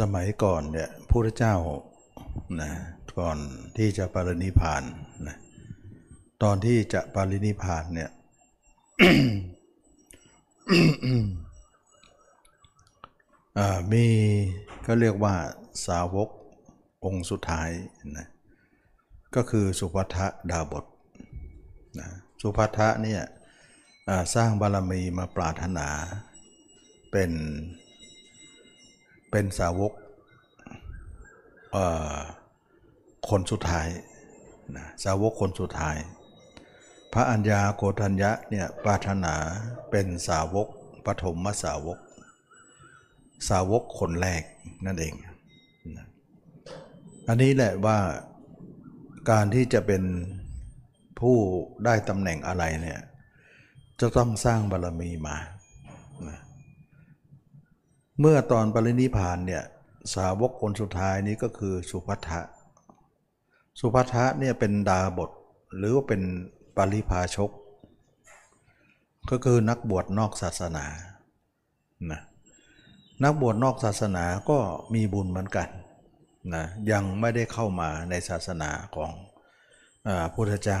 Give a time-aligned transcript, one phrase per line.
[0.00, 1.56] สมัยก่อนเนี่ยพระเจ้า
[2.60, 2.70] นะ
[3.18, 3.38] ก่อน
[3.76, 4.82] ที่จะปรินิพาน
[5.26, 5.36] นะ
[6.42, 8.10] ตอนที่จะปรินิพานเนี่ย
[13.92, 14.06] มี
[14.86, 15.34] ก็เรียกว่า
[15.86, 16.28] สาวก
[17.04, 17.70] องค์สุดท้าย
[18.18, 18.26] นะ
[19.34, 20.16] ก็คือสุภัท
[20.50, 20.84] ดาบท
[22.00, 22.08] นะ
[22.40, 23.22] สุภัทะเนี่ย
[24.34, 25.88] สร้างบารมีมาปรารถนา
[27.10, 27.30] เป็น
[29.32, 29.92] เป็นสาวก
[33.28, 33.88] คนสุดท้าย
[34.76, 35.96] นะสาวกคนสุดท้าย
[37.12, 39.34] พระอัญญาโกฏัญญะเนี่ยปรารถนา
[39.90, 40.68] เป็นสาวก
[41.06, 41.98] ปฐมสาวก
[43.48, 44.42] สาวกคนแรก
[44.86, 45.14] นั่นเอง
[45.96, 46.06] นะ
[47.28, 47.98] อันนี้แหละว่า
[49.30, 50.02] การที่จะเป็น
[51.20, 51.36] ผู้
[51.84, 53.00] ได้ตำแหน่งอะไรเนี่ย
[54.00, 55.36] จะต้องสร้างบารมีมา
[56.28, 56.38] นะ
[58.20, 59.62] เมื่อตอนปรินิพานเนี่ย
[60.14, 62.40] สาวกคนสุดท้ายนี้ก็คือสุภัทะ
[63.80, 65.30] สุภัทะเนี่ยเป็นดาบท
[65.76, 66.22] หรือว่าเป็น
[66.76, 67.50] ปริพาชก
[69.30, 70.84] ก็คือนักบวชนอกศาสนา
[72.10, 72.20] นะ
[73.24, 74.58] นักบวชนอกศาสนาก็
[74.94, 75.68] มีบุญเหมือนกัน
[76.54, 79.10] นะยังไม่ได้เข้ามาในศาสนาของ
[80.06, 80.80] อาพุทธเจ้า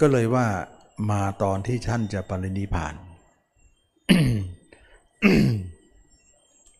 [0.00, 0.46] ก็เลยว่า
[1.10, 2.94] มาตอนที่ท่านจะปรินิพาน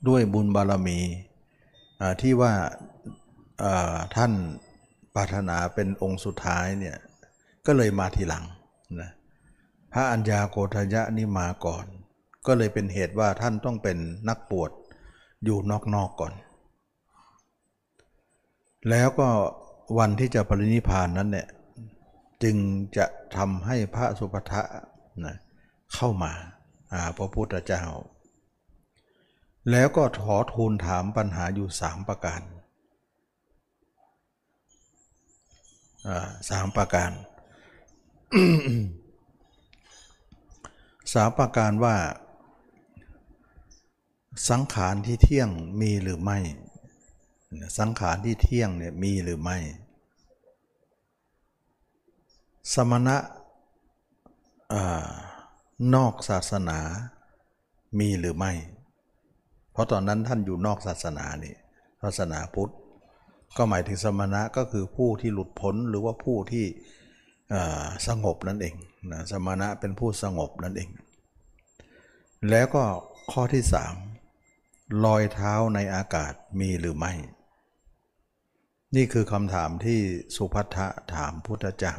[0.08, 0.98] ด้วยบุญบารมี
[2.22, 2.52] ที่ว่า
[4.16, 4.32] ท่าน
[5.14, 6.96] ปรารถนาเป็นองค์สุดท้ายเนี่ย
[7.66, 8.44] ก็เลยมาทีหลัง
[9.00, 9.10] นะ
[9.92, 11.84] พระอัญญาโกฏยะนี่มาก่อน
[12.46, 14.70] ก็เลยเป็นเหตุว่าท่านต้องเป็นนักปวด
[15.44, 16.32] อยู่นอกๆกก่อน
[18.90, 19.28] แล้วก็
[19.98, 21.48] วันที่จะปรินิพานนั้นเนี่ย
[22.42, 22.56] จึง
[22.96, 23.06] จะ
[23.36, 24.62] ทำให้พระสุภทะ
[25.26, 25.36] นะ
[25.94, 26.32] เข้ามา
[26.92, 27.84] หาพระพุทธเจ้า
[29.70, 32.42] แล้วก็ขอทูลถามปัญหาอยู่สามประการ
[36.50, 37.12] สามประการ
[41.12, 41.96] สามประการว่า
[44.50, 45.48] สังขารที่เที่ยง
[45.80, 46.38] มีหรือไม่
[47.78, 49.58] สังขารที่เที่ยงเนี่ยมีหรือไม่
[52.72, 53.16] สมณะ
[54.72, 54.74] อ
[55.94, 56.80] นอกศาสนา
[57.98, 58.52] มีหรือไม่
[59.72, 61.54] เพราะตอนนั้นท่านอยู่นอกศาสนานี่
[62.02, 62.72] ศาสนาพุทธ
[63.56, 66.64] ก็หมายถึงสมณะก็คือผู้ที่หลุดพ้นหรือว่าผู้ที่
[68.08, 68.74] สงบนั่นเอง
[69.12, 70.90] นะสมณะเป็นผู้สงบนั่นเอง
[72.50, 72.84] แล้วก็
[73.32, 73.94] ข้อที่สาม
[75.04, 77.12] รอยเท้าในอากาศมีหรือไม่
[78.96, 79.98] นี่คือคำถามที่
[80.36, 81.96] สุภัทะถามพุทธเจ้า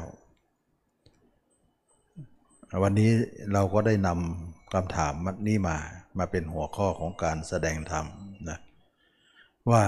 [2.84, 3.12] วันนี้
[3.54, 5.14] เราก็ได้นำคำถาม
[5.48, 5.78] นี้มา
[6.18, 8.06] มาเป็นหัวข้อของการแสดงธรรม
[8.50, 8.60] นะ
[9.72, 9.84] ว่า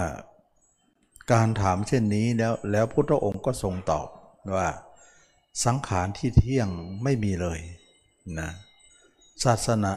[1.31, 4.07] การถามเช่นนี้แล้วแล้วพุทธองค์ก็ทรงตอบ
[4.57, 4.69] ว่า
[5.65, 6.69] สังขารที่เที่ยง
[7.03, 7.59] ไม่มีเลย
[8.39, 8.49] นะ
[9.43, 9.91] ศาสนา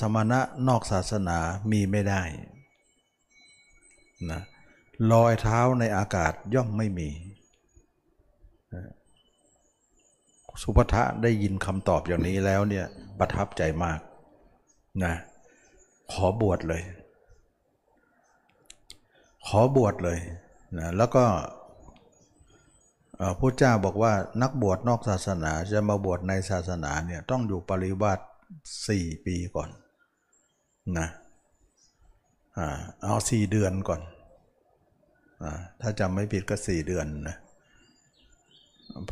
[0.00, 1.38] สมณะนอกศาสนา
[1.72, 2.22] มีไม่ได้
[4.30, 4.40] นะ
[5.12, 7.08] รอยเท้าในอากาศย่อมไม่มี
[10.62, 12.86] สุภทะได้ยินคำตอบอย่างนี้แล้วเนี่ย
[13.18, 14.00] ประทับใจมาก
[15.04, 15.14] นะ
[16.12, 16.82] ขอบวชเลย
[19.46, 20.18] ขอบวชเลย
[20.78, 21.24] นะแล้วก็
[23.40, 28.18] พระเจ้าบอกว่านักบวชนอกศาสนาจะมาบวชในศาสนาเนี่ยต้องอยู่ปริวาส
[28.88, 29.70] สี่ปีก่อน
[30.98, 31.08] นะ
[33.02, 34.00] เอาสี่เดือนก่อน
[35.42, 35.44] อ
[35.80, 37.36] ถ้าจำไม่ผิดก็สี่เดือนนะ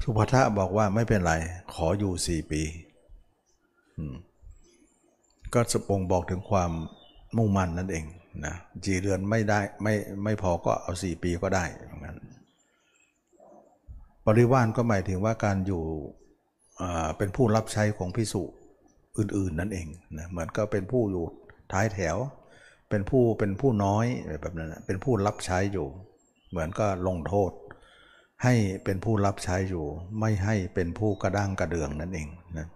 [0.03, 1.33] สุภทะบอกว่าไม่เป็นไร
[1.75, 2.63] ขออยู่สี่ปี
[5.55, 6.71] ก็สปงบอกถึงความ
[7.37, 8.05] มุ่งมั่นนั่นเอง
[8.45, 12.17] นะจีเดือนไม่ได้ไม่ไม่พอก็เอาสี่ปีก็ได้เหมือนกัน
[14.27, 15.83] บริวารก็หมายถึงว่าการอยู่
[17.19, 18.43] เป็นผู้รับใช้ของพิสุ
[19.19, 19.87] อื่นๆนั่นเอง
[20.19, 21.25] นะเหมือนก็เป็นผู้อยู่
[21.73, 22.17] ท้ายแถว
[22.91, 24.07] เป็นผู้เป็นผู้น้อย
[24.41, 25.87] แบบนั้นเป็นผู้รับใช้อยู่
[26.51, 27.51] เหมือนก็ลงโทษ
[28.43, 28.55] ให้
[28.85, 29.85] เป็นผู้รับใช้อยู่
[30.21, 32.67] ไม่ให้เป็นผู้กระด้างกระเดืองนั่นเองนะ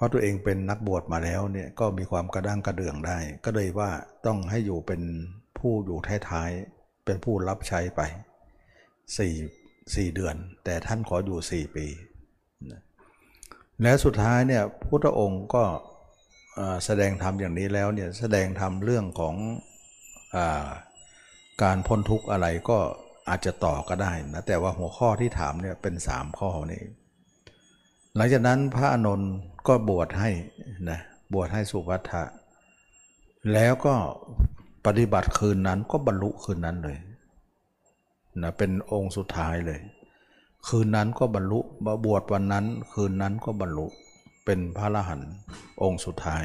[0.00, 3.90] ราะตัวเองเป็นนักบวชมาแล้วเนี่ยก็มีความกระด้างกระเดืองได้ ก็เลยว่า
[4.26, 5.02] ต้องให้อยู่เป็น
[5.58, 5.98] ผู้อยู่
[6.30, 8.00] ท้ายๆเป็นผู้รับใช้ไป
[9.16, 9.34] สี่
[9.94, 11.86] สี่เดือน แต่ท่านขออยู่สี่ปี
[13.82, 15.64] และสุดท้ายเนี่ยพุทธองค์ก็
[16.84, 19.34] แสดงธรรมอย่างนี้แล้วเนี่ยแสดงธรรมเรื่องของ
[20.36, 20.38] อ
[21.62, 22.78] การพ้นทุกข์อะไรก็
[23.28, 26.82] อาจจะต่อก็ได้นะแต่ว่าหัวข้อที่ถามเนี่ยเป็นสามข้อนี้
[28.16, 29.32] หลังจากนั้นพระอนนท์
[29.68, 30.30] ก็บวชให้
[30.90, 31.00] นะ
[31.34, 32.22] บวชให้สุภัททะ
[33.52, 33.94] แล้วก็
[34.86, 36.98] ปฏิบัติคืนนั้นก็บรรลุคืนนั้นเลย
[38.42, 39.80] นะเป็นองค์สุดท้ายเลย
[40.68, 41.60] คืนนั้นก็บรรลุ
[42.06, 43.86] บวชวันนั้น คืนนั้นก็บรรลุ
[44.44, 45.30] เป็นพระอรหันต์
[45.82, 46.44] องค์สุดท้าย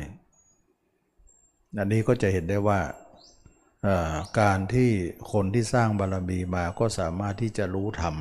[1.78, 2.80] อันนี้ก็จะเห็นได้ว่า
[4.40, 4.90] การที่
[5.32, 8.16] คนที่สร้างบารรมีมาก็สามารถที่จะรู้ธรรม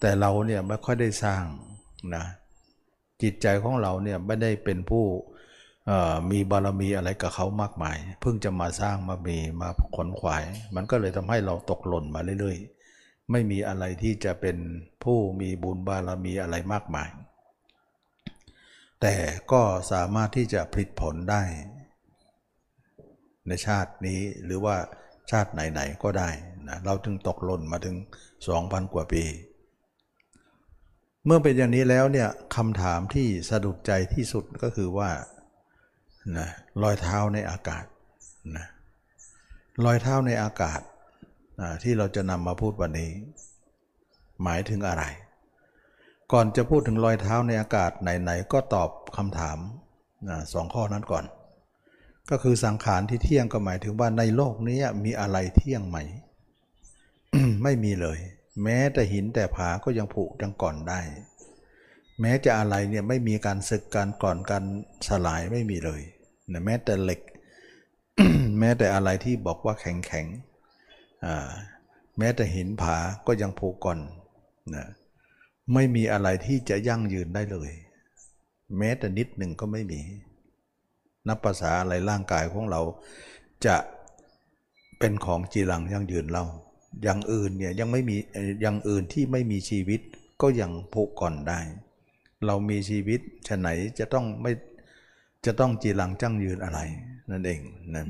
[0.00, 1.44] แต่เราเนี่ยไม่ค่อยได้สร้าง
[2.16, 2.24] นะ
[3.22, 5.04] จิตใจของเราเนี่ยไม่ได้เป็นผู้
[6.30, 14.56] มีบารมีอะไรกับเขามากมาย เพิ่งจะมาสร้างมามีมาขนขวาย มันก็เลยทำให้เราตกหล่นมาเรื่อยๆ ไม่มีอะไรที่จะเป็น
[15.04, 17.08] ผู้มีบุญบารมีอะไรมากมาย
[19.00, 19.14] แต่
[19.52, 19.62] ก็
[19.92, 21.42] สามารถที่จะผลิตผลได้
[23.48, 24.76] ในชาตินี้หรือว่า
[25.30, 26.28] ชาติไหนๆก็ได้
[26.68, 27.96] นะเราถึงตกหล่นมาถึง
[28.44, 29.24] 2,000 กว่าปี
[31.26, 35.10] เมื่อเป็นอย่างนี้แล้วเนี่ยคำถามที่สะดุดใจที่สุดก็คือว่า
[36.38, 36.48] นะ
[36.82, 37.84] รอยเท้าในอากาศ
[38.56, 38.66] นะ
[39.84, 40.80] รอยเท้าในอากาศ
[41.60, 43.10] นะที่เราจะนำมาพูดวันนี้
[44.42, 45.04] หมายถึงอะไร
[46.32, 49.58] ก่อนจะพูดถึงรอยเท้าในอากาศไหนๆก็ตอบคำถาม
[50.28, 51.24] นะสองข้อนั้นก่อน
[52.30, 55.98] ก็คือสังขารที่เที่ยงก็หมายถึงว่าในโลกนี้มีอะไรเที่ยงไหม
[57.62, 58.18] ไม่มีเลย
[58.62, 61.00] แม้แต่หินแต่ผาก็ยังผุยังก่อนได้
[62.20, 64.64] แม้จะอะไรเนี่ยไม่มีการศึกการก่อนการ
[65.08, 66.02] สลายไม่มีเลย
[66.52, 67.20] นะแม้แต่เหล็ก
[68.60, 70.26] แม้แต่อะไรที่บอกว่าแข็งแข็ง
[72.18, 72.96] แม้แต่หินผา
[73.26, 73.98] ก็ยังผุก่อน
[74.74, 74.86] นะ
[75.74, 77.70] ไม่มีอะไรที่จะยั่งยืนได้เลย
[78.78, 80.00] แม้แต่นิดหนึ่งก็ไม่มี
[81.28, 82.80] นับภาษาอะไรร่างกายของเรา
[83.66, 83.76] จะ
[84.98, 86.44] เป็นของจีรังยั่งยืนเรา
[87.02, 88.16] อย่างอื่นเนี่ยยังไม่มี
[88.62, 90.00] อย่างอื่นที่ไม่มีชีวิต
[90.42, 91.60] ก็ยังผุก่อนได้
[92.46, 93.68] เรามีชีวิตฉะไหน
[93.98, 94.52] จะต้องไม่
[95.46, 96.80] จะต้องจีรังจั่งยืนอะไร
[97.30, 97.60] นั่นเอง
[97.94, 98.06] นะ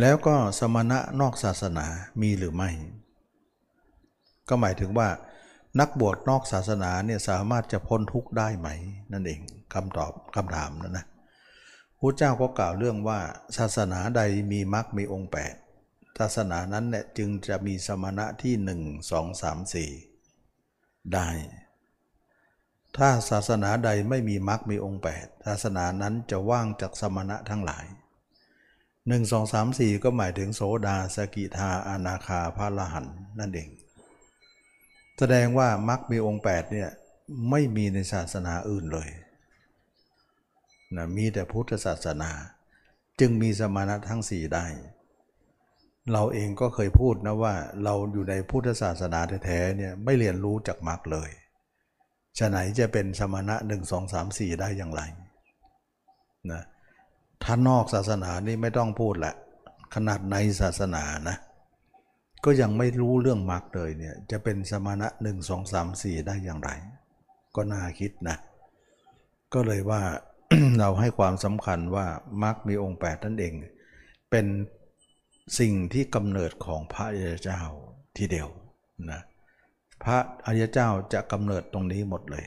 [0.00, 1.86] แล้วก็สมณะนอกศาสนา
[2.22, 2.70] มีหรือไม่
[4.48, 5.08] ก็หมายถึงว่า
[5.80, 8.68] นักบวชนอกศาสนาเนี่ยสามารถจะพ้นทุกข์ได้ไหม
[9.12, 9.40] นั่นเอง
[9.74, 11.06] คำตอบคำถามนั่นนะ
[12.04, 13.20] พระเจ้าก็กล่าวเรื่องว่า
[13.56, 14.22] ศาสนาใด
[14.52, 15.54] มีมรรคมีองค์แปด
[16.18, 19.90] ศาสนานั้นเนี่ยจึงจะมีสมณะที่หนึ่งสองสามสี่
[21.12, 21.28] ได้
[22.96, 27.86] ถ้าศาสนาใดไม่มีมรรคมีองค์แปดศาสนานั้นจะว่างจากสมณะทั้งหลาย
[29.08, 33.06] หนึ่งสองสามสี่ก็หมายถึงโสดาสกิทาอนาคาพระละหัน
[33.38, 33.68] นั่นเอง
[35.18, 36.90] แสดงว่ามรรคมีองค์แปดเนี่ย
[37.50, 39.08] ไม่มีในศาสนาอื่นเลย
[40.96, 42.30] นะมีแต่พุทธศาสนา
[43.20, 44.66] จึงมีสมณะทั้งสี่ได้
[46.12, 47.54] เราเองก็เคยพูดนะว่า
[47.84, 51.30] เราอยู่ในพุทธศาสนาแท้ๆเนี่ยไม่เรียนรู้จากมรรคเลย
[52.38, 55.02] ฉะไหนจะเป็นสมณะหนึ่งสองสามสี่ได้อย่างไร
[56.50, 56.62] นะ
[57.42, 59.34] ถ้านอกศาสนานี่ไม่ต้องพูดละ
[59.94, 61.36] ขนาดในศาสนานะ
[62.44, 66.70] ก็ยังไม่รู้เรื่องมรรคเลยเนี่ยจะเป็นสมณะหนึ่งสองสามสี่ได้อย่างไร
[67.54, 68.36] ก็น่าคิดนะ
[69.54, 70.02] ก็เลยว่า
[70.78, 72.06] เราให้ความสำคัญว่า
[72.42, 73.52] มรรคมีองค์แปดนั่นเอง
[74.30, 74.46] เป็น
[75.58, 77.06] สิ่งที่กำเนิดของพระ
[77.44, 77.62] เจ้า
[78.16, 78.48] ทีเดียว
[79.10, 79.20] นะ
[80.04, 82.44] พระอริยเจ้าจะกำเนิดตรงนี้หมดเลย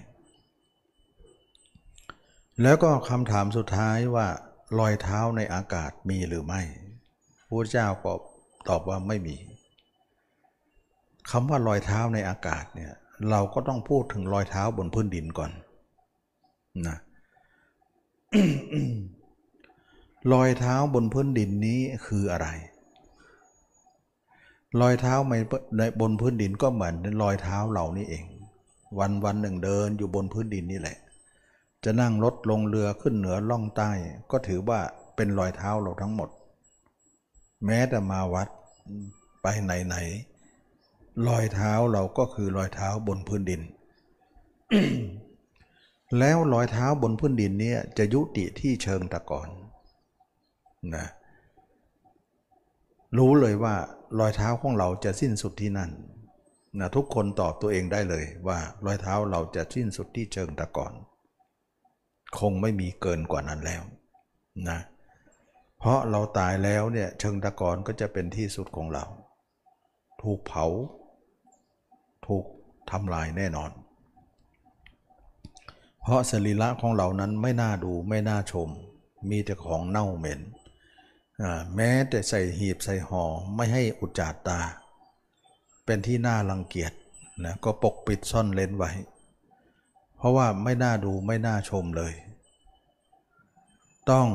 [2.62, 4.28] แล้วก็คำถามสุดท้ายว่า
[4.80, 6.62] รอยเท้าในอากาศมีหรือไม่
[7.48, 8.14] พระเจ้าก็
[8.70, 9.36] ตอบว่าไม่มี
[11.32, 12.94] คำว่ารอยเท้าในอากาศเนี่ย
[13.30, 15.52] เราก็ต้องพูดถึงรอยเท้าบนพื้นดินก่อน
[16.88, 16.98] นะ
[20.34, 22.48] รอยเท้าบนพื้นดินนี้คืออะไร
[24.82, 25.14] รอยเท้า
[25.78, 28.26] ในบนพื้นดินก็เหมือนรอยเท้าเรานี่เอง
[29.00, 30.98] วันวันหนึ่งเดินอยู่บนพื้นดินนี่แหละ
[31.84, 33.92] จะนั่งรถลงเรือขึ้นเหนือล่องใต้
[34.32, 34.80] ก็ถือว่า
[35.16, 36.30] เป็นรอยเท้าเราทั้งหมด
[37.66, 38.48] แม้แต่มาวัด
[39.42, 39.96] ไปไหนไหน
[41.28, 43.62] รอยเท้าเราก็คือรอยเท้าบนพื้นดิน
[46.20, 49.50] แล้วรอยเท้าบนพื้นดินนี้จะยุติที่เชิงตะกอน
[50.96, 51.08] นะ
[53.18, 53.76] รู้เลยว่า
[54.20, 55.92] รอยเท้าของเราจะสิ้นสุดที่นั่น
[56.80, 60.94] นะทุกคนตอบตัวเองได้เลยว่ารอยเท้าเราจะสิ้นสุดที่เชิงตะกอน
[62.40, 63.84] คงไม่มีเกินกว่านั้นแล้ว
[64.70, 64.80] นะ
[65.80, 69.06] เพราะเราตายแล้วเนี่ยเชิงตะกอนก็จะเป็นที่สุดของเรา
[70.22, 70.66] ถูกเผา
[72.28, 72.46] ถูก
[72.92, 73.72] ทำลายแน่นอน
[76.08, 78.70] เพราะสรีระของเรานั้นไม่น่าดูไม่น่าชม
[79.30, 80.42] มีแต่ของเน่าเหม็น
[81.76, 83.24] แม้แต่ใส่หีบใส่ห่อ
[83.56, 84.60] ไม่ให้อุจจาตา
[85.86, 86.94] เป็นที่น่ารังเกียจ
[87.44, 88.92] นะก็ปกปิดซ่อนเลนไว้
[90.18, 92.14] เพราะว่าไม่น่าดูไม่น่าชมเลย
[94.10, 94.28] ต้อง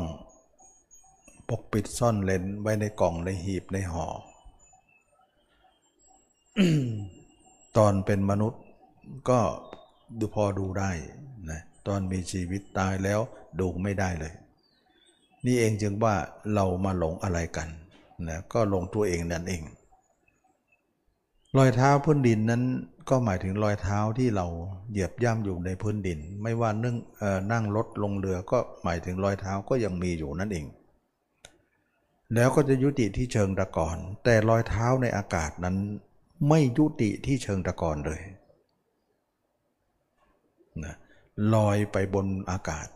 [1.48, 4.06] ปกปิดซ่อนเลนไว้ในกล่องในหีบในห่อ
[7.76, 8.62] ตอนเป็นมนุษย์
[9.28, 9.40] ก็
[10.18, 10.92] ดูพอดูได้
[11.86, 13.20] ตอนมีชีวิตตายแล้ว
[13.60, 14.32] ดูไม่ได้เลย
[15.46, 16.14] นี่เองจึงว่า
[16.54, 17.68] เรามาหลงอะไรกัน
[18.28, 19.62] นะก็หลงตัวเองนั่นเอง
[21.56, 22.62] รอยเท้าพื้นดินนั้น
[23.08, 24.46] ก็หมายถึงรอยเท้าที่เรา
[24.90, 26.96] เหยียบย่ำอยู่ในพื้นดิน ไม่ว่านึ่ง
[27.52, 30.66] นั่งรถลงเรือก็หมายถึงรอยเท้าก็ยังมีอยู่นั่นเอง
[32.34, 35.76] แล้วก็จะยุติที่เชิงตะกอนแต่รอยเท้าในอากาศนั้น
[36.48, 38.20] ไม่ยุติที่เชิงตะกอนเลย
[40.84, 40.94] นะ
[41.54, 42.88] ลอยไปบนอากาศ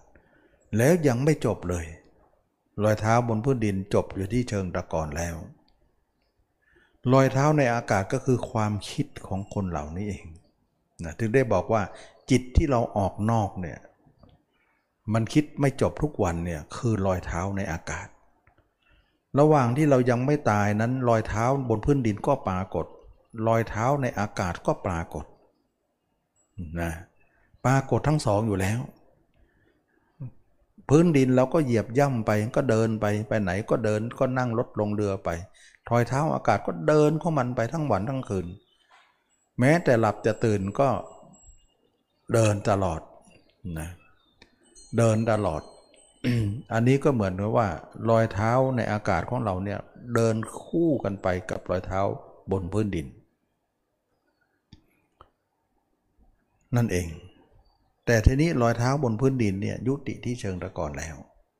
[0.76, 1.86] แล้วยังไม่จบเลย
[2.82, 5.36] รอยเท้าบนพื้นดินจบอยู่ที่เชิงตะกอนแล้ว
[7.12, 10.26] รอยเท้าในอากาศก็คือความคิดของคนเหล่านี้เอง
[11.04, 11.82] นะถึงได้บอกว่า
[12.30, 13.78] จิตที่เราออกนอกเนี่ย
[15.12, 18.06] มันคิดไม่จบทุกวันเนี่ยคือรอยเท้าในอากาศ
[19.38, 22.86] ระหว่างที่เรายังไม่ตายนั้นรอยเท้าบนพื้นดินก็ปรากฏ
[23.48, 25.24] รอยเท้าในอากาศก็ปรากฏ
[26.80, 26.92] นะ
[27.64, 28.80] ปรากฏทั้งสองอยู่แล้ว
[30.88, 35.30] พื้นดินเราก็เหยียบย่ำไปก็เดินไปไปไหนก็เดินก็นั่งรถลงเรือไป
[35.88, 38.46] ถอยเท้าอากาศก็เดินข้ามันไปทั้งวันทั้งคืน
[39.60, 40.88] แม้แต่หลับจะตื่นก็
[42.34, 43.00] เดินตลอด
[43.78, 43.88] นะ
[44.98, 45.62] เดินตลอด
[46.72, 47.68] อันนี้ก็เหมือนกับว่า
[48.10, 49.80] รอยเท้าในอากาศของเราเนี่ย
[50.14, 52.00] เดินคู่กันไปกับรอยเท้า
[52.52, 53.06] บนพื้นดิน
[56.76, 57.06] นั่นเอง
[58.06, 61.16] แต่ทีนี้รอยเท้าบนพื้นดินเนี่ยยุติที่เชิงตะกอนแล้ว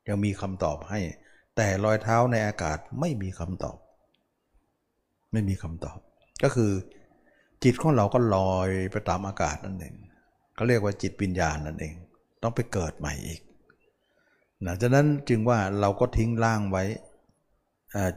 [0.08, 1.00] ยังมีคำตอบให้
[1.56, 3.76] แต่รอยเท้าในอากาศไม่มีคำตอบ
[5.32, 5.98] ไม่มีคำตอบ
[6.42, 6.72] ก็คือ
[7.64, 9.94] จิตของเราก็ลอยไปตามอากาศนั่นเอง
[10.54, 11.94] เขาเรียกว่าจิตวิญญาณนั่นเอง
[12.42, 13.40] ต้องไปเกิดใหม่อีก
[14.66, 16.84] นะฉะนั้นจึงว่าเราก็ทิ้งร่างไว้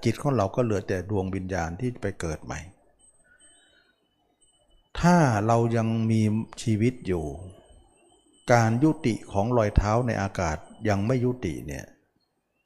[0.04, 2.60] จิตของเราก็เหลือแต่ดวงวิญญาณที่ไปเกิดใหม่
[5.00, 5.18] ถ้า
[5.48, 6.22] เรายังมี
[6.64, 7.26] ชีวิตอยู่
[8.54, 10.58] การยุติของรอยเท้าในอากาศ
[10.90, 11.86] ยังไม่ยุติเนี่ย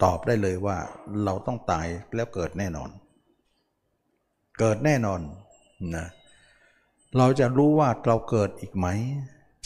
[0.04, 0.78] ตอบได้เลยว่า
[1.24, 2.90] เราต้องตายแล้วเกิดแน่นอน
[4.60, 5.22] เกิดแน่นอน
[5.96, 6.08] นะ
[7.18, 8.88] เราจะรู้ว่าเราเกิดอีกไหม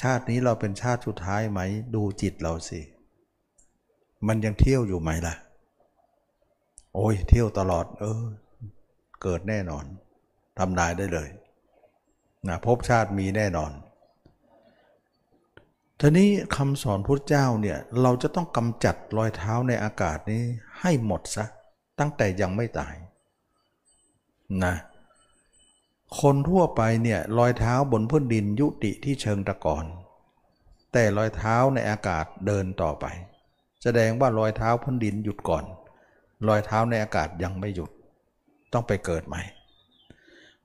[0.02, 1.60] ชาตินี้เราเป็นชาติสุดท้ายไหม
[1.96, 2.82] ดูจิตเราสิ
[4.28, 5.36] มันยังเที่ยวอยู่ไหมล่ะ
[6.96, 8.24] โอ้ยเที่ยวตลอด เออ
[9.22, 9.86] เกิดแน่นอน
[10.58, 11.30] ทำนายได้เลย
[12.48, 13.72] นะพบชาติมีแน่นอน
[16.02, 20.44] ทีนี้คำสอนพุทธเจ้าเนี่ยเราจะต้องกำจัดรอยเท้าในอากาศนี้
[20.80, 21.46] ให้หมดซะ
[22.00, 22.96] ตั้งแต่ยังไม่ตาย
[24.64, 24.76] นะ
[26.20, 29.86] คนทั่วไปเนี่ยรอยเท้าบนพื้นดินยุติที่เชิงตะกอน
[30.94, 33.06] แต่รอยเท้าในอากาศเดินต่อไป
[33.84, 35.66] แสดงว่ารอยเท้าพื้นดินหยุดก่อน
[36.48, 37.92] รอยเท้าในอากาศยังไม่หยุด
[38.74, 39.42] ต้องไปเกิดใหม่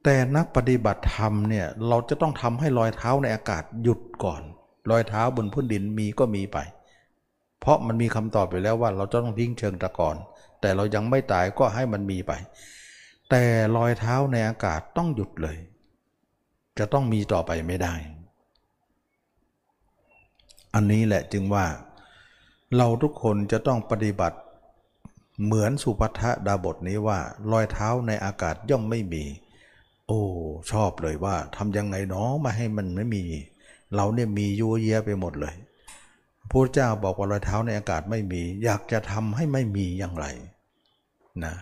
[0.05, 4.43] แต่นักปฏิบัติธรรมเนี่ยเราจะต้องทำให้รอยเท้าในอากาศหยุดก่อน
[4.91, 6.59] รอยเท้าบนพื้นดินมีก็มีไป
[7.61, 10.17] เพราะมันมีคำตอบไปแล้วว่าเราจะต้องทิ้งเชิงตะกอน
[10.61, 12.33] แต่เรายังไม่ตายก็ให้มันมีไป
[13.31, 13.45] แต่
[13.77, 15.59] รอยเท้าในอากาศต้องหยุดเลย
[16.79, 17.95] จะต้องมีต่อไปไม่ได้
[20.75, 21.67] อันนี้แหละจึงว่า
[22.77, 24.39] เราทุกคนจะต้องปฏิบัติ
[25.45, 27.19] เหมือนสุภัทดาบทนี้ว่า
[27.53, 29.25] รอยเท้าในอากาศย่อมไม่มี
[30.07, 30.21] โอ้
[30.71, 33.25] ชอบเลยว่าทำยังไงเนาะมาให้มันไม่มี
[33.95, 35.55] เราเนี่ยมียัวเยะไปหมดเลย
[36.51, 40.27] พระเจ้าบอกว่ารอยเท้าในอากาศไม่มี อยากจะทำให้ไม่มีอย่างไร
[41.45, 41.55] นะ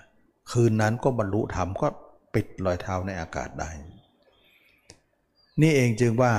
[0.50, 1.88] คืนนั้นก็บรรลุธรรมก็
[2.35, 3.70] ปิดรอยเท้าในอากาศได้
[5.61, 6.32] นี่เองจึงว่า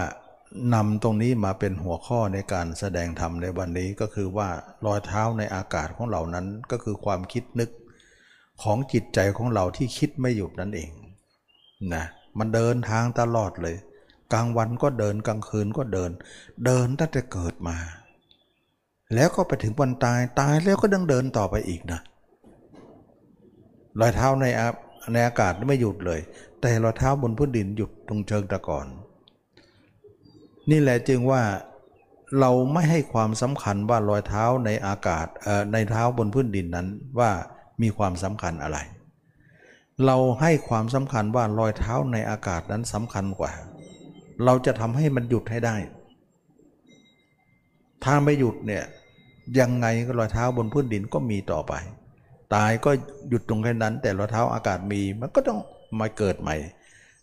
[0.74, 4.50] นำตรงนี้มาเป็นหัวข้อในการแสดงธรรมในวันนี้ก็คือว่า
[4.86, 7.70] รอยเท้าในอากาศของเรานั้นก็คือความคิดนึก
[8.64, 10.92] ของจิตใจของเราที่คิดไม่หยุดนั่นเอง
[11.94, 12.06] นะ
[12.38, 13.76] มันเดินทางตลอดเลย
[14.34, 16.12] กลางวันก็เดินกลางคืนก็เดิน
[16.66, 17.78] เดินตั้งแต่เกิดมา
[19.16, 22.00] แล้วก็ไปถึงวันตายตายแล้วก็ดังเดินต่อไปอีกนะ
[24.00, 24.46] รอยเท้าใน
[25.14, 26.20] ในอากาศไม่หยุดเลย
[26.62, 28.88] แต่รอยเท้าบนพื้นดินหยุดตรงเชิงตะกอน
[30.70, 31.42] นี่แหละจึงว่า
[32.40, 35.28] เราไม่ให้ความสำคัญว่ารอยเท้าในอากาศ
[35.74, 36.88] ในเท้าบนพื้นดินนั้น
[37.20, 37.32] ว่า
[37.82, 38.78] มีความสำคัญอะไร
[40.06, 43.52] เราให้ความสำคัญว่ารอยเท้าในอากาศนั้นสำคัญกว่า
[44.46, 45.76] เราจะทำให้มันหยุดให้ได้
[48.04, 48.84] ถ้าไม่หยุดเนี่ย
[49.60, 51.74] ยังไงก็รอยเท้าบนพื้นดินก็มีต่อไป
[52.54, 52.92] ตายก็
[53.30, 55.60] หยุดตรงแค่นั้น แต่รอยเท้าอากาศมีมันก็ต้อง
[56.00, 56.56] มาเกิดใหม่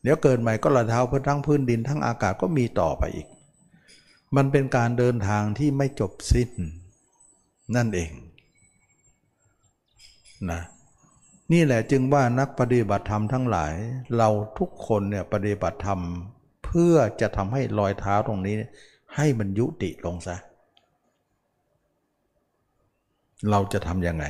[0.02, 3.26] เดี๋ยวเกิดใหม่ก็รอยเท้าพื้นทั้งพื้นดินทั้งอากาศก็มีต่อไปอีก
[4.36, 6.50] มันเป็นการเดินทางที่ไม่จบสิ้น
[7.76, 8.10] นั่นเอง
[10.50, 10.60] นะ
[11.52, 13.72] นี่แหละจึงว่านักปฏิบัติธรรมทั้งหลาย
[14.16, 16.00] เราทุกคนเนี่ยปฏิบัติธรรม
[16.80, 18.54] พื่อจะทำให้รอยเท้าตรงนี้
[19.16, 20.36] ให้มันยุติลงซะ
[23.50, 24.24] เราจะทำยังไง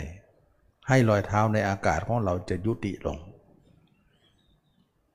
[0.89, 3.19] ให้รอยเท้าในอากาศของเราจะยุติลง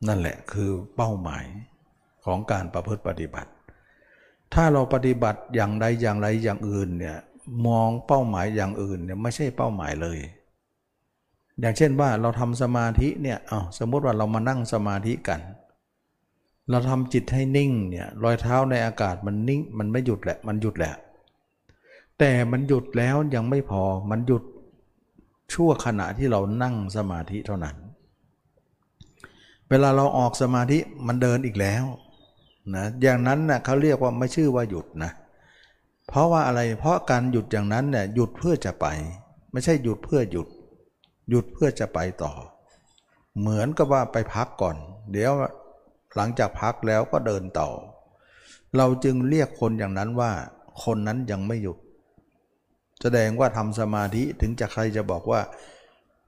[0.07, 1.45] นั่นแหละคือเป้าหมาย
[2.25, 3.51] ของการประพฤติปฏิบัติ
[4.53, 7.17] ถ้าเราปฏิบัติอย่างใดอย่างไรอย่างอื่นเนี่ย
[7.67, 10.19] มองเป้าหมายอย่างอื่นเนี่ยไม่ใช่เป้าหมายเลย
[11.59, 15.39] อย่างเช่นว่าเราทำสมาธิเนี่ยเอาสมมติว่าเรามานั่งสมาธิกัน
[16.71, 20.93] เราทำจิตให้นิ่งเนี่ยรอยเท้าในอากาศมันนิ่งมันไม่หยุดแหละมันหยุดแหละ
[22.19, 24.43] แต่มันหยุดแล้วยังไม่พอมันหยุด
[25.53, 27.75] ชั่วขณะที่เรานั่งสมาธิเท่านั้น
[29.69, 31.83] เวลาเราออกสมาธิมันเดินอีกแล้ว
[32.75, 35.11] นะอย่างนั้นน่ะเขาเรียกว่าไม่ชื่อว่าหยุดนะ
[36.07, 38.85] เพราะว่าอะไรเพราะการหยุดอย่างนั้นเนี่ยหยุดเพื่อจะไป
[39.51, 40.47] ไม่ใช่หยุดเพื่อหยุด
[41.29, 42.31] หยุดเพื่อจะไปต่อ
[43.39, 44.75] เหมือนกับว่าไปพักก่อน
[45.11, 45.31] เดี๋ยว
[46.15, 47.69] หลังจากพักแล้วก็เดินต่อ
[48.77, 50.31] เราจึงเรียกคนอย่างนั้นว่า
[50.83, 51.77] คนนั้นยังไม่หยุด
[53.01, 55.41] แสดงว่าทำสมาธิถึงจะใครจะบอกว่า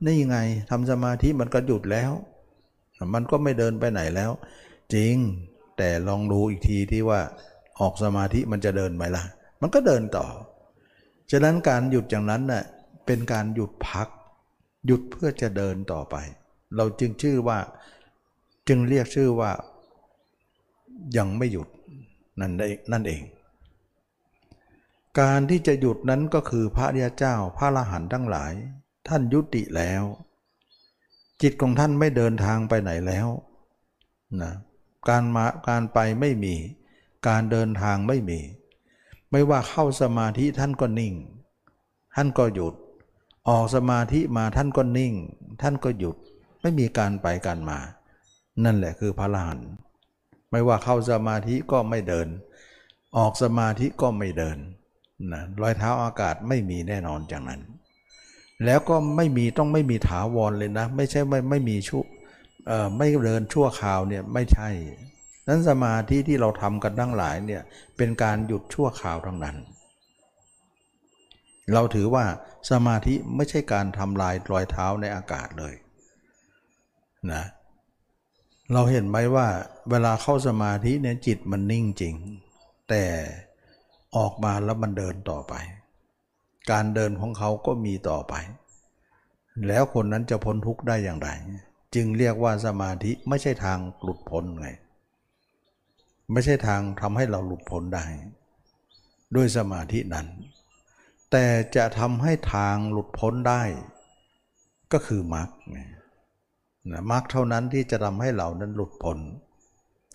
[0.07, 0.37] นี่ไง
[0.69, 2.11] ทำสมาธิมันก็หยุดแล้ว
[3.13, 4.31] มันก็ไม่เดินไปไหนแล้ว
[4.93, 5.15] จริง
[5.77, 7.19] แต่ลองดูอีกทีที่ว่า
[7.79, 9.23] ออกสมาธิมันจะเดินไหมล่ะ
[9.61, 10.25] มันก็เดินต่อ
[11.31, 12.63] ฉะนั้นการหยุดอย่างนั้นน่ะ
[13.05, 14.07] เป็นการหยุดพัก
[14.85, 16.15] หยุดเพื่อจะเดินต่อไป
[16.75, 17.57] เราจึงชื่อว่า
[18.67, 19.51] จึงเรียกชื่อว่า
[21.17, 21.67] ยังไม่หยุด
[22.39, 22.51] นั่น
[22.91, 23.21] นั่นเอง
[25.19, 28.53] การที่จะหยุดนั้นก็คือพระเดียเจ้าพระละหันทั้งหลาย
[29.07, 30.03] ท่านยุติแล้ว
[31.41, 33.27] จิตของท่านไม่เดินทางไปไหนแล้ว
[34.41, 34.53] นะ
[35.09, 36.55] การมาการไปไม่มี
[37.27, 38.39] การเดินทางไม่มี
[39.31, 41.13] ไม่ว่าเข้าสมาธิท่านก็นิ่ง
[42.15, 42.73] ท่านก็หยุด
[43.49, 45.13] ออกสมาธิมาท่านก็นิ่ง
[45.61, 46.15] ท่านก็หยุด
[46.61, 47.79] ไม่มีการไปการมา
[48.63, 49.57] นั่นแหละคือพระลาน
[50.53, 52.27] ไม่ว่าเข้าสมาธิก็ไม่เดิน
[53.17, 54.57] ออกสมาธิก็ไม่เดิน
[55.33, 57.61] นะรอยเท้าอากาศไม่มีแน่นอนจากนั้น
[58.65, 61.99] แล้วก็ไม่มีต้องไม่มีถาวรเลยนะ ไม่ใช่ไม่ไม่มีชุ
[62.97, 64.69] ไม่เดินชั่วคราวเนี่ยไม่ใช่
[65.47, 67.61] นั้นสมาธิที่เราทำกันทั้งหลายเนี่ย
[67.97, 69.57] เป็นการหยุดชั่วคราวทั้งนั้น
[71.73, 72.25] เราถือว่า
[72.71, 75.73] สมาธิไม่ใช่การทำลายรอยเท้าในอากาศเลย
[77.31, 77.43] นะ
[78.71, 79.47] เราเห็นไหมว่า
[79.89, 82.15] เวลาเข้าสมาธิเนี่ยจิตมันนิ่งจริง
[82.89, 83.03] แต่
[84.15, 85.53] ออกมาแล้วมันเดินต่อไป
[86.71, 88.33] การเดินของเขาก็มีต่อไป
[89.67, 91.29] แล้วคนนั้นจะพ้นทุกข์ได้อย่างไร
[91.95, 94.67] จึงเรียกว่าสมาธิไม่ใช่ทางหลุดพ้นไง
[96.31, 98.05] ไม่ใช่ทางทำให้เราหลุดพ้นได้
[99.35, 100.27] ด้วยสมาธินั้น
[101.31, 101.45] แต่
[101.75, 103.63] จะทำให้ทางหลุดพ้นได้
[104.93, 105.49] ก็คือมรรค
[106.91, 109.19] นะมรรคเท่านั้นที่จะทำให้เรานั้นหลุดพ้น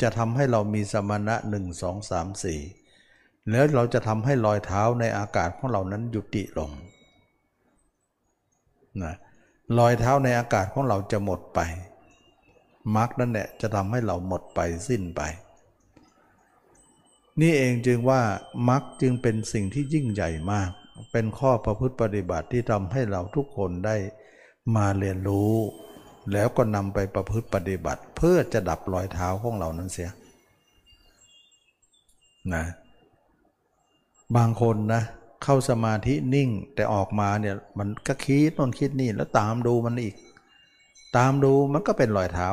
[0.02, 2.60] จะทำให้เรามีสมณะหนึ่งสองสามสี่
[3.50, 6.70] แล้วเราจะทำให้รอยเท้าในอากาศของเรานั้นยุติลง
[9.02, 9.14] นะ
[9.78, 11.60] รอยเท้าในอากาศของเราจะหมดไป
[12.96, 15.22] มรรคนั่นแหละจะทำให้เราหมดไปสิ้นไป
[17.40, 18.20] นี่เองจึงว่า
[18.68, 20.70] มรรคจึงเป็นสิ่งที่ยิ่งใหญ่มาก
[21.12, 23.96] เป็นข้อประพฤติปฏิบัติที่ทำให้เราทุกคนได้
[24.76, 25.54] มาเรียนรู้
[26.32, 30.10] แล้วก็นำไปประพฤติปฏิบัติ เพื่อจะดับรอยเท้าของเรานั้นเสีย
[32.54, 32.64] นะ
[34.36, 35.02] บางคนนะ
[35.44, 40.14] เข้าสมาธินิ่งแต่ออกมาเนี่ยมันก็คิดนนคิดนี่แล้วตามดูมันอีก
[41.16, 42.48] ตามดูมันก็เป็นรอยเท้า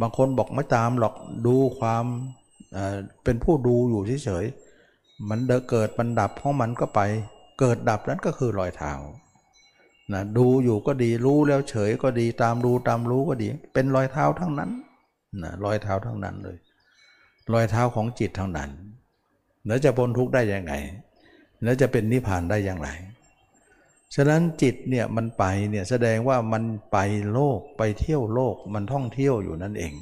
[0.00, 1.14] บางคนบอกไม่ตามหรอก
[1.46, 2.04] ดูความ
[3.24, 5.38] เป็นผู้ดูอยู่เฉยๆมัน
[5.70, 7.00] เกิดมันดับของมันก็ไป
[7.60, 8.92] เกิดดับนั้นก็คือรอยเท้า
[10.12, 14.70] นะดูอยู่ก็ดีรู้แล้วเฉยก็ดีตามดูตามรู้ก็ดี เป็นรอยเท้าทั้งนั้น
[15.42, 16.56] นะรอยเท้าทั้งนั้นเลย
[17.52, 18.70] รอยเท้าของจิตทั้งนั้น
[19.66, 20.74] แล้วจะพ้นทุกข์ได้ยังไง
[21.62, 22.88] แล้วจะเป็นนิพพานได้อย่างไร
[24.14, 26.98] ฉะนั้นจิตเนี่ยมันไปเนี่ยแสดงว่ามันไป
[27.32, 29.92] โลกไปเที่ยวโลกมันท่องเที่ยวอยู่นั่นเอง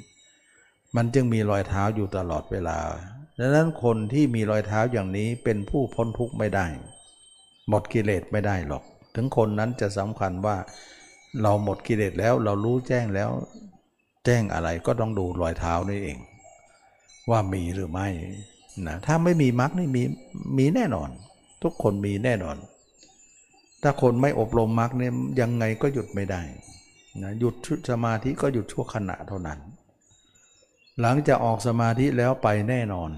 [0.97, 2.79] มันจึงมีรอยเท้าอยู่ตลอดเวลา
[3.39, 6.67] ดังนั้นคนที่มีรอยเท้าอย่างนี้เป็นผู้พ้นทุกข์ไม่ได้
[7.69, 10.57] หมดกิเลสไม่ได้หรอก ถึงคนนั้นจะสำคัญว่า
[11.43, 13.31] เราหมดกิเลสแล้วเรารู้แจ้งแล้ว
[14.25, 16.19] แจ้งอะไรก็ต้องดูรอยเท้านี่เอง
[17.31, 18.09] ว่ามีหรือไม่
[18.87, 20.03] นะถ้าไม่มีมรรคนี่มี
[20.59, 21.09] มีแน่นอน
[21.63, 22.57] ทุกคนมีแน่นอน
[23.83, 26.43] ถ้าคนไม่อบรมมรรคเนี่ยยังไงก็หยุดไม่ได้
[27.23, 27.55] นะหยุด
[27.91, 29.59] สมาธิก็หยุดชั่วขณะเท่านั้น
[31.01, 33.11] หลังจากออกสมาธิแล้วไปแน่นอน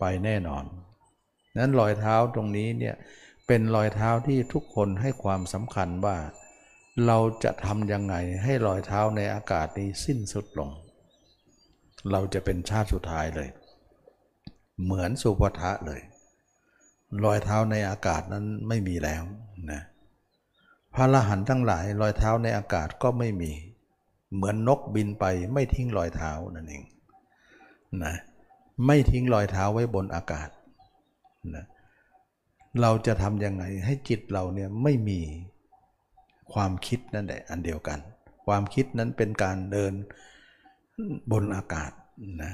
[0.00, 0.64] ไปแน่นอน
[1.58, 2.94] นั้นรอยเท้าตรงนี้เนี่ย
[3.52, 6.16] เป็นรอยเท้าที่ทุกคนให้ความสำคัญว่า
[7.06, 10.70] เราจะทำยังไงให้รอยเท้าในอากาศนี้สิ้นสุดลง
[12.10, 13.48] เราจะเป็นชาติสุดท้ายเลย
[14.82, 16.00] เหมือนสุภทะเลย
[17.24, 19.22] รอยเท้าในอากาศนั้นไม่มีแล้ว
[19.70, 19.80] นะ
[20.94, 23.52] พระรหันต์ทั้งหลายรอยเท้าในอากาศก็ไม่มี
[24.34, 26.84] เหมือนนกบินไปไม่ทิ้งรอยเท้านั่นเอง
[28.04, 28.14] นะ
[28.86, 30.48] ไม่ทิ้งรอยเท้าไว้บนอากาศ
[31.56, 35.20] นะเเราจะทำยังไงให้จิตเราเนี่ยไม่มี
[36.52, 37.98] ความคิดนั่นแหละอันเดียวกัน
[38.46, 39.92] ความคิดนั้นเป็นการเดิน
[41.32, 41.92] บนอากาศ
[42.42, 42.52] นะ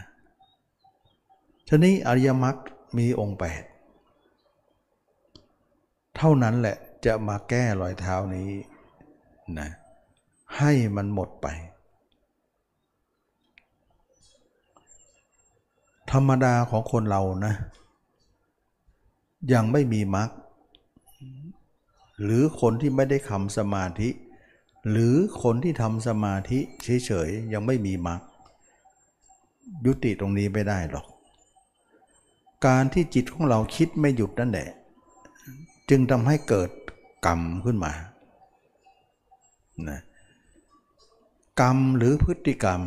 [1.69, 2.57] ทีนี้อริยมรรค
[2.99, 3.63] มีองค์แปด
[6.17, 6.77] เท่านั้นแหละ
[7.07, 8.51] จะมาแก้รอยเท้านี้
[9.59, 9.69] นะ
[10.59, 11.47] ให้มันหมดไป
[16.13, 17.55] ธรรมดาของคนเรานะ
[19.53, 20.31] ยังไม่มีมรรค
[22.23, 24.09] หรือคนที่ไม่ได้ทำสมาธิ
[24.91, 28.21] หรือคนที่ทำสมาธิเฉยๆยังไม่มีมรรค
[29.87, 31.07] ยุติตรงนี้ไม่ได้หรอก
[32.67, 34.69] การที่จิตของเราคิดไม่หยุดนั่นแหละ
[35.91, 36.71] จึงทำให้เกิด
[37.27, 37.93] กรรมขึ้นมา
[39.89, 40.01] นะ
[41.61, 42.81] กรรมหรือพฤติกรรม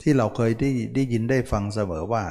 [0.00, 2.24] ที่เราเคยได้ได้ยินได้ฟังเสมอว่า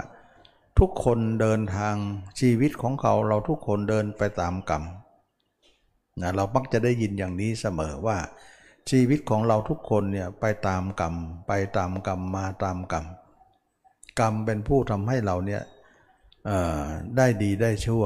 [0.80, 1.96] ทุกคนเดินทาง
[2.40, 4.84] ชีวิตของเขาเราทุกคนเดินไปตามกรรม
[6.22, 8.18] นะเรามักจะได้ยินอย่างนี้เสมอว่า
[8.90, 11.16] ชีวิตของเราทุกคนเนี่ยไปตามกรรม
[11.48, 13.06] ไปตามกรรมมาตามกรรม
[14.20, 15.64] กรรมเป็นผู้ทำให้เราเนี่ย
[17.18, 18.06] ได้ดีได้ชั่ว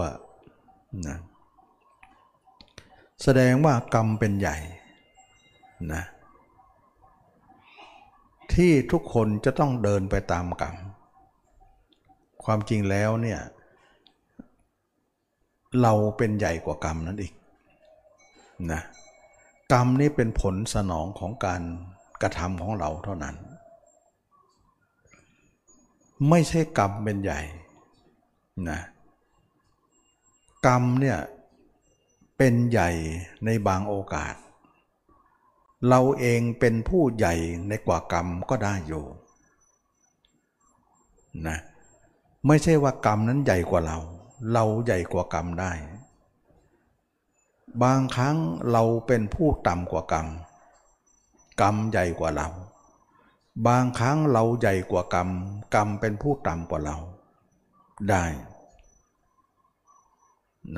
[1.08, 1.18] นะ
[3.24, 4.58] แสดงว่ากรรมเป็นใหญ่
[5.94, 6.04] นะ
[8.54, 10.76] ที่ทุกคนจะต้องเดินไปตามกรรม
[12.46, 13.40] ความจริงแล้วเนี่ย
[15.82, 17.34] เราเป็นใหญ่กว่ากรรมนั้นอีก
[18.72, 18.82] นะ
[19.72, 21.62] กรรมนี้เป็นผลสนองของการ
[22.22, 23.36] กระทำของเราเท่านั้น
[26.30, 27.42] ไม่ใช่กรรมเป็นใหญ่
[28.70, 28.80] นะ
[30.68, 31.18] กรรมเนี่ย
[32.38, 32.90] เป็นใหญ่
[33.46, 34.36] ในบางโอกาส
[35.90, 37.36] เราเองเป็นผู้ใหญ่
[37.68, 39.06] ในกว่ากรรมก็ได้อยู่
[41.48, 41.58] นะ
[42.48, 43.98] ไม่ใช่ว่ากรรมนั้นใหญ่กว่าเรา
[44.54, 45.72] เราใหญ่กว่ากรรมได้
[47.84, 48.38] บางครั้ง
[48.72, 50.28] เราเป็นผู้ต่ำกว่ากรรม
[51.62, 52.48] กรรมใหญ่กว่าเรา
[53.68, 55.30] บางครั้งเราใหญ่กว่ากรรม
[55.76, 56.98] กรรมเป็นผู้ต่ำกว่าเรา
[58.10, 58.24] ได้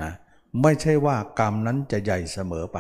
[0.02, 0.12] นะ
[0.62, 2.78] ไม่ใช่ว่ากรรมนั้นจะใหญ่เสมอไป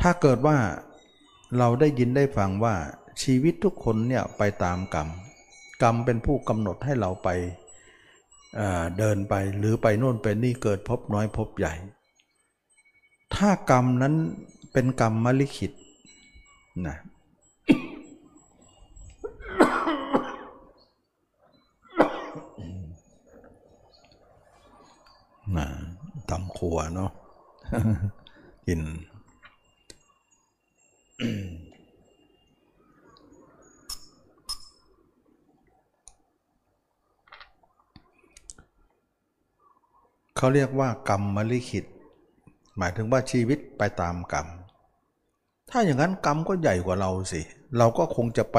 [0.00, 0.56] ถ้าเกิดว่า
[1.58, 2.74] เราได้ยินได้ฟังว่า
[3.22, 5.08] ชีวิตทุกคนเนี่ยไปตามกรรม
[5.82, 7.28] กรรมเป็นผู้กำหนดให้เราไป
[8.98, 11.74] เดินไปหรือไปโน่นไปนี่เกิดพบน้อยพบใหญ่
[13.34, 14.14] ถ้ากรรมนั้น
[14.72, 15.72] เป็นกรรมมลิขิต
[16.86, 16.96] นะ
[25.56, 25.66] นะ
[26.30, 27.10] ตำขัวเนาะ
[28.66, 28.80] กิน
[40.36, 41.84] เขาเรียกว่ากรรมมลิขิต
[42.76, 44.46] หมายถึงว่าชีวิตไปตามกรรม
[45.70, 47.40] ถ้าอย่างนั้นกรรมก็ใหญ่กว่าเราสิ
[47.78, 48.58] เราก็คงจะไป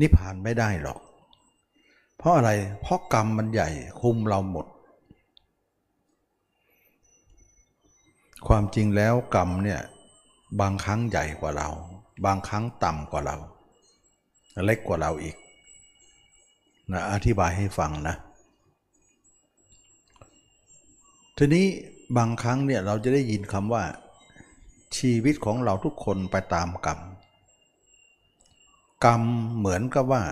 [0.00, 0.98] นิพพานไม่ได้หรอก
[2.18, 3.68] เพราะอะไร เพราะกรรมมันใหญ่
[4.00, 4.66] คุมเราหมด
[8.48, 9.80] ความจริงแล้วกรรมเนี่ย
[10.60, 11.68] บางครั้งใหญ่กว่าเรา
[12.24, 13.36] บางครั้งต่ำกว่าเรา
[14.64, 15.36] เล็กกว่าเราอีก
[16.92, 18.16] นะอธิบายให้ฟังนะ
[21.40, 21.66] ทีนี้
[22.16, 23.84] บางครั้งเนี่ยเราจะได้ยินคำว่า
[24.96, 27.00] ชีวิตของเราทุกคนไปตามกรรม
[29.04, 29.22] กรรม
[29.56, 30.22] เหมือนกับว่า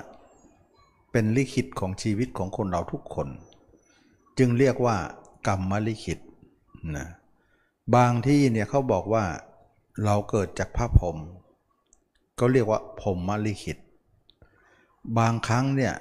[1.12, 3.28] เป็นลิขิตของชีวิตของคนเราทุกคน
[4.38, 4.96] จึงเรียกว่า
[5.46, 6.18] กรรมมลิขิต
[6.96, 7.06] นะ
[7.94, 9.24] บางที่เนี่ยเขาบอกว่า
[10.04, 11.16] เราเกิดจากพระพรหม
[12.38, 13.78] ก็เรียกว่าพรหมมลิขิต
[15.18, 15.94] บางครั้งเนี่ย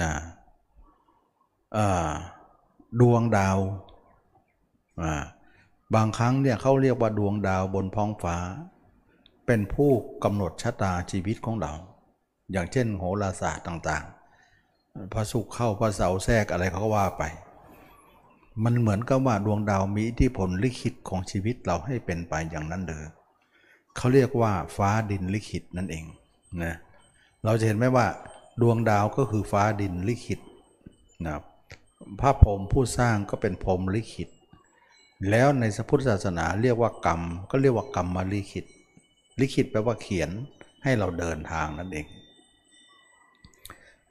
[0.00, 0.12] นะ
[1.76, 2.12] อ่า
[3.00, 3.58] ดวงดาว
[5.94, 8.36] บางครั้งเนี่ยเขาเรียกว่าดวงดาวบนท้องฟ้า
[9.46, 9.90] เป็นผู้
[10.24, 11.72] กำหนดชะตาชีวิตของเรา
[12.52, 17.22] อย่างเช่นโหราศาสตร์ต่างๆ พระสุขเข้าพระเสาแทรกอะไรเขาก็ว่าไป
[18.64, 23.04] มันเหมือนกับว่าดวงดาวมีอิทธิพลลิขิตของชีวิตเราให้เป็นไปอย่างนั้นเลย
[23.96, 26.04] เขาเรียกว่าฟ้าดินลิขิตนั่นเอง
[26.62, 26.74] นะ
[27.44, 28.06] เราจะเห็นไหมว่า
[28.62, 30.40] ดวงดาวก็คือฟ้าดินลิขิต
[31.24, 31.44] นะครับ
[32.20, 34.28] พระพรหมผู้สร้างก็เป็นพรหมลิขิต
[35.30, 37.20] แล้วในพุทธศาสนาเรียกว่ากรรม
[37.50, 38.66] ก็เรียกว่ากรรมมาลิขิต
[39.40, 40.30] ลิขิตแปลว่าเขียน
[40.82, 42.06] ให้เราเดินทางนั่นเอง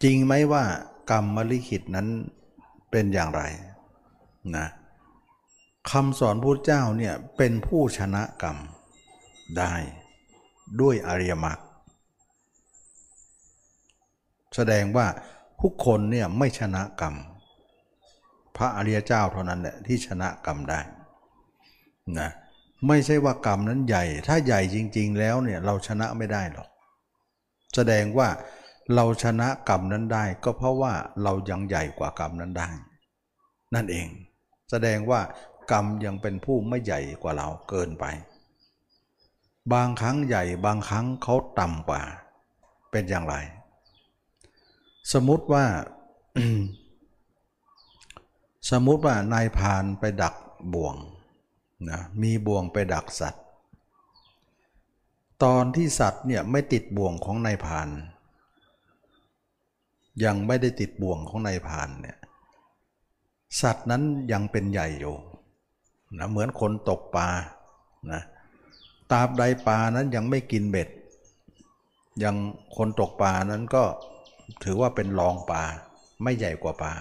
[0.03, 0.63] จริงไหมว่า
[1.11, 2.07] กรรมมาลิขิตนั้น
[2.91, 3.41] เป็นอย่างไร
[4.57, 4.67] นะ
[5.91, 8.57] คำสอนพุทธเจ้าเนี่ยเป็นผู้ชนะกรรม
[9.57, 9.73] ได้
[10.81, 11.59] ด้วยอริยมรรค
[14.55, 15.07] แสดงว่า
[15.61, 17.15] ทุกคนเนี่ยไม่ชนะกรรม
[18.59, 20.79] พระอริยเจ้าเท่านั้นแหละที่ชนะกรรมได้
[22.19, 22.29] นะ
[22.87, 26.69] ไม่ใช่ว่ากรรมนั้นใหญ่ ถ้าใหญ่จริง ๆ แล้วเนี่ยเราชนะไม่ได้หรอก
[27.75, 28.27] แสดงว่า
[28.95, 30.93] เราชนะกรรมนั้นได้ ก็เพราะว่า
[31.23, 32.69] เรายังใหญ่กว่ากรรมนั้นได้
[33.75, 34.07] นั่นเอง
[34.71, 35.21] แสดงว่า
[35.71, 38.05] กรรมยังเป็นผู้ไม่ใหญ่กว่าเราเกินไป
[39.73, 42.01] บางครั้งใหญ่บางครั้งเขาต่ำกว่า
[42.91, 43.35] เป็นอย่างไร
[45.13, 45.65] สมมติว่า
[48.69, 50.35] สมมุติว่านายพานไปดัก
[50.73, 50.95] บ่วง
[51.89, 53.43] นะมีบ่วงไปดักสัตว์
[55.43, 57.89] ตอนที่สัตว์เนี่ยไม่ติดบ่วงของนายพาน
[60.23, 62.17] ยังไม่ได้ติดบ่วงของนายพานเนี่ย
[63.61, 65.15] สัตว์นั้นยังเป็นใหญ่อยู่
[66.17, 67.29] นะเหมือนคนตกปลา
[68.11, 68.21] นะ
[69.11, 70.89] ตราบใดปลานั้นยังไม่กินเบ็ด
[72.23, 72.35] ยัง
[72.77, 73.83] คนตกปลานั้นก็
[74.63, 75.63] ถือว่าเป็นรองปลา
[76.23, 76.93] ไม่ใหญ่กว่าปลา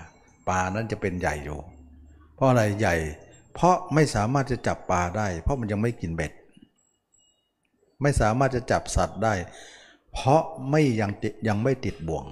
[0.48, 1.58] ปลานั้นจะเป็นใหญ่อยู่
[2.34, 2.96] เพราะอะไรใหญ่
[3.54, 6.32] เพราะไม่สามารถจะจับปลาได้ เพราะมันยังไม่กินเบ็ด
[8.02, 9.34] ไม่สามารถจะจับสัตว์ได้
[10.12, 12.24] เพราะไม่ยังติดยังไม่ติดบ่วง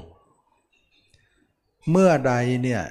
[1.90, 2.82] เมื่อใดเนี่ย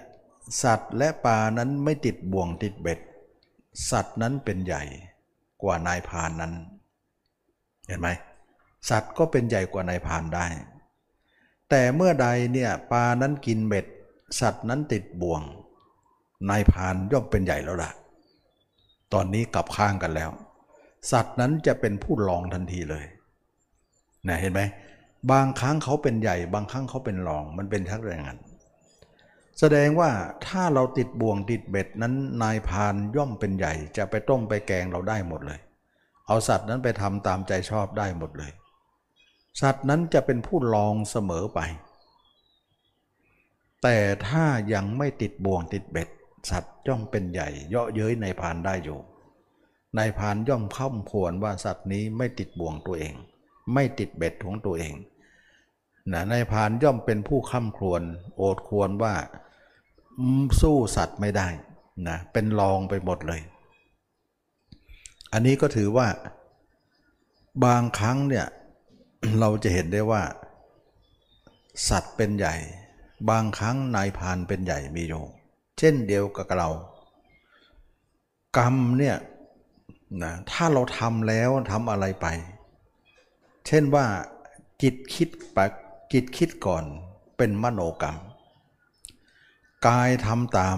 [0.64, 3.00] สัตว์และปลานั้นไม่ติดบ่วงติดเบ็ด
[3.92, 4.84] สัตว์นั้นเป็นใหญ่
[5.62, 6.54] กว่านายพานนั้น
[7.88, 8.10] เห็นไหม
[8.90, 10.46] สัตว์ก็เป็นใหญ่กว่านายพานได้
[11.70, 13.86] แต่เมื่อใดเนี่ยปลานั้นกินเบ็ด
[14.40, 15.42] สัตว์นั้นติดบ่วง
[16.50, 17.92] นายพานย่อมเป็นใหญ่แล้วล่ะ
[19.14, 20.30] ตอนนี้กลับข้างกันแล้ว
[21.12, 23.06] สัตว์นั้นจะเป็นผู้รองทันทีเลย
[24.28, 24.62] นะเห็นไหม
[25.32, 28.40] บางครั้งเขาเป็นใหญ่ บางครั้งเขาเป็นรอง มันเป็นทักอย่างนั้น
[29.60, 30.10] แสดงว่า
[30.48, 35.60] ถ้าเราติดบ่วงติดเบ็ดนั้นนายพานย่อมเป็นใหญ่ จะไปต้มไปแกงเราได้หมดเลย
[36.28, 38.52] เอาสัตว์นั้นไปทำตามใจชอบได้หมดเลย
[39.62, 41.60] สัตว์นั้นจะเป็นผู้ลองเสมอไป
[43.84, 46.10] แต่ถ้ายังไม่ติดบ่วงติดเบ็ด
[46.50, 49.00] สัตว์ย่อมเป็นใหญ่เยาะเย้ยในพานได้อยู่
[49.98, 53.14] นายพานย่อมข้ามควรว่าสัตว์นี้ไม่ติดบ่วงตัวเอง
[53.74, 54.94] ไม่ติดเบ็ดของตัวเอง
[56.12, 58.02] นะนายพานย่อมเป็นผู้ข้ามควร
[58.38, 59.16] โอดควรว่า
[60.62, 61.48] สู้สัตว์ไม่ได้
[62.08, 63.42] นะเป็นรองไปหมดเลย
[65.34, 66.08] อันนี้ก็ถือว่า
[67.66, 68.46] บางครั้งเนี่ย
[69.40, 70.24] เราจะเห็นได้ว่า
[71.90, 72.56] สัตว์เป็นใหญ่
[73.30, 75.24] บางครั้งนายพานเป็นใหญ่มีอยู่
[75.78, 76.70] เช่นเดียวกับเรา
[78.58, 79.18] กรรมเนี่ย
[80.24, 82.28] นะถ้าเราทำแล้วทำอะไรไป
[83.68, 84.06] เช่นว่า
[84.82, 85.58] จิตคิดป
[86.14, 86.84] จิตคิดก่อน
[87.38, 88.18] เป็นมโนกรรม
[89.88, 90.78] กายทำตาม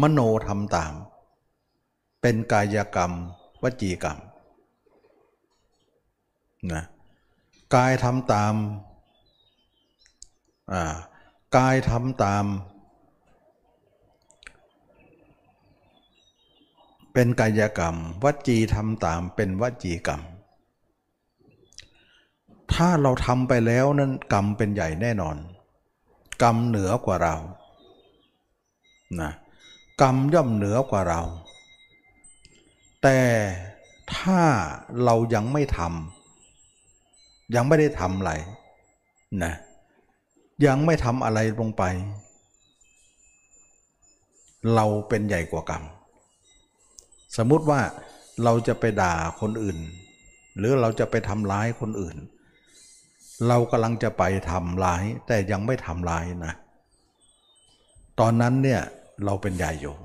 [0.00, 0.92] มโนทำตาม
[2.20, 3.12] เป็นกายกรรม
[3.62, 4.18] วจีกรรม
[6.72, 6.84] นะ
[7.74, 8.54] กายทำตาม
[11.56, 12.44] กายทำตาม
[17.12, 20.20] เป็นกายกรรม วจีทำตามเป็นวจีกรรม
[22.72, 25.36] ถ้าเราทำไปแล้วนั้นกรรมเป็นใหญ่แน่นอน
[26.42, 27.36] กรรมเหนือกว่าเรา
[29.20, 29.30] นะ
[30.02, 31.22] กรรมย่อมเหนือกว่าเรา
[33.02, 33.20] แต่
[34.14, 34.40] ถ้า
[35.04, 38.32] เรายังไม่ทำยังไม่ได้ทำอะไร
[39.44, 39.54] นะ
[40.66, 41.84] ยังไม่ทำอะไรลงไป
[44.74, 45.82] เราเป็นใหญ่กว่ากรรม
[47.36, 47.80] สมมุติว่า
[48.44, 49.78] เราจะไปด่าคนอื่น
[50.58, 52.16] หรือเราจะไปทำร้ายคนอื่น
[53.48, 56.54] เรากำลังจะไปทำร้าย แต่ยังไม่ทำร้ายนะ
[58.20, 58.80] ตอนนั้นเนี่ย
[59.24, 59.96] เราเป็นใหญ่อยู่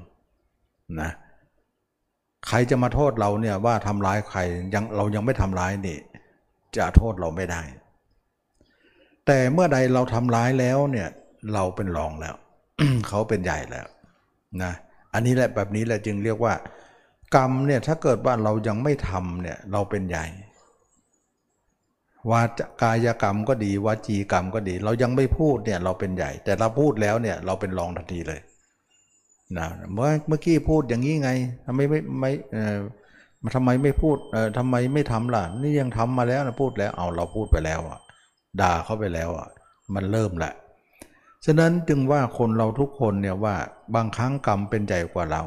[1.01, 1.11] นะ
[2.47, 4.39] ใครจะมาโทษเราเนี่ยว่าทำร้ายใคร
[4.73, 5.97] ยังเรายังไม่ทำร้ายนี่
[6.77, 7.61] จะโทษเราไม่ได้
[9.27, 11.09] แต่เมื่อใดเราทำร้ายแล้วเนี่ย
[11.53, 12.35] เราเป็นรองแล้ว
[13.07, 13.87] เขาเป็นใหญ่แล้ว
[14.63, 14.73] นะ
[15.13, 16.53] อันนี้แหละแบบนี้แหละจึงเรียกว่า
[17.35, 20.25] กรรมเนี่ยถ้าเกิดว่าเรายังไม่ทำเนี่ยเราเป็นใหญ่
[22.29, 28.39] วาจากายกรรมก็ดีวาจีกรรมก็ดี เรายังไม่พูดเนี่ยเราเป็นใหญ่ แต่เราพูดแล้วเนี่ยเราเป็นรองทันทีเลย
[29.57, 31.31] นะเมื่อเมื่อกี้พูดอย่างนี้ไง
[31.65, 32.77] ทำไมไม่ไม่เออ
[33.55, 37.99] ทำไมไม่พูดเออทำไมไม่ทำล่ะ นี่ยังทำมาแล้วนะพูดแล้วเอาเราพูดไปแล้วอะ
[38.61, 39.49] ด่าเขาไปแล้วอะ
[39.93, 40.53] มันเริ่มแหละ
[41.45, 43.55] ฉะนั้นจึงว่าคนเราทุกคนเนี่ยว่า
[43.95, 45.43] บางครั้งกรรมเป็นใหญ่กว่าเรา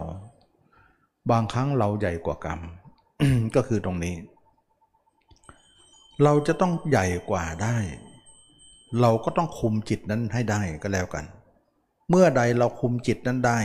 [1.30, 2.60] บางครั้งเราใหญ่กว่ากรรม
[3.54, 4.14] ก็คือตรงนี้
[6.22, 7.76] เราจะต้องใหญ่กว่าได้
[9.00, 11.24] เราก็ต้องคุมจิตนั้นให้ได้ก็แล้วกัน
[12.10, 13.58] เมื่อใดเราคุมจิตนั้นได้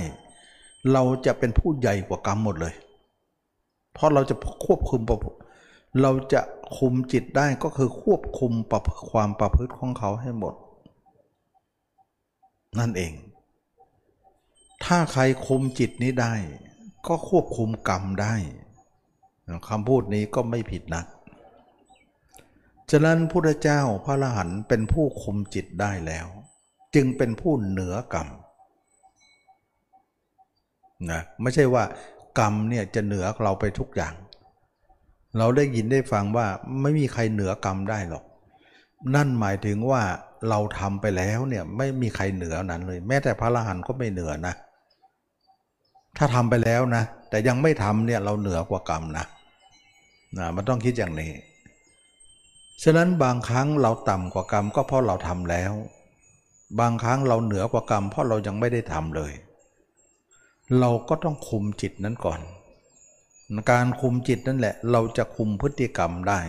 [0.94, 2.74] เราจะเป็นผู้ใหญ่กว่ากรรมหมดเลย
[3.94, 5.02] เพราะเราจะควบคุม
[6.02, 6.42] เราจะ
[6.78, 8.52] คุมจิตได้ก็คือควบคุม
[9.12, 10.54] ความประพฤติของเขาให้หมด
[12.80, 13.14] นั่นเอง
[14.86, 16.34] ถ้าใครคุมจิตนี้ได้
[17.08, 18.36] ก็ควบคุมกรรมได้
[19.68, 21.06] คำพูดนี้ก็ไม่ผิดนัก
[22.92, 26.28] ฉะนั้นพุทธเจ้าพระอรหันต์เป็นผู้คุมจิตได้แล้ว
[26.96, 28.28] จึงเป็นผู้เหนือกรรม
[31.12, 31.84] นะไม่ใช่ว่า
[32.40, 34.14] กรรมเนี่ยจะเหนือเราไปทุกอย่าง
[35.38, 36.48] เราได้ยินได้ฟังว่า
[36.82, 38.24] ไม่มีใครเหนือกรรมได้หรอก
[39.16, 40.02] นั่นหมายถึงว่า
[40.50, 44.54] เราทำไปแล้วเนี่ยไม่มีใครเหนือนั้นเลย แม้แต่พระอรหันต์ก็ไม่เหนือนะ
[46.18, 49.26] ถ้าทำไปแล้วนะ แต่ยังไม่ทำเนี่ยเราเหนือกว่ากรรมนะ
[50.38, 51.32] นะมันต้องคิดอย่างนี้
[52.84, 55.74] ฉะนั้นบางครั้งเราต่ำกว่ากรรมก็เพราะเราทำแล้ว
[56.80, 59.34] บางครั้งเราเหนือกว่ากรรมเพราะเรายังไม่ได้ทำเลย
[60.80, 62.40] เราก็ต้องคุมจิตนั้นก่อน
[63.72, 66.40] การคุมจิตนั่นแหละ เราจะคุมพฤติกรรมได้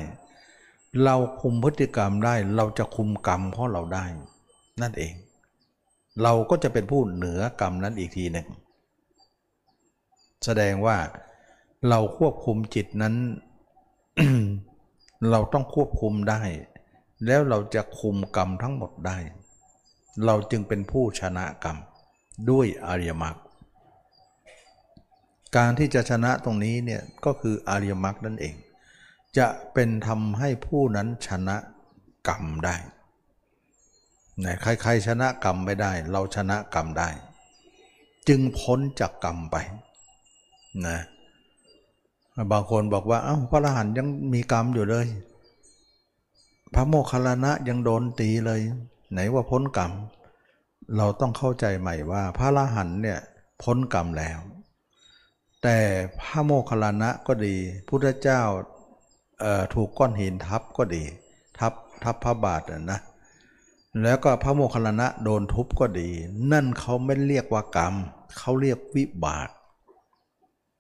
[1.05, 4.05] เราคุมพฤติกรรมได้ เราจะคุมกรรมเพราะเราได้
[4.83, 5.15] นั่นเอง
[6.23, 8.49] เราก็จะเป็นผู้เหนือกรรมนั้นอีกทีหนึ่ง
[10.45, 10.97] แสดงว่า
[11.89, 13.15] เราควบคุมจิตนั้น
[15.31, 16.43] เราต้องควบคุมได้
[17.27, 19.19] แล้วเราจะคุมกรรมทั้งหมดได้
[20.27, 21.77] เราจึงเป็นผู้ชนะกรรม
[22.51, 23.37] ด้วยอริยมรรค
[25.57, 28.55] การที่จะชนะตรงนี้เนี่ยก็คืออริยมรรคนั่นเอง
[29.39, 31.57] จะเป็นทำให้ผู้นั้นชนะ
[32.29, 32.77] กรรมได้
[34.39, 37.09] ไหนใครๆชนะกรรมไม่ได้ เราชนะกรรมได้
[38.29, 39.57] จึงพ้นจากกรรมไป
[40.87, 40.99] นะ
[42.53, 45.07] บางคนบอกว่าเอา้าพระอรหันต์ยังมีกรรมอยู่เลย
[46.75, 48.61] พระโมคคัลลานะยังโดนตีเลย
[49.13, 49.93] ไหนว่าพ้นกรรม
[50.97, 53.19] เราต้องเข้าใจใหม่ว่า พระอรหันต์เนี่ย
[53.63, 54.39] พ้นกรรมแล้ว
[55.63, 55.79] แต่
[56.21, 57.57] พระโมคคัลลานะก็ดี
[57.89, 58.43] พุทธเจ้า
[59.75, 61.03] ถูกก้อนหินทับก็ดี
[61.59, 61.73] ทับ
[62.05, 63.01] ทับพระบาทนะ
[64.03, 66.11] แล้วก็พระโมคคัลลานะโดนทุบก็ดี
[66.53, 67.95] นั่นเขาไม่เรียกว่ากรรม
[68.39, 69.49] เขาเรียกวิบาก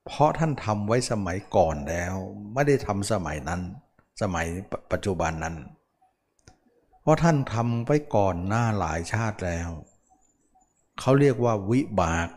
[0.07, 2.15] เพราะท่านทำไว้สมัยก่อนแล้ว
[2.53, 3.61] ไม่ได้ทำสมัยนั้น
[4.23, 4.47] สมัย
[4.93, 5.57] ปัจจุบันนั้น
[7.03, 9.69] เพราะท่านทำไว้ก่อนหน้าหลายชาติแล้ว
[11.01, 12.29] เขาเรียกว่าวิบาก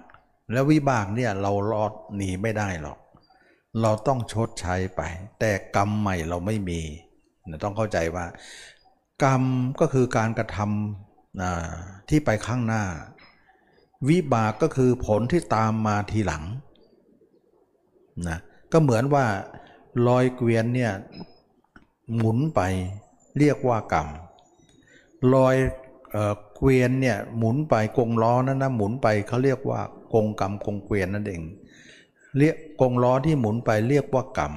[0.52, 3.00] แล้ววิบากเนี่ยเราลอดหนีไม่ได้หรอก
[3.82, 5.02] เราต้องชดใช้ไป
[5.40, 6.82] แต่กรรมใหม่เราไม่มี
[7.64, 8.26] ต้องเข้าใจว่า
[9.24, 9.44] กรรม
[9.80, 12.84] ก็คือการกระทำที่ไปข้างหน้า
[14.10, 16.44] วิบากก็คือผลที่ตามมาทีหลัง
[18.30, 18.40] นะ
[18.72, 19.26] ก็เหมือนว่า
[20.08, 20.92] รอยเกวียนเนี่ย
[22.18, 22.62] หมุนไป
[23.38, 24.08] เรียกว่ากรรม
[25.34, 25.56] รอย
[26.56, 29.82] เกวียนเนี่ยหมุนไปกงล้อนั้นนะหมุนไปเขาเรียกว่า
[30.16, 31.42] กงกรรมกงเกวียนนั่นเอง
[32.38, 34.54] เรียกกงล้อที่หมุนไปเรียกว่ากรรม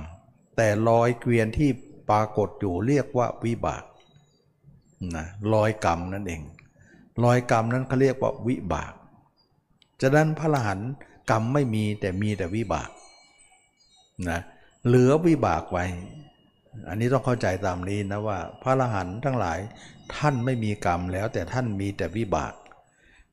[0.56, 1.70] แต่รอยเกวียนที่
[2.10, 3.84] ปรากฏอยู่เรียกว่าวิบาก
[5.16, 6.42] นะรอยกรรมนั่นเอง
[7.24, 8.92] รอยกรรมนั้นเขาเรียกว่าวิบาก
[10.00, 10.80] จะนั้นพระรหัน
[11.30, 12.90] กรรมไม่มีแต่มีแต่วิบาก
[14.30, 14.40] นะ
[14.86, 15.84] เหลือวิบากไว้
[16.88, 19.58] อันนี้ต้องเข้าใจตามนี้นะว่า พระอรหันต์ทั้งหลาย
[20.16, 22.52] ท่านไม่มีกรรมแล้วแต่ท่านมีแต่วิบาก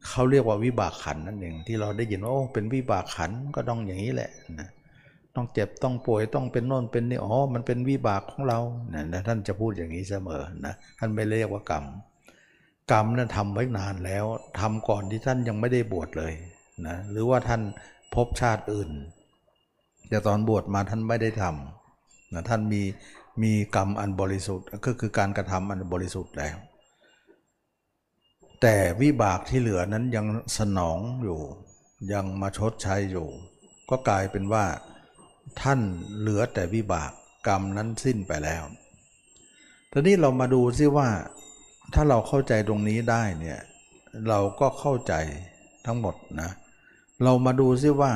[0.09, 4.69] เขาเรียกว่าวิบากขันนั่นเองที่เราได้ยินว่าโอ้เป็นวิบากขันก็ต้องอย่างนี้แหละนะ
[5.35, 8.59] ต้องเจ็บต้องป่วยต้องเป็นโน่นเป็นนี่อ๋อมันเป็นวิบากของเรา
[9.13, 11.85] นะท่านจะพูดอย่างนี้เสมอนะท่านไม่เรียกว่ากรรม
[12.91, 14.25] กรรมนั้นทำไว้นานแล้ว
[14.59, 16.33] ทำก่อนที่ท่านยังไม่ได้บวชเลย
[16.87, 17.61] นะหรือว่าท่าน
[18.15, 18.89] พบชาติอื่น
[20.09, 22.81] แต่ตอนบวชมาท่านไม่ได้ทำนะท่านมี
[23.43, 26.56] มีกรรมอันบริสุทธิ์ก็คือการกระทำอันบริสุทธิ์แล้ว
[28.67, 30.25] แต่วิบากที่เหลือนั้นยัง
[30.57, 31.39] สนองอยู่
[32.13, 33.27] ยังมาชดใช้อยู่
[33.89, 34.65] ก็กลายเป็นว่า
[35.61, 35.79] ท่าน
[36.17, 37.11] เหลือแต่วิบาก
[37.47, 38.63] กรรมนั้นสิ้นไปแล้ว
[39.91, 41.09] ทีนี้เรามาดูซิว่า
[41.93, 43.59] ถ้าเราเข้าใจตรงนี้ได้เนี่ย
[44.29, 45.13] เราก็เข้าใจ
[45.85, 46.49] ทั้งหมดนะ
[47.23, 48.13] เรามาดูซิว่า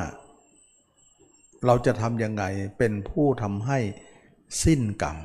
[1.66, 2.44] เราจะทำยังไง
[2.78, 3.80] เป็นผู้ทำให้
[4.64, 5.18] สิ้นกรรม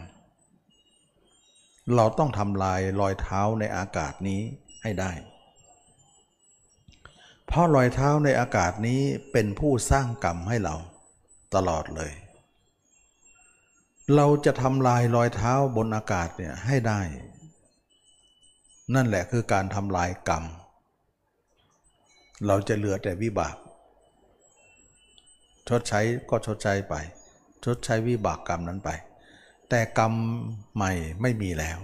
[1.96, 4.42] เราต้องทำลายรอยเท้าในอากาศนี้
[4.84, 5.12] ให้ได้
[7.46, 9.00] เพราะรอยเท้าในอากาศนี้
[9.32, 10.74] เป็นผู้สร้างกรรมให้เรา
[11.54, 12.12] ตลอดเลย
[14.16, 17.00] เราจะทำลายรอยเท้าบนอากาศเนี่ยให้ได้
[18.94, 20.44] นั่นแหละคือการทำลายกรรม
[22.46, 23.56] เราจะเหลือแต่วิบาก
[25.68, 26.94] ชดใช้ก็ชดใช้ไป
[27.64, 28.90] ชดใช้วิบากกรรมนั้นไป
[29.70, 30.12] แต่กรรม
[30.74, 31.78] ใหม่ไม่มีแล้ว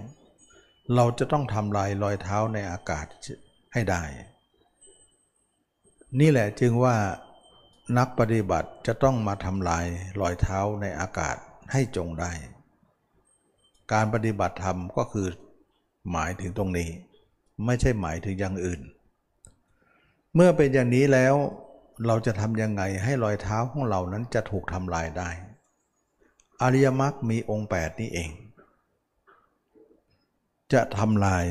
[0.95, 3.05] เราจะต้องทำลายรอยเท้าในอากาศ
[3.73, 4.03] ให้ได้
[6.19, 6.95] นี่แหละจึงว่า
[7.97, 9.85] นักปฏิบัติจะต้องมาทำลาย
[10.21, 11.35] รอยเท้าในอากาศ
[11.71, 12.31] ให้จงได้
[13.93, 15.27] การปฏิบัติธรรมก็คือ
[16.11, 16.89] หมายถึงตรงนี้
[17.65, 18.81] ไม่ใช่หมายถึงอย่างอื่น
[20.35, 21.35] เมื่อเป็นอย่างนี้แล้ว
[22.07, 25.29] เราจะทำยังไงให้รอยเท้าของเรานั้นจะถูกทำลายได้
[26.61, 28.29] อริยมรรคมีองค์ 8 นี้เอง
[30.73, 31.45] จะทำลาย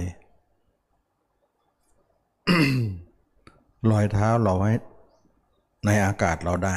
[3.91, 4.73] รอยเท้าเราไว้
[5.87, 6.77] ในอากาศเราได้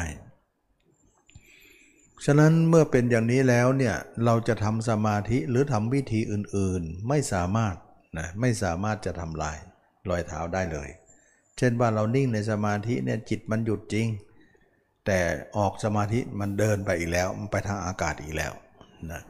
[2.24, 7.74] ฉะนั้นเมื่อเป็นอย่างนี้แล้วเนี่ยเราจะทำสมาธิหรือทำวิธีอื่นๆ ไม่สามารถ
[8.18, 9.58] นะไม่สามารถจะทำลาย
[10.10, 10.88] รอยเท้าได้เลย
[11.58, 14.06] เช่นว่าเรานิ่งในสมาธิเนี่ยจิตมันหยุดจริง
[15.06, 15.20] แต่
[15.56, 18.52] ออกสมาธิมันเดินไปอีกแล้ว มันไปทางอากาศอีกแล้ว
[19.12, 19.22] นะ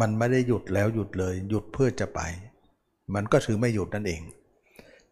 [0.00, 2.20] มันไม่ได้หยุดแล้วหยุดเลย หยุดเพื่อจะไป
[3.14, 4.22] มันก็ถือไม่หยุดนั่นเอง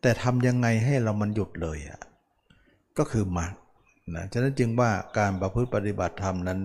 [0.01, 2.01] แต่ทำยังไงให้เรามันหยุดเลยอะ
[2.99, 3.53] ก็คือมรรค
[4.14, 6.61] นะฉะนั้นจึงว่าการประพฤติปฏิบัติธรรมนั้น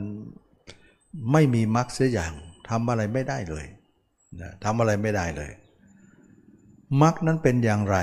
[1.32, 2.34] ไม่มีมรรคเสียอย่าง
[2.70, 3.66] ทำอะไรไม่ได้เลย
[4.42, 5.52] นะทำอะไรไม่ได้เลย
[7.02, 7.98] มรรคนั้นเป็นอย่างไร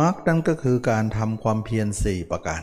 [0.00, 2.62] มรรคนั้นก็คือการทำความเพียรสี่ประการ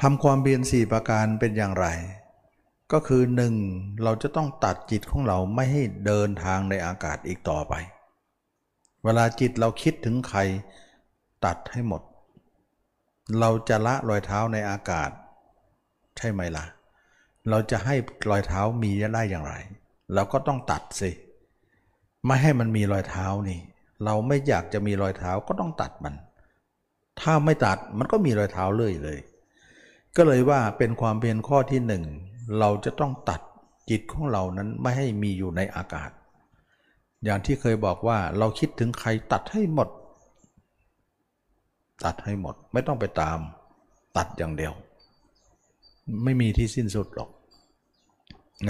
[0.00, 1.86] ทำความเพียรสี่ประการเป็นอย่างไร
[2.94, 3.54] ก็คือหนึ่ง
[4.02, 7.74] เราจะต้องตัดจิตของเราไม่ให้เดินทางในอากาศอีกต่อไป
[9.04, 10.40] เวลาจิตเราคิดถึงใคร
[11.44, 12.02] ตัดให้หมด
[13.40, 15.10] เราจะละรอยเท้าในอากาศ
[16.16, 16.64] ใช่ไหมล่ะ
[17.50, 17.94] เราจะให้
[18.30, 19.54] รอยเท้ามีได้อย่างไร
[20.14, 21.10] เราก็ต้องตัดสิ
[22.26, 23.60] ไม่ให้มันมีรอยเท้านี่
[24.04, 26.14] เราไม่อยากจะมีรอยเท้าก็ต้องตัดมัน
[27.20, 29.18] ถ้าไม่ตัดมันก็มีรอยเท้าเรื่อยเลย
[30.16, 32.04] ก็เลยว่าเป็นความเพียรข้อที่หนึ่ง
[32.58, 33.40] เราจะต้องตัด
[33.90, 36.10] จิตของเรานั้นไม่ให้มีอยู่ในอากาศ
[37.24, 39.88] อย่างที่เคยบอกว่าเราคิดถึงใครตัดให้หมด
[42.04, 43.38] ตัดให้หมดไม่ต้องไปตาม
[44.16, 44.72] ตัดอย่างเดียว
[46.24, 47.30] ไม่มีที่สิ้นสุดหรอก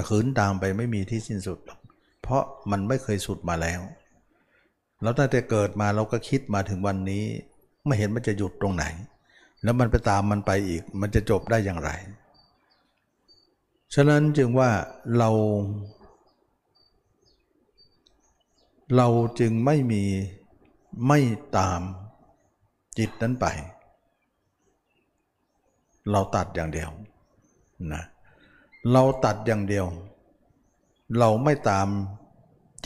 [0.09, 1.81] ขืนตามไปไม่มีที่สิ้นสุดหรอก
[2.22, 3.81] เพราะมันไม่เคยสุดมาแล้ว
[5.03, 7.25] แล้วตั้งแต่เกิดมาเราก็คิดมาถึงวันนี้
[7.87, 8.85] ไม่เห็นมันจะหยุดตรงไหน
[9.62, 11.91] แล้วมันไปตามมันไปอีก มันจะจบได้อย่างไร
[13.95, 14.71] ฉะนั้นจึงว่า
[15.17, 15.31] เรา
[18.97, 19.09] เรา
[19.41, 20.03] จึงไม่มี
[21.07, 21.21] ไม่
[21.57, 21.81] ตาม
[22.99, 23.47] จิตนั้นไป
[26.11, 26.91] เราตัดอย่างเดียว
[27.93, 28.03] นะ
[28.93, 29.87] เราตัดอย่างเดียว
[31.19, 31.89] เราไม่ตาม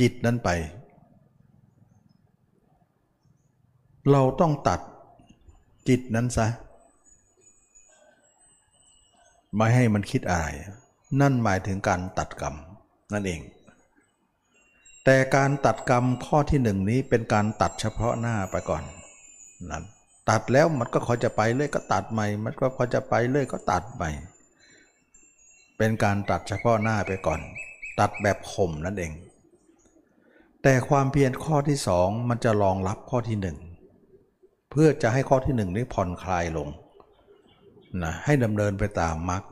[0.01, 0.49] จิตนั้นไป
[4.11, 4.81] เราต้องตัด
[5.89, 6.47] จิตนั้นซะ
[9.57, 10.47] ไม่ให้มันคิดอะไร
[11.21, 12.55] นั่นหมายถึงการตัดกรรม
[13.13, 13.41] นั่นเอง
[15.05, 18.83] แต่การตัดกรรมข้อที่หนึ่งนี้เป็นการตัดเฉพาะหน้าไปก่อน
[19.71, 19.85] นั้น
[20.31, 24.11] ตัดแล้วมันก็ขอจะไปเรื่อยก็ตัดใหม่ มันก็ขอจะไปเรื่อยก็ตัดใหม่
[25.77, 27.41] เป็นการตัดเฉพาะหน้าไปก่อน
[28.01, 29.13] ตัดแบบข่มนั่นเอง
[30.63, 33.57] แต่ความเพียรข้อที่สองมันจะรองรับข้อที่หนึ่ง
[34.71, 36.69] เพื่อจะให้ข้อที่หนึ่งนี้ผ่อนคลายลง
[38.03, 39.43] นะให้ดำเนินไปตามมรรค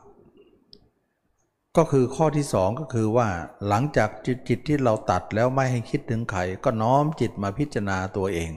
[1.76, 3.28] ก็คือข้อที่สองก็คือว่า
[3.68, 8.50] หลังจากจิตจิตที่เราตัดแล้วไม่ให้คิดถึงใครก็น้อมจิตมาพิจารณาตัวเอง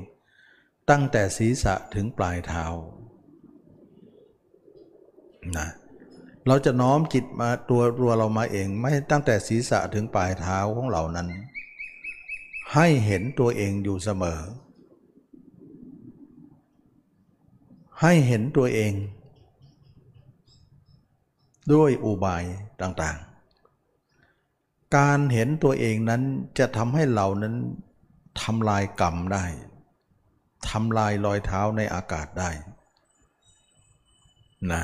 [0.89, 2.65] ตั้งแต่ศีรษะถึงปลายเท้า
[5.57, 5.67] นะ
[6.47, 11.28] เราจะน้อมจิตมาตัวตัวเรามาเอง ไม่ตั้งแต่ศีรษะถึงปลายเท้าของเรานั้น
[12.74, 14.41] ให้เห็นตัวเองอยู่เสมอ
[18.01, 18.93] ให้เห็นตัวเอง
[21.74, 22.43] ด้วยอุบาย
[22.82, 26.22] ต่างๆ การเห็นตัวเองนั้น
[26.59, 27.55] จะทำให้เรานั้น
[28.41, 29.45] ทำลายกรรมได้
[30.70, 32.49] ทำลายรอยเท้าในอากาศได้
[34.72, 34.84] นะ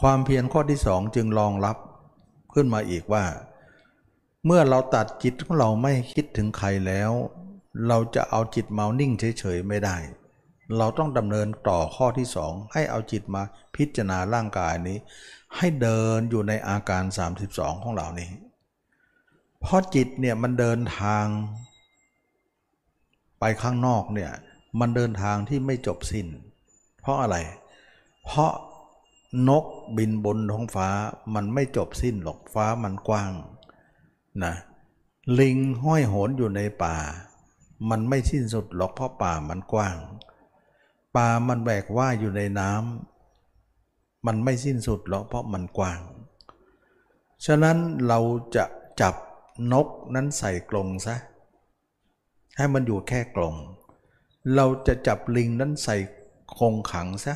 [0.00, 1.76] ความเพียรข้อที่สองจึงรองรับ
[2.54, 3.24] ขึ้นมาอีกว่า
[4.46, 7.10] เมื่อเราตัดจิตของเราไม่คิดถึงใครแล้ว
[7.88, 9.96] เราจะเอาจิตเมานิ่งเฉยๆไม่ได้
[10.76, 13.42] เราต้องดำเนินต่อข้อที่สองให้เอาจิตมา
[13.76, 14.98] พิจารณาร่างกายนี้
[15.56, 17.04] ให้เดินอยู่ในอาการ
[17.44, 18.30] 32 ของเรานี้
[19.60, 21.26] เพราะจิตเนี่ยมันเดินทาง
[23.40, 24.32] ไปข้างนอกเนี่ย
[24.80, 26.26] มันเดินทางที่ไม่จบสิน้น
[27.00, 27.36] เพราะอะไร
[28.24, 28.52] เพราะ
[29.48, 29.64] นก
[29.96, 30.88] บินบนท้องฟ้า
[31.34, 33.32] มันไม่จบสิ้นหรอกฟ้ามันกว้าง
[34.44, 34.54] นะ
[35.38, 36.96] ลิงห้อยโหนอยู่ในป่า
[37.90, 39.96] มันไม่สิ้นสุดหรอกเพราะป่ามันกว้าง
[41.16, 43.17] ปลามันแบกว่ายอยู่ในน้ำ
[44.26, 46.00] มันไม่สิ้นสุดหรอกเพราะมันกว้าง
[47.46, 48.20] ฉะนั้นเรา
[48.56, 48.64] จะ
[49.00, 49.14] จับ
[49.72, 51.16] นกนั้นใส่กรงซะ
[52.56, 53.54] ให้มันอยู่แค่กรง
[54.54, 55.96] เราจะจับลิงนั้นใส่
[56.58, 57.34] กรงขังซะ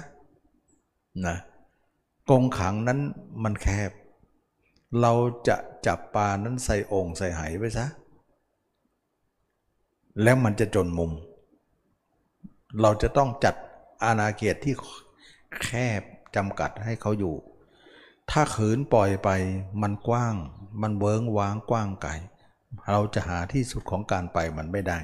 [1.27, 1.37] นะ
[2.31, 3.01] กรงขังนั้น
[3.43, 3.91] มันแคบ
[5.01, 5.13] เรา
[5.49, 5.57] จะ
[5.87, 7.87] จับปลานั้นใส่โอ่งใส่ไหไปซะ
[10.23, 11.13] แล้วมันจะจนมุม
[12.81, 13.55] เราจะต้องจัด
[14.05, 14.75] อาณาเขตที่
[15.63, 15.69] แค
[16.01, 16.03] บ
[16.37, 17.35] จำกัดให้เขาอยู่
[18.31, 19.31] ถ้าขืนปล่อยไป
[19.83, 20.35] มันกว้าง
[20.83, 22.13] มันเวิงว้างกว้างไกล
[22.91, 24.99] เราจะหาที่สุดของการไปมันไม่ได้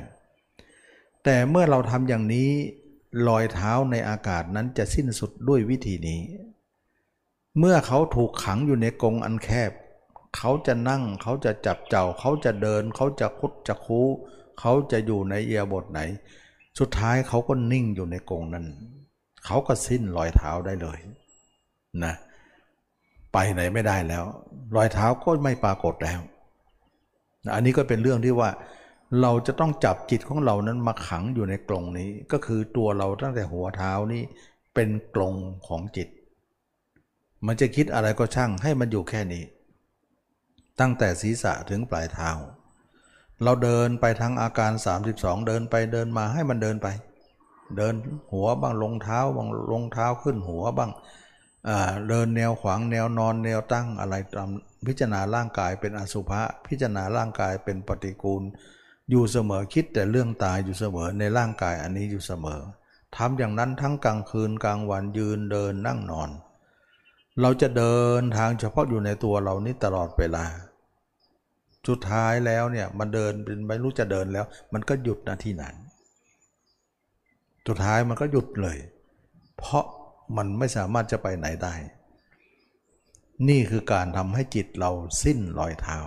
[1.25, 2.51] แต่เมื่อเราทำอย่างนี้
[3.29, 6.21] รอยเท้าในอากาศนั้นจะสิ้นสุดด้วยวิธีนี้
[7.59, 9.73] เมื่อเขาถูกขังอยู่ในกรงอันแคบ
[10.37, 14.01] เขาจะนั่งเขาจะจับเจ้าเขาจะเดิน เขาจะคุดจะคู
[14.61, 16.01] เขาจะอยู่ในเอียบทไหน
[16.79, 18.67] สุดท้ายเขาก็นิ่งอยู่ในกรงนั้น
[19.45, 20.99] เขาก็สิ้นรอยเท้าได้เลย
[22.05, 22.15] นะ
[23.33, 24.25] ไปไหนไม่ได้แล้ว
[24.77, 26.21] รอยเท้าก็ไม่ปรากฏแล้ว
[27.45, 28.51] นะอันนี้ก็เป็นเรื่องที่ว่า
[29.21, 34.23] เราจะต้องจับจิตของเรานั้นมาขังอยู่ในกรงนี้ ก็คือตัวเราตั้งแต่หัวเท้านี้
[34.75, 35.35] เป็นกรง
[35.67, 36.09] ของจิต
[37.47, 39.45] มันจะคิดอะไรก็ช่างให้มันอยู่แค่นี้
[40.81, 42.31] ตั้งแต่ศีรษะถึงปลายเท้า
[43.43, 44.73] เราเดินไปทางอาการ
[45.11, 46.89] 32 เดินไปเดินมาให้มันเดินไป
[47.77, 47.95] เดิน
[48.33, 50.91] หัวบ้างลงเท้าบ้างลงเท้าขึ้นหัวบ้าง
[52.09, 54.51] เดินแนวขวางแนวนอนแนวตั้งอะไรตาม
[54.87, 58.43] พิจารณาร่างกายเป็นอสุภะพิจารณาร่างกายเป็นปฏิกูล
[59.11, 62.61] อยู่เสมอคิดแต่เรื่องตายอยู่เสมอในร่างกายอันนี้อยู่เสมอ
[63.17, 66.31] ทำอย่างนั้นทั้งกลางคืนกลางวันยืนเดินนั่งนอน
[67.41, 70.45] เราจะเดินทางเฉพาะอยู่ในตัวเรานี่ตลอดเวลา
[71.89, 75.75] สุดท้ายแล้วเนี่ยมันเดินเป็นไม่รู้จะเดินแล้ว มันก็หยุดนาทีนั้น
[77.67, 78.79] สุดท้ายมันก็หยุดเลย
[79.59, 79.85] เพราะ
[80.37, 81.75] มันไม่สามารถจะไปไหนได้
[83.49, 84.91] นี่คือการทำให้จิตเรา
[85.23, 85.99] สิ้นรอยเท้า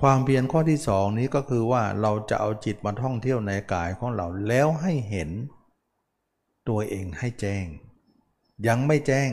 [0.00, 5.30] ความเพียรข้อที่สองนี้ก็คือว่าเราจะเอาจิตมาท่องเที่ยวในกายของเราแล้วให้เห็น
[6.68, 7.66] ตัวเองให้แจ้ง
[8.66, 9.30] ยังไม่แจ้ง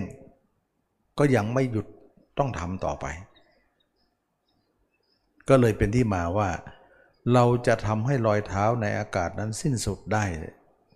[1.17, 1.87] ก็ยังไม่หยุด
[2.37, 3.05] ต้องทำต่อไป
[5.49, 6.49] ก็เลยเป็นที่มาว่า
[7.33, 10.23] เราจะทำให้รอยเท้าในอากาศนั้นสิ้นสุดได้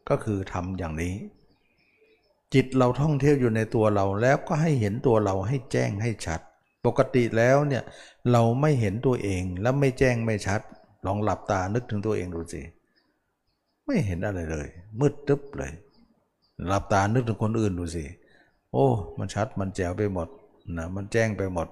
[0.10, 1.16] ก็คือทำอย่างนี้
[2.54, 6.40] จิตเราท่องเที่ยวอยู่ในตัวเราแล้วก็ให้เห็นตัวเราให้แจ้งให้ชัด
[6.86, 7.84] ปกติแล้วเนี่ย
[8.32, 10.62] เราไม่เห็นตัวเองแล้วไม่แจ้งไม่ชัด
[11.06, 12.62] ลองหลับตานึกถึงตัวเองดูสิ
[13.86, 14.68] ไม่เห็นอะไรเลย
[15.00, 15.72] มืดตึ๊บเลย
[16.68, 18.06] หลับตานึกถึงคนอื่นดูสิ
[18.72, 18.88] โอ้
[19.18, 20.28] มันชัดมันแจ๋วไปหมด
[20.78, 21.68] นะมันแจ้งไปหมด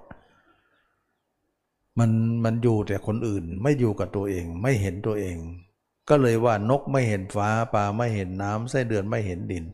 [2.00, 2.12] มัน
[2.46, 5.38] มันอยู่แต่คนอื่นไม่อยู่กับตัวเอง ไม่เห็นตัวเอง
[6.10, 9.66] ก็เลยว่านกไม่เห็นฟ้าปลาไม่เห็นน้ำไส้เดือนไม่เห็นดิน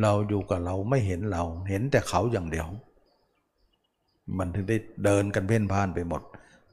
[0.00, 2.68] เราอยู่กับเราไม่เห็นเรา เห็นแต่เขาอย่างเดียว
[4.38, 6.22] มันถึงได้เดินกันเพ่นพ่านไปหมด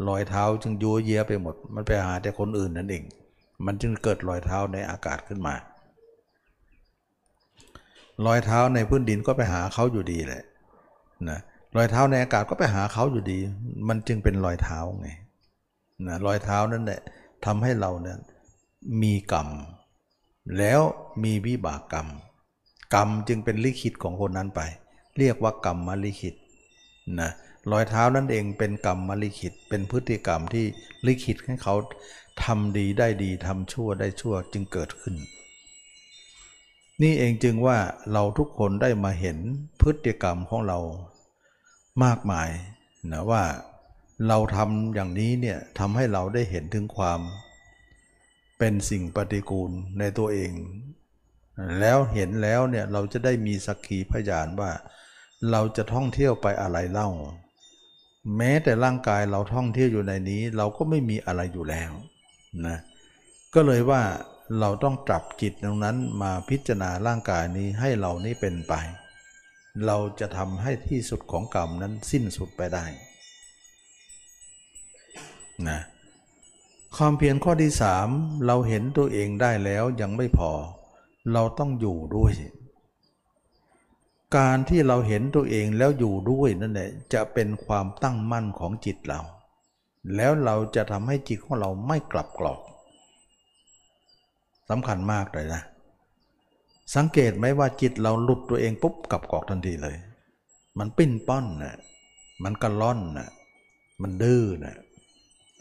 [0.07, 3.03] รอยเท้าจึงยัวเยียไปหมด มันไปหาแต่คนอื่นนั่นเอง
[3.65, 5.53] มันจึงเกิดรอยเท้าในอากาศขึ้นมา
[8.25, 10.43] รอยเท้าในพื้นดินก็ไปหาเขาอยู่ดีแหละ
[11.29, 11.39] นะ
[11.77, 13.39] รอยเท้าในอากาศก็ไปหาเขาอยู่ดี
[13.87, 15.09] มันจึงเป็นรอยเท้าไง
[16.07, 17.01] นะรอยเท้านั่นแหละ
[17.45, 18.17] ทำให้เราเนี่ย
[19.01, 19.49] มีกรรม
[20.57, 20.81] แล้ว
[21.23, 22.07] มีวิบากกรรม
[22.93, 24.61] กรรมจึงเป็นลิขิตของคนนั้นไป
[25.17, 26.35] เรียกว่ากรรมมลิขิต
[27.19, 27.31] นะ
[27.71, 30.65] รอยเท้านั่นเองเป็นกรรมมลิขิต เป็นพฤติกรรมที่
[31.07, 31.75] ลิขิตให้เขา
[32.43, 35.15] ทำดีได้ดีทำชั่วได้ชั่วจึงเกิดขึ้น
[37.01, 37.77] นี่เองจึงว่า
[38.11, 39.37] เราทุกคนได้มาเห็น
[39.81, 40.79] พฤติกรรมของเรา
[42.03, 42.49] มากมาย
[43.11, 43.43] นะว่า
[44.27, 47.19] เราทำอย่างนี้เนี่ยทำให้เราได้เห็นถึงความ
[48.57, 50.51] เป็นสิ่งปฏิกูลในตัวเอง
[51.79, 54.71] แล้วเห็นแล้วเนี่ยเราจะได้มีสักขีพยานว่า
[55.51, 57.09] เราจะท่องเที่ยวไปอะไรเล่า
[58.37, 61.91] แม้แต่ร่างกายเราท่องเที่ยวอยู่ในนี้ เราก็ไม่มีอะไรอยู่แล้ว
[62.67, 62.77] นะ
[63.53, 64.01] ก็เลยว่า
[64.59, 68.73] เราต้องปรับจิตตรงนั้นมาพิจารณาร่างกายนี้ให้เรานี้เป็นไป
[69.85, 72.85] เราจะทำให้ที่สุดของกรรมนั้นสิ้นสุดไปได้
[75.67, 75.79] นะ
[76.95, 78.07] ความเพียรข้อที่สาม
[78.45, 80.51] เราเห็นตัวเองได้แล้วยังไม่พอ
[81.33, 82.33] เราต้องอยู่ด้วย
[84.37, 89.21] การที่เราเห็นตัวเองแล้วอยู่ด้วยนั่นแหละจะเป็นความตั้งมั่นของจิตเรา
[90.15, 92.61] แล้วเราจะทำให้จิตของเราไม่กลับกรอก
[94.69, 95.61] สำคัญมากเลยนะ
[96.95, 99.95] สังเกตไหมว่าจิตเราหลุดตัวเองปุ๊บกลับกรอกทันทีเลย
[100.79, 101.75] มันปิ้นป้อนนะ
[102.43, 103.29] มันกระล่อนนะ
[104.01, 104.75] มันดื้อนะ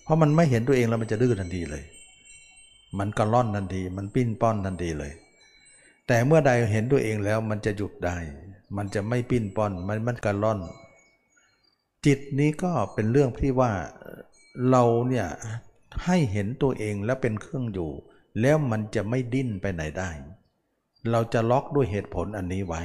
[0.03, 1.85] เพราะมันไม่เห็นตัวเองแล้วมันจะดื้อทันทีเลย
[2.99, 5.13] มันกระล่อนทันที มันปิ้นป้อนทันทีเลย
[6.09, 8.17] แต่เมื่อใดเห็นตัวเองแล้วมันจะหยุดได้
[8.77, 10.61] มันจะไม่ปิ้นป้อนมันมันกระล่อน
[12.07, 13.73] จิตนี้ก็เป็นเรื่องที่ว่า
[14.71, 15.27] เราเนี่ย
[16.05, 17.91] ให้เห็นตัวเองแล้วเป็นเครื่องอยู่
[18.41, 20.11] แล้วมันจะไม่ดิ้นไปไหนได้
[21.11, 22.83] เราจะล็อกด้วยเหตุผลอันนี้ไว้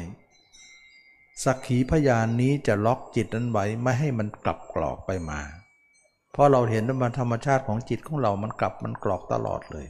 [1.44, 5.40] สักขีพยานนี้จะล็อกจิตนั้นไว้ไม่ให้มันกลับกรอกไปมา
[6.32, 9.88] เพราะเราเห็นว่าธรรมชาติของจิตของเรามันกลับมันกรอกตลอดเลย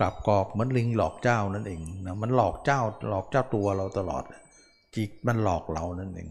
[0.00, 4.24] กลับกรอกเหมือนลิงหลอกเจ้านั่นเองนะมันหลอกเจ้าหลอกเจ้าตัวเราตลอด
[4.96, 6.28] จิตมันหลอกเรานั่นเอง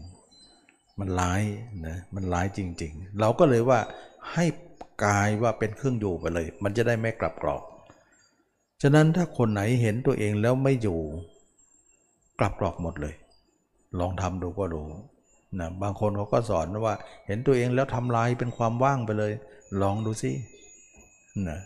[0.98, 1.42] มันร้าย
[1.86, 3.78] นะมันร้ายจริง ๆ เราก็เลยว่า
[4.32, 4.44] ให้
[5.04, 7.62] กายว่าเป็นเครื่องอยู่ไปเลย มันจะได้ไม่กลับกรอก
[8.82, 10.98] ฉะนั้นถ้าคนไหนเห็นตัวเองแล้วไม่อยู่
[12.38, 13.14] กลับกรอกหมดเลย
[13.98, 14.82] ลองทำดูก็ดู
[15.58, 16.94] นะบางคนเขาก็สอนว่า
[17.26, 19.32] เห็นตัวเองแล้วทำลายเป็นความว่างไปเลย
[19.82, 20.30] ลองดูสิ
[21.48, 21.60] นะ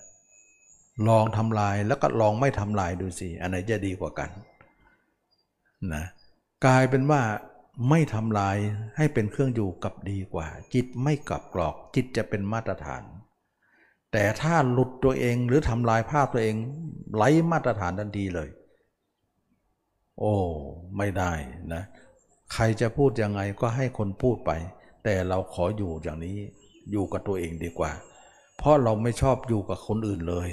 [1.09, 4.30] ลองทำลายแล้วก็ลองไม่ทำลายดูสิอันไหนจะดีกว่ากัน
[5.95, 6.05] นะ
[6.64, 7.22] กลายเป็นว่า
[7.90, 8.57] ไม่ทำลาย
[8.97, 13.03] ให้เป็นเครื่องอยู่กับดีกว่า จิตไม่กลับกรอก จิตจะเป็นมาตรฐาน
[14.12, 16.57] แต่ถ้าหลุดตัวเองหรือทำลายภาพตัวเอง
[17.16, 18.49] ไร้มาตรฐานทันทีเลย
[20.18, 20.34] โอ้
[20.97, 21.32] ไม่ได้
[21.72, 21.82] นะ
[22.53, 24.51] ใครจะพูดยังไงก็ให้คนพูดไป
[25.05, 26.36] แต่เราขออยู่อย่างนี้
[26.90, 27.92] อยู่กับตัวเองดีกว่า
[28.57, 30.51] เพราะเราไม่ชอบอยู่กับคนอื่นเลย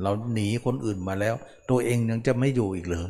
[0.00, 1.34] เราหนีคนอื่นมาแล้ว
[1.70, 3.08] ตัวเองยังจะไม่อยู่อีกเหรอ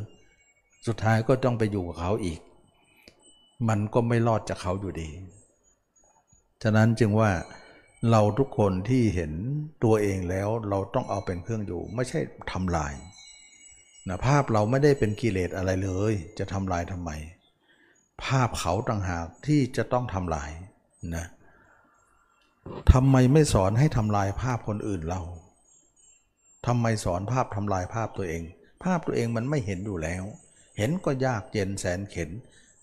[0.87, 2.39] สุดท้ายก็ต้องไปอยู่กับเขาอีก
[3.69, 5.09] มันก็ไม่รอดจากเขาอยู่ดี
[6.63, 7.31] ฉะนั้นจึงว่า
[8.11, 9.31] เราทุกคนที่เห็น
[9.83, 12.19] ตัวเองแล้วเราต้องเอาเป็นเครื่องอยู่ ไม่ใช่
[12.51, 12.93] ทำลาย
[14.07, 17.11] นะภาพเราไม่ได้เป็นกิเลสอะไรเลย จะทำลายทำไม
[18.23, 20.51] ภาพเขาต่างหากที่จะต้องทำลาย
[21.15, 21.25] นะ
[22.91, 25.21] ทำไมไม่สอนให้ทำลายภาพคนอื่นเรา
[26.67, 28.43] ทำไมสอนภาพทำลายภาพตัวเอง
[28.83, 30.23] ภาพตัวเองมันไม่เห็นอยู่แล้ว
[30.77, 32.29] เห็นก็ยากเย็นแสนเข็น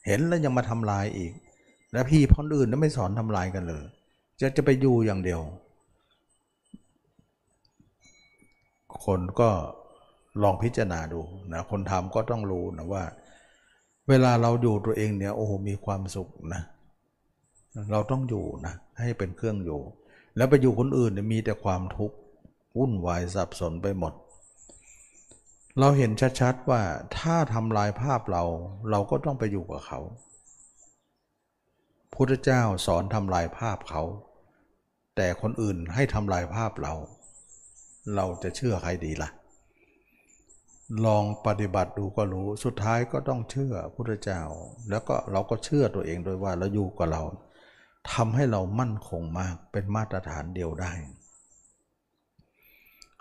[0.07, 1.33] เห็นแล้วยังมาทำลายอีก
[1.93, 3.85] แล้วพี่พ้นอื่นแล้วไม่สอนทำลายกันเลย
[4.41, 5.41] จะจะไปอยู่อย่างเดียว
[9.05, 9.51] คนก็
[10.43, 11.21] ลองพิจารณาดู
[11.53, 13.05] นะคนทำก็ต้องรู้นะว่า
[14.09, 16.63] เวลาเราอยู่ตัวเองเนี่ยโอ้โหมีความสุขนะ
[17.91, 19.81] เราต้องอยู่นะให้เป็นเครื่องอยู่
[20.37, 22.17] แล้วไปอยู่คนอื่นเนี่ยมีแต่ความทุกข์
[22.79, 24.15] วุ่นวายสับสนไปหมด
[25.79, 26.11] เราเห็น
[26.41, 26.83] ชัดๆว่า
[27.19, 28.45] ถ้าทำลายภาพเรา
[28.91, 30.01] เราก็ต้องไปอยู่กับเขา
[32.15, 34.03] พุทธเจ้าสอนทำลายภาพเขา
[35.17, 36.95] แต่คนอื่นให้ทำลายภาพเรา
[38.15, 39.31] เราจะเชื่อใครดีละ่ะ
[41.07, 44.41] ลองปฏิบัติดูก็รู้สุดท้ายก็ต้องเชื่อพุทธเจ้า
[44.91, 47.23] แล้วก็เราก็เชื่อตัวเองโดยว่าเราอยู่กับเรา
[48.13, 50.93] ทำให้เรามั่นคงมากเป็นมาตรฐานเดียวได้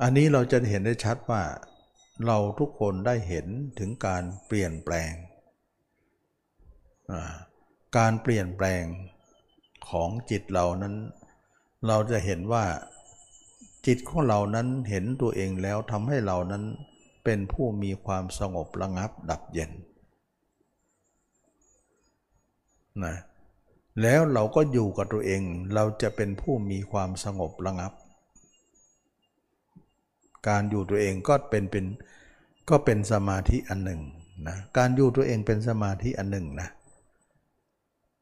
[0.02, 1.43] อันนี้เราจะเห็นได้ชัดว่า
[2.26, 3.47] เราทุกคนได้เห็น
[3.80, 5.14] ถึงการเปลี่ยนแปลง
[7.97, 8.84] การเปลี่ยนแปลง
[9.89, 10.95] ของจิตเรานั้น
[11.88, 12.66] เราจะเห็นว่า
[13.88, 16.64] จิตของเรานั้นเห็นตัวเองแล้วทำให้เรานั้น
[17.24, 19.72] เป็นผู้มีความสงบระงับดับเย็น
[23.04, 23.16] นะ
[24.02, 25.41] แล้วเราก็อยู่กับตัวเอง
[25.74, 27.93] เราจะเป็นผู้มีความสงบระงับ
[30.48, 31.86] การอยู่ตัวเองก็เป็นเป็น
[32.70, 34.02] ก็เป็นสมาธิอันหนึ่ง
[34.48, 36.70] นะการอยู่ตัวเองเป็นสมาธิอันหนึ่งนะ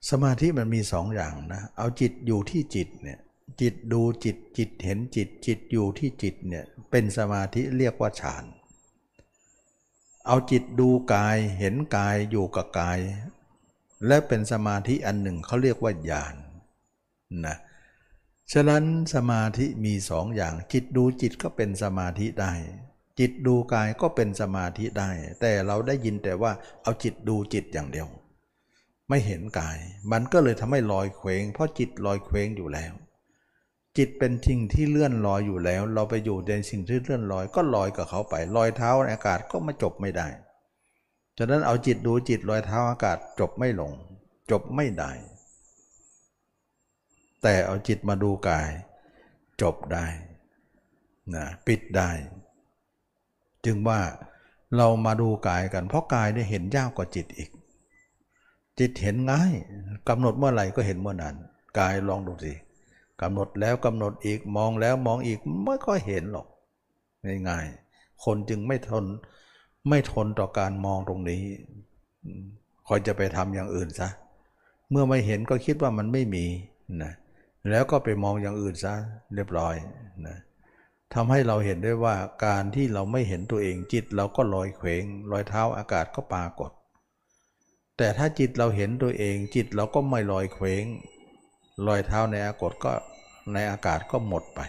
[0.10, 3.20] สมาธิมันมีสองอย่างนะเอาจิตอยู่ที่จิตเนี่ย
[3.62, 8.46] จิตดูจิตจิตเห็นจิตจิตอยู่ที่จิตเนี่ยเป็นสมาธิเรียกว่าฌาน
[10.26, 13.00] เอาจิตดูกายเห็นกายอยู่กับกาย
[14.08, 16.38] และเป็นสมาธิอันหนึ่งเขาเรียกว่าญาณน
[17.46, 17.58] นะ
[18.54, 18.84] ฉะนั้น
[19.14, 22.54] สมาธิมีสองอย่าง จิตดูจิตก็เป็นสมาธิได้
[23.20, 26.52] จิตดูกายก็เป็นสมาธิได้ แต่เราได้ยินแต่ว่า
[26.84, 28.08] เอาจิตดูจิตอย่างเดียว
[29.10, 29.78] ไม่เห็นกาย
[30.12, 32.94] มันก็เลยทำให้ลอยเคว้ง เพราะจิตลอยเคว้งอยู่แล้ว
[33.98, 40.28] จิตเป็นสิ่งที่เลื่อนลอยอยู่แล้ว เราไปอยู่ในสิ่งที่เลื่อนลอยก็ลอยกับเขาไปลอยเท้าในอากาศก็มาจบไม่ได้
[41.38, 43.94] ฉะนั้นเอาจิตดูจิตลอยเท้าอากาศจบไม่ลง
[44.52, 45.12] จบไม่ได้
[47.44, 48.70] แต่เอาจิตมาดูกาย
[49.62, 50.06] จบได้
[51.36, 52.10] นะปิดได้
[53.66, 54.00] จึงว่า
[54.78, 57.50] เรามาดูกายกัน เพราะกายเนี่ยเห็นยากกว่าจิตอีก
[58.80, 59.54] จิตเห็นง่าย
[60.10, 61.36] กำหนดเมื่อไหร่ก็เห็นเมื่อนั้น
[61.80, 62.54] กายลองดูสิ
[63.22, 66.48] กำหนดแล้วกำหนดอีกมองแล้วมองอีกไม่ค่อยเห็นหรอก
[67.48, 69.06] ง่ายๆคนจึงไม่ทน
[69.90, 71.42] ไม่ทนต่อการมองตรงนี้
[72.88, 74.10] คอยจะไปทำอย่างอื่นซะ
[74.90, 76.46] เมื่อไม่เห็นก็คิดว่ามันไม่มี
[77.04, 77.14] นะ
[77.70, 78.94] แล้วก็ไปมองอย่างอื่นซะ
[79.36, 79.76] เรียบร้อย
[80.28, 80.38] นะ
[81.14, 86.72] ทำให้เราเห็นได้ว่าการที่เราไม่เห็นตัวเองจิตเราก็ลอยเขวงลอยเท้าอากาศก็ปรากฏ
[87.98, 90.84] แต่ถ้าจิตเราเห็นตัวเองจิตเราก็ไม่ลอยเขวง
[91.88, 92.92] ลอยเท้าในอากาศก็
[93.54, 94.60] ในอากาศก็หมดไป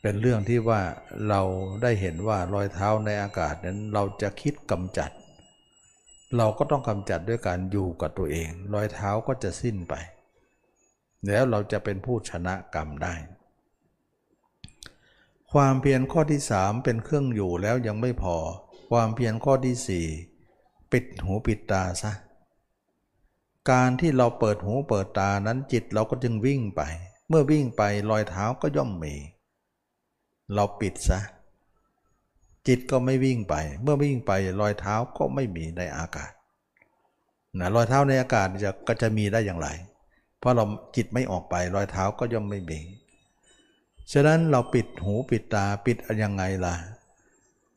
[0.00, 0.80] เป็นเรื่องที่ว่า
[1.28, 1.40] เรา
[1.82, 5.10] ได้เห็นว่ารอยเท้าในอากาศนั้นเราจะคิดกำจัด
[6.36, 9.94] เราก็ต้องกำจัดด้วยการอยู่กับตัวเอง รอยเท้าก็จะสิ้นไป
[11.26, 13.14] แล้วเราจะเป็นผู้ชนะกรรมได้
[15.52, 18.36] ความเพียรข้อที่สามเป็นเครื่องอยู่แล้วยังไม่พอ
[18.90, 20.06] ความเพียรข้อที่สี่
[20.92, 22.12] ปิดหูปิดตาซะ
[23.70, 26.82] การที่เราเปิดหูเปิดตานั้นจิตเราก็จึงวิ่งไป
[27.28, 29.14] เมื่อวิ่งไปรอยเท้าก็ย่อมมี
[30.54, 31.20] เราปิดซะ
[32.66, 36.32] จิตก็ไม่วิ่งไป เมื่อวิ่งไปรอยเท้าก็ไม่มีในอากาศ
[37.58, 39.68] นะรอยเท้าในอากาศจะก็จะมีได้อย่างไร
[40.44, 40.66] เพราะเรา
[40.96, 42.80] จิตไม่ออกไปรอยเท้าก็ย่อมไม่มี
[44.12, 46.76] ฉะนั้นเราปิดหูปิดตาปิดยังไงล่ะ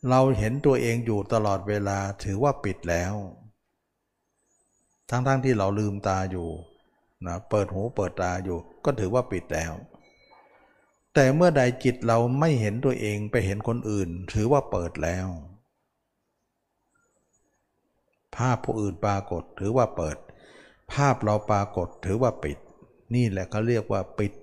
[0.10, 3.14] เราเห็นตัวเองอยู่ตลอดเวลาถือว่าปิดแล้ว
[5.10, 6.50] ทั้งๆทที่เราลืมตาอยู่
[7.26, 9.72] นะเปิดหูเปิดตาอยู่ก็ถือว่าปิดแล้ว
[11.14, 15.28] แต่เมื่อใดจิตเราไม่เห็นตัวเองไปเห็นคนอื่น ถือว่าเปิดแล้ว
[18.36, 20.18] ภาพผู้อื่นปรากฏถือว่าเปิด
[20.94, 22.58] ภาพเราปรากฏถือว่าปิด
[23.16, 24.34] นี่แหละเขาเรียกว่าปิด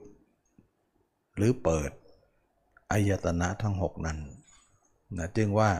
[1.36, 1.90] หรือเปิด
[2.90, 4.18] อายตนะทั้งหกนั้น
[5.16, 5.70] นะจึงว่า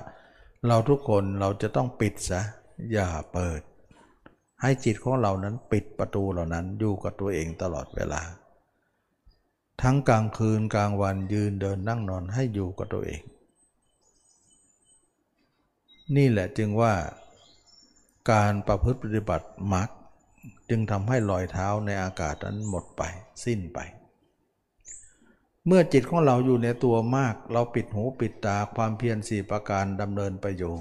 [0.66, 2.40] เราทุกคนเราจะต้องปิดซะ
[2.92, 3.60] อย่าเปิด
[4.62, 8.22] ให้จิตของเรานั้นปิดประตูเหล่านั้นอยู่กับตัวเองตลอดเวลา
[9.82, 13.22] ทั้งกลางคืนกลางวันยืนเดินนั่งนอนให้อยู่กับตัวเอง
[16.16, 16.94] นี่แหละจึงว่า
[18.30, 19.88] การประพฤติปฏิบัติมรรค
[20.70, 23.02] จึงทำให้รอยเท้าในอากาศนั้นหมดไป
[23.44, 23.78] สิ้นไป
[25.66, 30.74] เมื่อจิตของเราอยู่ในตัวมาก เราปิดหูปิดตาความเพียรสี่ประการดำเนินไปอยู่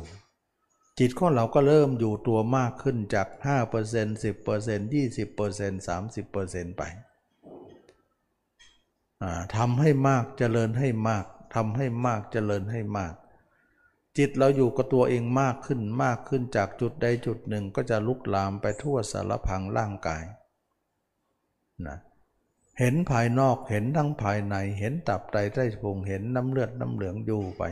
[0.99, 3.27] จิตของเราก็เริ่มอยู่ตัวมากขึ้นจาก
[3.71, 4.23] 5% 10%
[4.93, 6.81] 20% 30%ไป
[9.55, 11.25] ทำให้มากเจริญให้มาก
[11.55, 13.13] ทำให้มากเจริญให้มาก
[14.17, 20.23] จิตเราอยู่กับตัวเองมากขึ้นมากขึ้นจากจุดใดจุดหนึ่งก็จะลุกลามไปทั่วสารพังร่างกาย
[21.87, 21.97] นะ
[22.79, 27.63] เห็นภายนอกเห็นทั้งภายในเห็นตับไตไส้พุงเห็นน้ำเลือดน้ำเหลืองอยู่ไป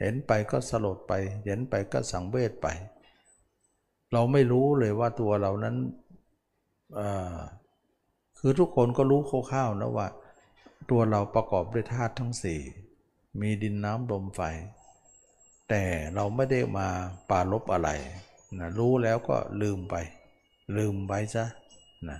[0.00, 1.12] เห็นไปก็สลดไป
[1.44, 2.66] เห็นไปก็สังเวชไป
[4.12, 5.76] เราไม่รู้เลยว่าตัวเรานั้น
[8.38, 10.08] คือทุกคนก็รู้คร่าวๆนะว่า
[10.90, 12.60] ตัวเราประกอบด้วยธาตุทั้งสี่
[13.40, 14.40] มีดินน้ำลมไฟ
[15.68, 15.82] แต่
[16.14, 16.88] เราไม่ได้มา
[17.30, 17.90] ปาลบอะไร
[18.58, 19.94] นะรู้แล้วก็ลืมไป
[20.76, 21.44] ลืมไปซะ
[22.08, 22.18] นะ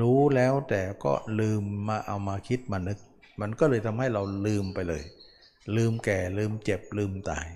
[0.00, 2.98] รู้แล้วแต่ก็ลืมมาเอามาคิดมานึก
[3.40, 5.04] มันก็เลยทำให้เราลืมไปเลย
[5.76, 7.46] ลืมแก่ลืมเจ็บลืมตาย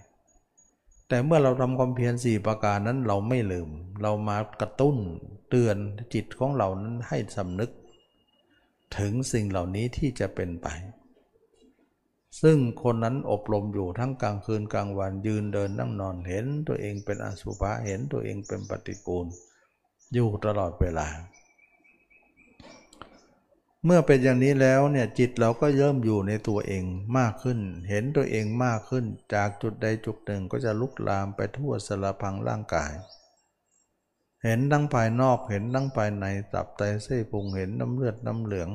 [1.09, 3.69] แต่เมื่อเราทำความเพียรสี่ประการนั้นเราไม่ลืม
[4.03, 4.97] เรามากระตุ้น
[5.51, 5.77] เตือน
[6.15, 7.71] จิตของเรานั้นให้สำนึก
[8.99, 10.69] ถึงสิ่งเหล่านี้ที่จะเป็นไป
[12.43, 19.27] ซึ่งคนนั้นอบรมอยู่ทั้งกลางคืนกลางวันยืนเดินนั่งนอนเห็นตัวเองเป็นอสุภะเห็นตัวเองเป็นปฏิกูล
[20.13, 21.09] อยู่ตลอดเวลา
[23.85, 26.85] เมื่อเป็นอย่างนี้แล้วเนี่ยจิตเราก็เริ่มอยู่ในตัวเอง
[27.19, 27.59] มากขึ้น
[27.89, 29.05] เห็นตัวเองมากขึ้น
[29.35, 32.93] จากจุดใดจุดหนึ่งก็จะลุกลามไปทั่วสารพังร่างกาย
[34.45, 38.71] เห็นทั้งภายนอกเห็นทั้งภายในตับไตเส้นพุงเห็นน้ำเลือดน้ำเหลือง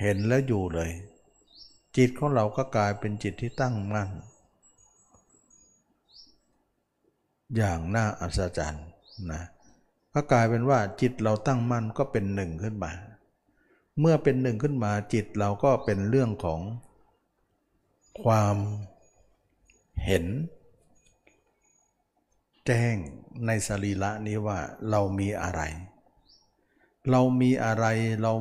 [0.00, 0.90] เห็นแล้วอยู่เลย
[1.96, 4.08] จิตของเราก็กลายเป็นจิตที่ตั้งมั่น
[7.56, 8.86] อย่างน่าอัศจรรย์
[9.32, 9.42] นะ
[10.12, 12.92] ก็กลายเป็นว่าจิตเราตั้งมั่นก็เป็นหนึ่งขึ้นมา
[14.00, 16.60] เมื่อเป็นหนึ่งขึ้นมาจิตเราก็เป็นเรื่องของ
[18.22, 18.56] ความ
[20.04, 20.24] เห็น
[22.66, 22.96] แจ้ง
[23.46, 24.58] ในสรีระนี้ว่า
[24.90, 25.60] เรามีอะไร
[27.08, 27.84] เรามีอะไร
[28.22, 28.32] เรา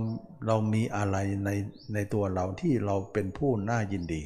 [0.48, 1.50] เรามีอะไรใน
[1.94, 4.24] ในตัวเราที่เราเป็นผู้น่ายินดี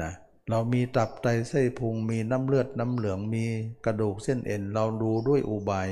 [0.00, 0.12] นะ
[0.50, 3.44] เรามีตับไตเส้พุงมีน้ำเลือดน้ำเหลืองมี
[3.84, 5.88] กระดูกเส้นเอ็น เราดูด้วยอุบาย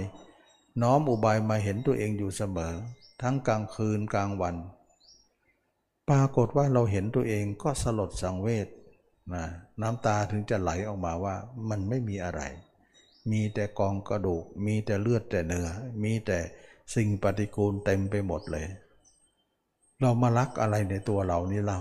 [0.83, 2.75] น้อมอุบายมาเห็นตัวเองอยู่เสมอ
[3.23, 4.57] ทั้งกลางคืนกลางวัน
[6.09, 8.69] ปรากฏว่าเราเห็นตัวเองก็สลดสังเวช
[9.33, 9.45] นะ
[9.83, 11.37] น้ำตาถึงจะไหลออกมาว่า
[11.69, 12.43] มันไม่มีอะไร
[13.31, 15.69] มีแต่กองกระดูก มีแต่เลือดแต่เนื้อ
[16.03, 16.39] มีแต่
[16.95, 18.67] สิ่งปฏิกูลเต็มไปหมดเลย
[20.01, 21.81] เรามารักอะไรในตัวเรานี่เรา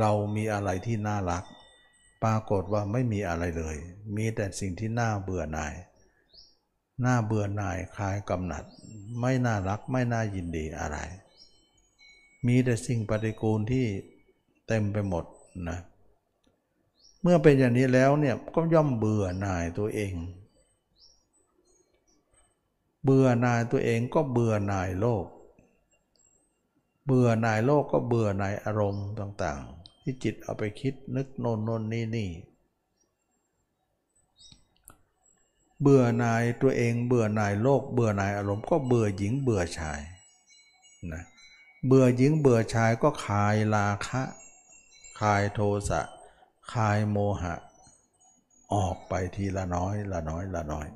[0.00, 1.44] เรามีอะไรที่น่ารัก
[2.24, 3.76] ปรากฏว่าไม่มีอะไรเลย
[4.16, 5.74] มีแต่สิ่งที่น่าเบื่อหน่าย
[7.04, 8.64] น้าเบื่อหน่ายคลายกำหนัด
[9.20, 10.98] ไม่น่ารักไม่น่ายินดีอะไร
[12.46, 13.86] มีแต่สิ่งปฏิกูลที่
[14.66, 15.24] เต็มไปหมด
[15.68, 15.78] นะ
[17.22, 20.12] เมื่อเป็นอย่างนี้แล้วเนี่ยก็ย่อมเบื่อหน่ายตัวเอง
[23.04, 25.26] เบื่อหน่ายตัวเองก็เบื่อหน่ายโลก
[27.06, 32.30] เบื่อหน่ายโลกก็เบื่อหน่ายอารมณ์ต่างๆ ที่จิตเอาไปคิดนึกโน่นโน่นนี่นี่
[35.80, 40.00] เบื่อหน่ายตัวเองเบื่อหน่ายโลก เบื่อหน่ายอารมณ์ก็เบื่อหญิงเบื่อชาย
[41.12, 41.22] นะ
[41.86, 44.22] เบื่อหญิงเบื่อชายก็คลายราคะ
[45.20, 46.00] คลายโทสะ
[46.72, 47.54] คลายโมหะ
[48.74, 50.88] ออกไปทีละน้อยละน้อยละน้อย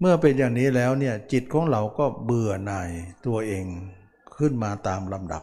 [0.00, 2.90] เมื่อเป็นอย่างนี้แล้วเนี่ยจิตของเราก็เบื่อหน่าย
[3.26, 3.66] ตัวเอง
[4.36, 5.42] ขึ้นมาตามลำดับ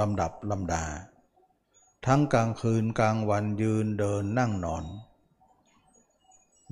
[0.00, 0.84] ลำดับลำดา
[2.06, 4.84] ทั้งกลางคืนกลางวันยืนเดินนั่งนอน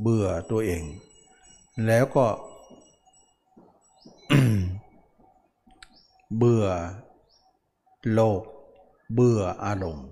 [0.01, 0.83] เบื่อตัวเอง
[1.87, 2.27] แล้วก็
[6.37, 6.67] เบื่อ
[8.13, 8.43] โลก
[9.15, 10.09] เบื่ออารมณ์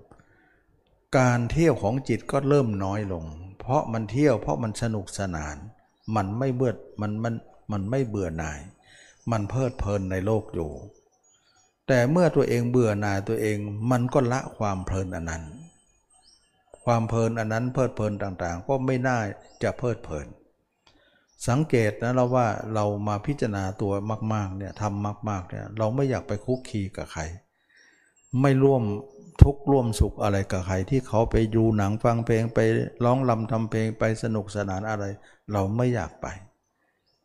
[1.19, 3.25] การเที่ยวของจิตก็เริ่มน้อยลง
[3.59, 5.57] เพราะมันเที่ยวเพราะมันสนุกสนาน
[6.17, 7.35] มันไม่เบื่อมันมัน
[7.73, 8.61] มันไม่เบื่อหน่าย
[9.31, 10.71] มันเพลิดเพลินในโลกอยู่
[11.87, 13.57] แต่เมื่อตัวเองเบื่อหน่ายตัวเอง
[13.91, 15.45] มันก็ละความเพลินอันนั้น
[16.85, 19.19] ความเพลินอันนั้นเพลิดเพลินต่างๆ ก็ไม่น่า
[19.63, 20.27] จะเพลิดเพลิน
[21.49, 23.93] สังเกตนะเราว่าเรามาพิจารณาตัว
[24.35, 27.23] มากๆเนี่ยทำมากๆเนี่ยเราไม่อยากไปคุกคีกับใคร
[28.41, 28.83] ไม่ร่วม
[29.43, 32.59] ทุกข์ร่วมสุขอะไรกับใครที่เขาไปดูหนังฟังเพลงไป
[33.05, 35.05] ร้องลำทำเพลงไปสนุกสนานอะไร
[35.53, 36.27] เราไม่อยากไป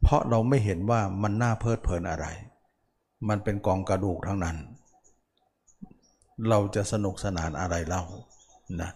[0.01, 2.26] เพราะเราไม่เห็นว่ามันน่าเพลิดเพลินอะไร
[3.30, 4.57] มันเป็นกองกระดูกทั้งนั้น
[6.49, 8.03] เราจะสนุกสนานอะไรเล่า
[8.82, 8.91] นะ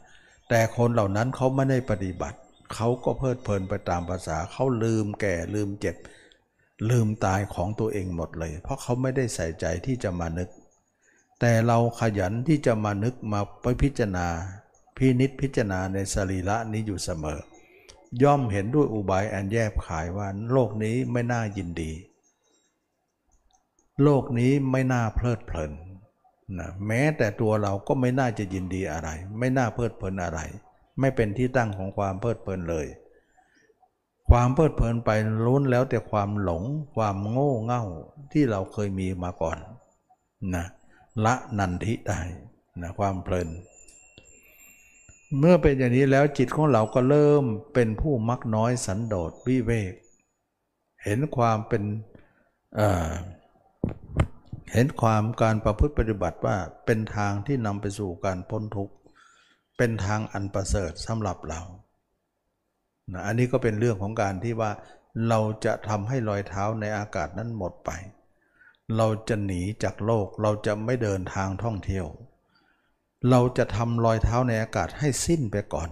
[0.49, 2.38] แต่คนเหล่านั้นเขาไม่ได้ปฏิบัติ
[2.76, 5.95] เขาก็เพลิดเพลินไปตามภาษาเขาลืมแก่ลืมเจ็บ
[6.89, 10.49] ลืมตายของตัวเองหมดเลย เพราะเขาไม่ได้ใส่ใจที่จะมานึก
[11.39, 14.27] แต่เราขยันที่จะมานึกมาไปพิจารณา
[14.97, 17.37] พินิษพิจารณาในสรีระนี้อยู่เสมอ
[18.21, 21.91] ย่อมเห็นด้วยอุบายอันแยบขายว่าโลกนี้ไม่น่ายินดี
[24.03, 25.71] โลกนี้ไม่น่าเพลิดเพลิน
[26.57, 29.09] นะแม้แต่ตัวเราก็ไม่น่าจะยินดีอะไร
[29.39, 30.39] ไม่น่าเพลิดเพลินอะไร
[30.99, 32.87] ไม่เป็นที่ตั้งของความเพลิดเพลินเลย
[34.29, 35.09] ความเพลิดเพลินไป
[35.45, 36.63] ล้นแล้วแต่ความหลง
[36.95, 37.83] ความโง่เง่า
[38.31, 39.57] ที่เราเคยมีมาก่อน
[40.55, 40.65] นะ
[41.26, 42.22] ละนันทิได้
[42.82, 43.49] นะความเพลิน
[45.38, 47.43] เมื่อเป็นอย่างนี้แล้วจิตของเราก็เริ่ม
[47.74, 49.93] เป็นผู้มักน้อยสันโดษวิเวก
[51.03, 51.84] เห็นความเป็น
[54.74, 58.93] เห็นความการประพฤติปฏิบัติว่าเป็นทางที่นำไปสู่การพ้นทุกข์
[59.78, 61.61] เป็นทางอันประเสริฐสำหรับเรา
[63.11, 64.72] นะอันนี้ก็เป็นเรื่องของการที่ว่า
[65.30, 67.89] เราจะทำให้รอยเท้าในอากาศนั้นหมดไป
[68.97, 72.05] เราจะหนีจากโลกเราจะไม่เดินทางท่องเที่ยว
[73.29, 75.89] เราจะทำรอยเท้าในอากาศให้สิ้นไปก่อน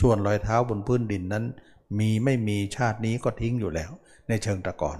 [0.00, 1.44] ส่วนรอยเท้าบนพื้นดินนั้น
[1.98, 3.90] มีไม่มีชาตินี้ก็ทิ้งอยู่แล้ว
[4.28, 4.98] ในเชิงตะกอน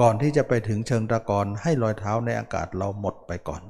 [0.00, 3.62] ก่อนที่จะไปถึงเชิงตะกอนให้รอยเท้าในอากาศเราหมดไปก่อน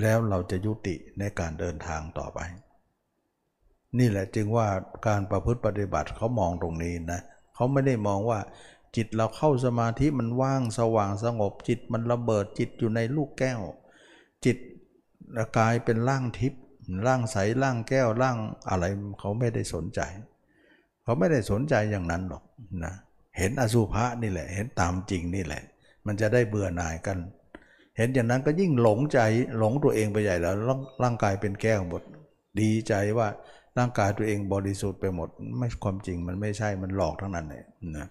[0.00, 2.40] แล้วเราจะยุติในการเดินทางต่อไป
[3.98, 4.68] นี่แหละจึงว่า
[5.06, 7.20] การประพฤติปฏิบัติเขามองตรงนี้นะ
[7.54, 8.38] เขาไม่ได้มองว่า
[8.96, 13.60] จิตเราเข้าสมาธิมันว่างสว่างสงบ จิตมันระเบิดจิตอยู่ในลูกแก้ว
[14.44, 14.56] จิต
[15.58, 16.62] กลายเป็นร่างทิพย์
[17.06, 18.36] ร่างใสร่างแก้วร่าง
[18.68, 18.84] อะไร
[19.20, 20.00] เขาไม่ได้สนใจ
[21.04, 22.42] เขาไม่ได้สนใจอย่างนั้นหรอก
[22.84, 22.94] นะ
[23.38, 25.62] เห็นอสุภะนี่แหละ เห็นตามจริงนี่แหละ
[26.06, 27.18] มันจะได้เบื่อหน่ายกัน
[27.96, 29.20] เห็นอย่างนั้นก็ยิ่งหลงใจ
[29.58, 30.54] หลงตัวเองไปใหญ่แล้ว
[31.02, 32.02] ร่างกายเป็นแก้วหมด
[32.60, 33.28] ดีใจว่า
[33.78, 35.28] ร่างกายตัวเองบริสุทธิ์ไปหมด
[35.58, 37.64] ไม่ความจริงมันไม่ใช่มันหลอกทั้งนั้นเลย
[37.98, 38.06] นะ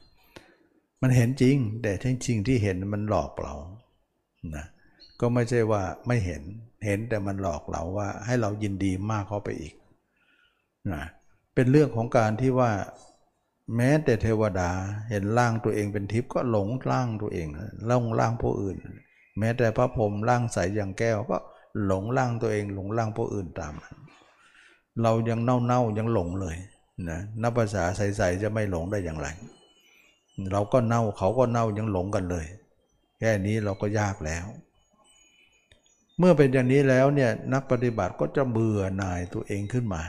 [1.01, 3.53] มันเห็นจริง แต่ทั้งจริงที่เห็นมันหลอกเรา
[4.55, 4.65] นะ
[5.19, 6.41] ก็ไม่ใช่ว่าไม่เห็น
[6.85, 9.73] เห็นแต่มันหลอกเราว่า ให้เรายินดีมากเข้าไปอีก
[10.93, 11.03] นะ
[11.55, 12.71] เป็นเรื่องของการที่ว่า
[13.75, 14.69] แม้แต่เทวดา
[15.09, 17.47] เห็นร่างตัวเองเป็นทิพย์ก็หลงร่างตัวเอง
[17.89, 18.77] ล่องร่างผู้อื่น
[19.39, 21.37] แม้แต่พระพรหมร่างใสอย่างแก้วก็
[21.85, 23.73] หลงร่างตัวเอง หลงร่างผู้อื่นตาม
[25.01, 26.57] เรายังเน่าเน่ายังหลงเลย
[27.09, 29.27] นะนับภาษาใสๆจะไม่หลงได้อย่างไร
[30.51, 32.45] เราก็เน่าเขาก็เน่ายังหลงกันเลย
[33.19, 34.45] แค่นี้เราก็ยากแล้ว
[36.17, 40.03] เมื่อเป็นอย่างนี้แล้วเนี่ยนักปฏิบัติก็จะเบื่อหน่ายตัวเองขึ้นมา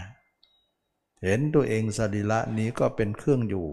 [1.23, 3.67] เห็นตัวเองสรีระนี้ก็เป็นเครื่องอยู่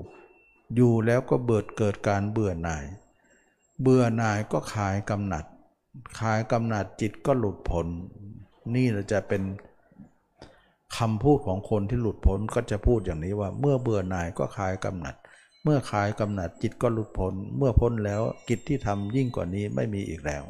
[0.76, 2.86] อยู่แล้วก็เบิดเกิดการเบื่อหน่าย
[3.82, 5.46] เบื่อหน่ายก็ขายกำหนัด
[6.20, 7.88] ขายกำหนัดจิตก็หลุดพ้น
[8.76, 9.44] นี่เราจะเป็น
[10.98, 15.16] คำพูดของคนที่หลุดพ้นก็จะพูดอย่างนี้ว่า เมื่อเบื่อหน่ายก็คลายกำหนัด
[15.64, 20.44] เมื่อคลายกำหนัดจิตก็หลุดพ้น เมื่อพ้นแล้วกิจที่ทำยิ่งกว่านี้ไม่มีอีกแล้ว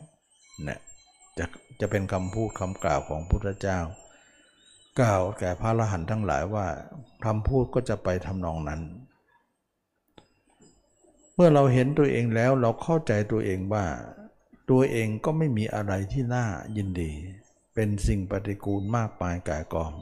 [0.63, 0.79] เนี่ย
[1.37, 1.45] จะ
[1.79, 3.79] จะเป็นคำพูดคำกล่าวของพุทธเจ้า
[4.99, 6.67] กล่าวแก่พระอรหันต์ทั้งหลายว่า
[7.25, 8.81] คำพูดก็จะไปทำนองนั้น
[11.35, 13.85] เมื่อเราเห็นตัวเองแล้วเราเข้าใจตัวเองว่า
[14.69, 16.45] ตัวเองก็ไม่มีอะไรที่น่า
[16.77, 17.11] ยินดี
[17.73, 19.93] เป็นสิ่งปฏิกูลมากมายกายกอง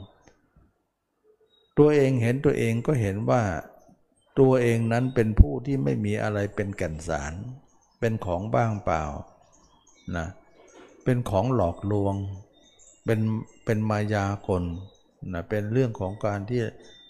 [1.78, 3.42] ตัวเองเห็นตัวเองก็เห็นว่า
[4.40, 7.32] ตัวเองนั้นเป็นผู้ที่ไม่มีอะไรเป็นแก่นสาร
[8.00, 9.02] เป็นของบ้างเปล่า
[10.16, 10.26] นะ
[11.04, 12.14] เป็นของหลอกลวง
[13.04, 13.20] เป็น
[13.64, 14.64] เป็นมายากล
[15.32, 16.60] นะเป็นเรื่องของการที่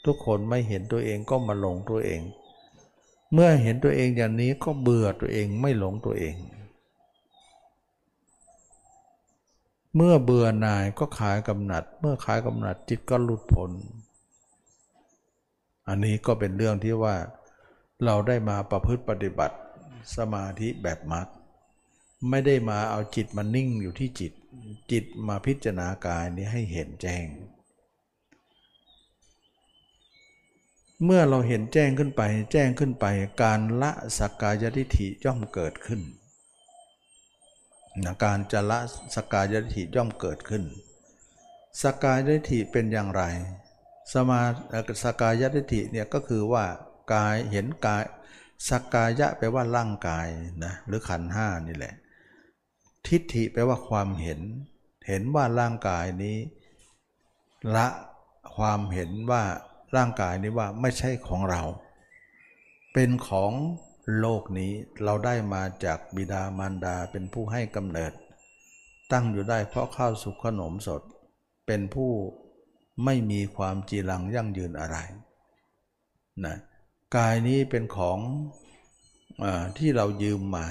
[0.05, 2.21] ทุกคนไม่เห็นตัวเองก็มาหลงตัวเอง
[3.33, 6.37] เมื่อเห็นตัวเองอย่างนี้ก็เบื่อตัวเองไม่หลงตัวเอง
[9.95, 13.71] เมื่อเบื่อหน่ายก็ขายกำหนัด เมื่อขายกำหนัดจิตก็หลุดพ้น
[15.89, 17.17] อันนี้ก็เป็นเรื่องที่ว่า
[18.05, 19.57] เราได้มาประพฤติปฏิบัติ
[20.17, 21.27] สมาธิแบบมรรค
[22.31, 24.33] ไม่ได้มาเอาจิตมานิ่งอยู่ที่จิต
[24.93, 27.27] จิตมาพิจารณากายนี้ให้เห็นแจ้ง
[31.05, 32.23] เมื่อเราเห็นแจ้งขึ้นไป
[32.53, 33.07] แจ้งขึ้นไป
[33.43, 36.01] การละสักกายทิฏฐิย่อมเกิดขึ้น
[38.05, 38.79] นะการจะละ
[39.15, 40.63] สักกายทิฏฐิย่อมเกิดขึ้น
[41.83, 43.23] สักกายทิฏฐิเป็นอย่างไร
[44.13, 44.41] สมา
[45.03, 46.65] สกายทิฏฐิเนี่ยก็คือว่า
[47.15, 48.05] กายเห็นกาย
[48.69, 50.27] สกกายะแปลว่าร่างกาย
[50.65, 51.95] นะหรือขันห้านี่แหละ
[53.07, 54.41] ทิฏฐิแปลว่าความเห็น
[55.09, 56.37] เห็นว่าร่างกายนี้
[57.77, 57.89] ละ
[58.57, 59.43] ความเห็นว่า
[59.97, 61.63] ร่างกายนี้ว่าไม่ใช่ของเรา
[62.93, 63.53] เป็นของ
[64.21, 64.73] โลกนี้
[65.05, 68.13] เราได้มาจากบิดามารดาเป็นผู้ให้กำเนิด
[69.13, 71.03] ตั้งอยู่ได้เพราะข้าวสุกขนมสด
[71.67, 72.11] เป็นผู้
[73.05, 74.97] ไม่มีความจีรังยั่งยืนอะไร
[76.45, 76.57] นะ
[77.17, 78.19] กายนี้เป็นของ
[79.43, 79.45] อ
[79.79, 80.67] ที่เรายืมมา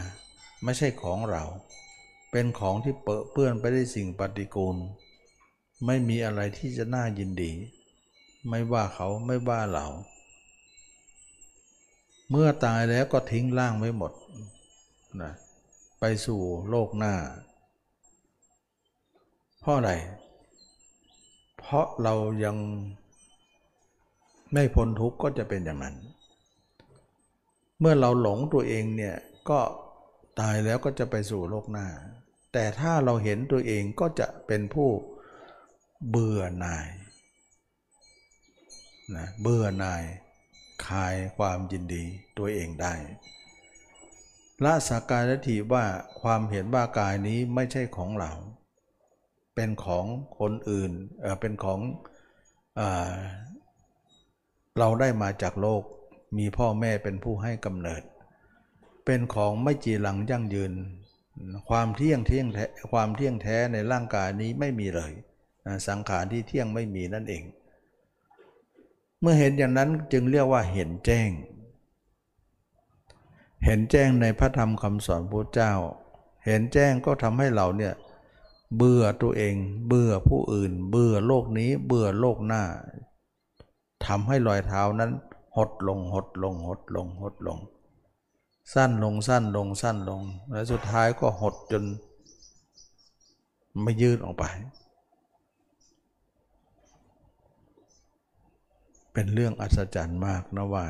[0.64, 1.44] ไม่ใช่ของเรา
[2.32, 4.76] เป็นของที่เปื้อเปื้อนไปด้วยสิ่งปฏิกูล
[5.86, 7.52] ไม่มีอะไรที่จะน่ายินดี
[8.48, 9.88] ไม่ว่าเขาไม่ว่าเรา
[12.30, 14.12] เมื่อตายแล้วก็ทิ้งร่างไว้หมด
[15.22, 15.32] นะ
[16.00, 17.14] ไปสู่โลกหน้า
[19.60, 19.92] เพราะอะไร
[21.70, 22.58] เพราะเรายัง
[24.54, 25.96] ไม่พ้นทุกข์ก็จะเป็นอย่างนั้น
[27.80, 29.16] เมื่อเราหลงตัวเองเนี่ย
[29.50, 29.60] ก็
[30.40, 31.88] ตายแล้วก็จะไปสู่โลกหน้า
[32.54, 34.90] แต่ถ้าเราเห็นตัวเองก็จะเป็นผู้
[36.10, 36.88] เบื่อหน่าย
[39.16, 40.04] นะเบื่อหน่าย
[40.88, 42.04] คลายความยินดี
[42.38, 42.94] ตัวเองได้
[44.64, 45.86] ละสักกายทิว่า
[46.22, 48.32] ความเห็นว่ากายนี้ไม่ใช่ของเรา
[49.58, 50.06] เป็นของ
[50.40, 50.92] คนอื่น
[51.22, 51.80] เออเป็นของ
[52.76, 52.82] เอ
[54.80, 55.84] เราได้มาจากโลก
[56.38, 58.04] มีพ่อแม่เป็นผู้ให้กำเนิด
[59.06, 60.74] เป็นของไม่จีรังยั่งยืน
[61.70, 65.12] ความเที่ยงเที่ยงแท้ความเที่ยงแท้ในร่างกายนี้ไม่มีเลย
[65.88, 67.44] สังขารที่เที่ยงไม่มีนั่นเอง
[69.22, 71.30] เมื่อเห็นอย่างนั้นจึงเรียกว่าเห็นแจ้ง
[73.66, 75.74] เห็นแจ้งในพระธรรมคำสอนพระเจ้า
[76.46, 77.94] เห็นแจ้งก็ทำให้เราเนี่ย
[78.76, 79.56] เบื่อตัวเอง
[79.88, 82.64] เบื่อผู้อื่น เบื่อโลกนี้ เบื่อโลกหน้า
[84.06, 85.12] ทำให้รอยเท้านั้น
[85.58, 87.60] หดลงหดลงหดลงหดลง
[88.74, 91.84] สั้นลงสั้นลงสั้นลง และสุดท้ายก็หดจน
[93.82, 94.46] ไม่ยืดออกไป
[99.14, 100.86] เป็นเรื่องอัศจรรย์มากนะว่า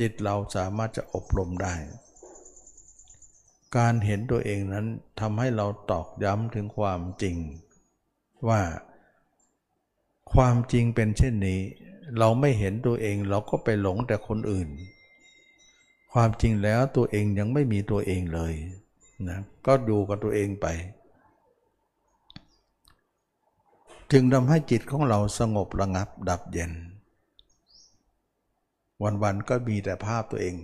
[0.00, 1.74] จิตเราสามารถจะอบรมได้
[3.76, 4.86] การเห็นตัวเองนั้น
[5.20, 7.36] ทำให้เราตอกย้ำถึงความจริง
[8.48, 8.60] ว่า
[10.32, 11.60] ความจริงเป็นเช่นนี้
[12.18, 14.68] เราไม่เห็นตัวเองเราก็ไปหลงแต่คนอื่น
[16.12, 18.54] ความจริงแล้วตัวเองยังไม่มีตัวเองเลย
[19.28, 20.66] นะก็ดูกับตัวเองไป
[24.12, 26.72] จึงทำให้จิตของเราสงบระงับดับเย็น
[29.22, 30.54] วันๆก็มีแต่ภาพตัวเอง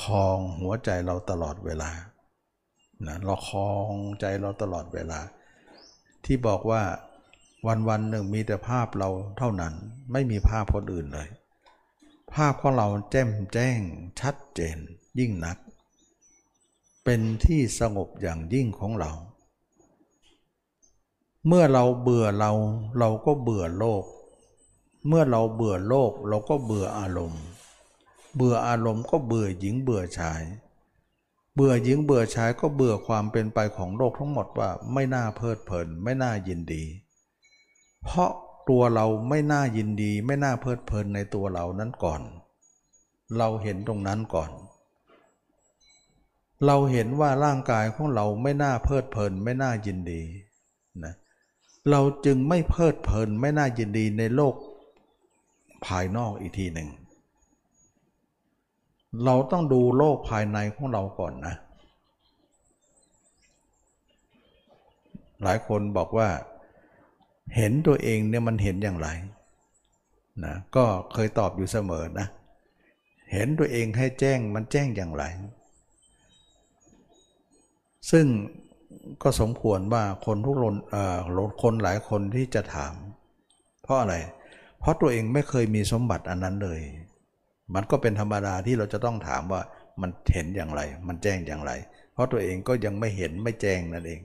[0.00, 1.90] คลองหัวใจเราตลอดเวลา
[3.06, 5.20] นะเราคลองใจเราตลอดเวลา
[6.24, 6.82] ที่บอกว่า
[7.88, 9.74] วันๆหนึ่งมีแต่ภาพเราเท่านั้น
[10.12, 11.28] ไม่มีภาพคนอื่นเลย
[12.34, 13.80] ภาพของเราแจ่มแจ้ง
[14.20, 14.78] ชัดเจน
[15.18, 15.58] ยิ่งนัก
[17.04, 19.10] เป็นที่สงบอย่างยิ่งของเรา
[21.46, 22.52] เมื่อเราเบื่อเรา
[22.98, 24.04] เราก็เบื่อโลก
[25.06, 27.42] เมื่อเราเบื่อโลกเราก็เบื่ออารมณ์
[28.36, 30.42] เบื่ออารมณ์ก็เบื่อหญิงเบื่อชาย
[31.60, 36.82] เบื่อหญิงเบื่อชายก็เบื่อความเป็นไปของโลกทั้งหมดว่าไม่น่าเพลิดเพลิน ไม่น่ายินดี
[38.04, 38.30] เพราะ
[38.68, 42.20] ตัวเราไม่น่ายินดี ไม่น่าเพลิดเพลินในตัวเรานั้นก่อน
[43.38, 44.50] เราเห็นตรงนั้นก่อน
[46.66, 50.20] เราเห็นว่าร่างกายของเราไม่น่าเพลิดเพลิน ไม่น่ายินดี
[51.04, 51.14] นะ
[51.90, 54.54] เราจึงไม่เพลิดเพลิน ไม่น่ายินดีในโลก
[55.86, 56.88] ภายนอกอีกทีหนึ่ง
[59.24, 61.54] เราต้องดูโลกภายในของเราก่อนนะ
[65.42, 66.28] หลายคนบอกว่า
[67.56, 69.08] เห็นตัวเองเนี่ยมันเห็นอย่างไร
[70.44, 72.26] นะก็เคยตอบอยู่เสมอนะ
[73.32, 75.24] เห็นตัวเองให้แจ้งมันแจ้งอย่างไร
[78.10, 78.26] ซึ่ง
[79.22, 80.74] ก็สมควรว่าคนทุกคน
[81.62, 82.94] คนหลายคนที่จะถาม
[83.82, 84.14] เพราะอะไร
[84.80, 86.80] เพราะตัวเองไม่เคยมีสมบัติอันนั้นเลย
[87.74, 89.62] มันก็เป็นธรรมดาที่เราจะต้องถามว่า
[90.00, 91.72] มันเห็นอย่างไร มันแจ้งอย่างไร
[92.12, 94.20] เพราะตัวเองก็ยังไม่เห็นไม่แจ้งนั่นเอง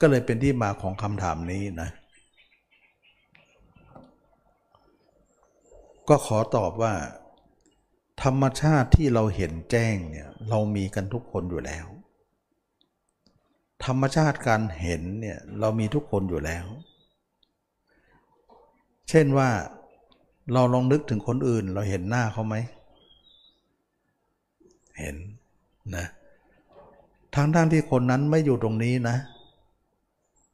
[0.00, 1.90] ก็เลยเป็นที่มาของคำถามนี้นะ
[6.08, 6.94] ก็ขอตอบว่า
[8.22, 11.86] ธรรมชาติที่เราเห็นแจ้งเนี่ยเรามีกันทุกคนอยู่แล้ว
[13.84, 16.66] ธรรมชาติการเห็นเนี่ยเรามีทุกคนอยู่แล้ว
[19.08, 19.50] เช่นว่า
[20.52, 22.56] เราลองนึกถึงคนอื่น เราเห็นหน้าเขาไหม
[24.98, 25.16] เห็น
[25.96, 26.06] นะ
[27.34, 29.16] ทั้งท่านที่คนนั้นไม่อยู่ตรงนี้นะ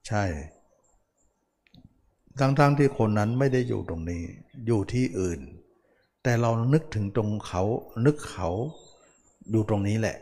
[0.08, 0.24] ใช่
[2.38, 4.22] ทั้งๆทที่คนนั้นไม่ได้อยู่ตรงนี้
[4.66, 5.40] อยู่ที่อื่น
[6.22, 7.62] แต่เรานึกถึงตรงเขา
[8.06, 8.48] นึกเขา
[9.50, 10.16] อยู่ตรงนี้แหละ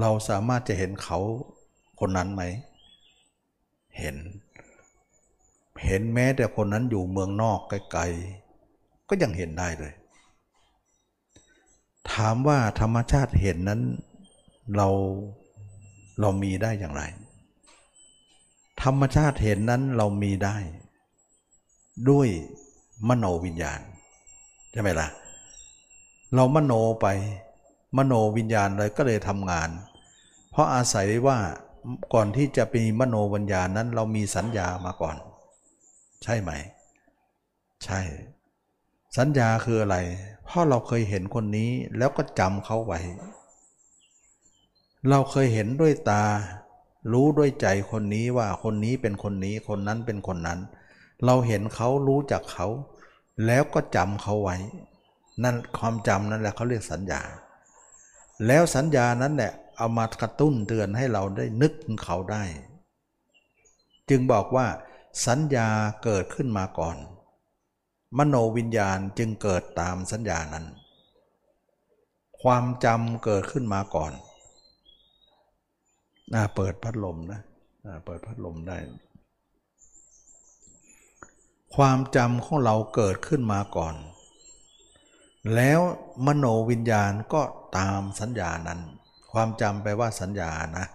[0.00, 1.18] เราสามารถจะเห็นเขา
[2.00, 2.42] คนนั้นไหม
[3.98, 4.16] เห็น
[5.84, 8.43] เห็นแม้แต่คนนั้นอยู่เมืองนอกไกลๆ
[9.14, 9.92] ก็ยังเห็นได้เลย
[12.12, 13.82] ถามว่าธรรมชาติเห็นนั้น
[14.76, 14.88] เรา
[16.20, 17.02] เรามีได้อย่างไร
[18.82, 20.56] ธรรมชาติเห็นนั้นเรามีได้
[22.10, 22.28] ด้วย
[23.08, 23.80] มโนวิญญาณ
[24.72, 25.08] ใช่ไหมล่ะ
[26.34, 27.06] เรามโนไป
[27.96, 29.68] มโนวิญญาณเลยก็เลยทำงาน
[30.50, 31.38] เพราะอาศัยว่า
[32.14, 35.16] ก่อนที่จะมีมโนวิญญาณนั้น เรามีสัญญามาก่อน
[36.22, 36.50] ใช่ไหม
[37.84, 38.00] ใช่
[39.16, 39.96] สัญญาคืออะไร
[40.44, 43.00] เพราะเราเคยเห็นคนนี้แล้วก็จำเขาไว้
[45.08, 46.24] เราเคยเห็นด้วยตา
[47.12, 50.60] รู้ด้วยใจคนนี้ว่าคนนี้เป็นคนนี้คนนั้นเป็นคนนั้น
[51.24, 52.66] เราเห็นเขารู้จักเขา
[53.46, 54.56] แล้วก็จำเขาไว้
[55.42, 57.20] นั่นความจำนั่นแหละเขาเรียกสัญญา
[58.46, 62.44] แล้วสัญญานั้นแหละเอามากระตุ้นเตือนให้เราได้นึกถึงเขาได้
[64.10, 64.66] จึงบอกว่า
[65.26, 65.68] สัญญา
[66.04, 66.96] เกิดขึ้นมาก่อน
[68.18, 70.66] มโนวิญญาณจึงเกิดตามสัญญานั้น
[72.42, 74.12] ความจำเกิดขึ้นมาก่อน
[76.32, 77.40] น่าเปิดพัดลมนะ
[78.06, 78.78] เปิดพัดลมได้
[81.76, 83.94] ความจำของเราเกิดขึ้นมาก่อน
[85.54, 85.80] แล้ว
[86.26, 87.42] มโนวิญญาณก็
[87.78, 88.80] ตามสัญญานั้น
[89.32, 90.86] ความจำแปลว่าสัญญานะ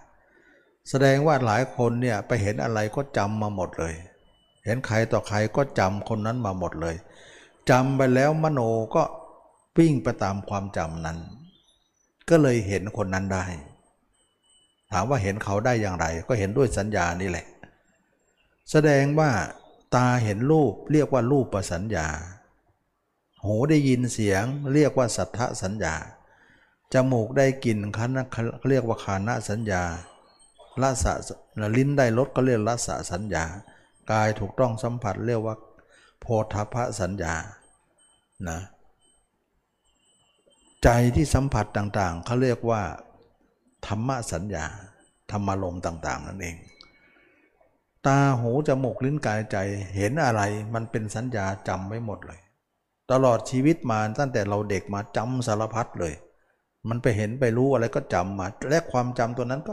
[0.88, 3.94] แสดงว่าหลายคนเนี่ยไปเห็นอะไรก็จำมาหมดเลย
[4.64, 6.96] เห็นใครต่อใครก็จำคนนั้นมาหมดเลย
[7.70, 8.60] จำไปแล้วมโน
[8.94, 9.02] ก็
[9.78, 11.18] วิ่งไปตามความจำนั้น
[12.28, 13.44] ก็เลยเห็นคนนั้นได้
[14.92, 17.46] ถามว่าเห็นเขาได้อย่างไร ก็เห็นด้วยสัญญานี่แหละ
[18.70, 19.30] แสดงว่า
[19.94, 22.06] ตาเห็นรูปเรียกว่ารูปประสัญญา
[23.44, 24.44] หูได้ยินเสียง
[24.74, 25.94] เรียกว่าสัทธสัญญา
[26.92, 28.10] จมูกได้กลิ่นคัน
[28.68, 29.82] เรียกว่าคานะสัญญา
[30.82, 31.12] ละสะ
[31.76, 33.44] ลิ้นได้รสก็เรียกละสะสัญญา
[34.10, 35.56] กายถูกต้องสัมผัสเรียกว่า
[36.20, 37.34] โพธพะสัญญา
[38.48, 38.58] นะ
[40.84, 42.82] ใจที่สัมผัสต่างๆ เขาเรียกว่า
[43.86, 44.64] ธรรมสัญญา
[45.30, 46.56] ธรรมลมต่างๆ นั่นเอง
[48.06, 49.56] ตาหูจมูกลิ้นกายใจ
[49.96, 50.42] เห็นอะไร
[50.74, 52.40] มันเป็นสัญญาจำไว้หมดเลย
[53.10, 56.14] ตลอดชีวิตมาตั้งแต่เราเด็กมาจำสารพัดเลย
[56.88, 59.72] มันไปเห็นไปรู้อะไรก็จำมา และความจำตัวนั้นก็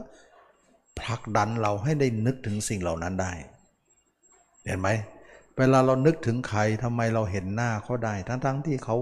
[0.99, 3.31] ผลักดันเราให้ได้นึกถึงสิ่งเหล่านั้นได้
[4.65, 4.89] เห็นไหม
[5.58, 8.96] เวลาเรานึกถึงใครทำไมเราเห็นหน้าเขาได้ ทั้งๆทที่เขา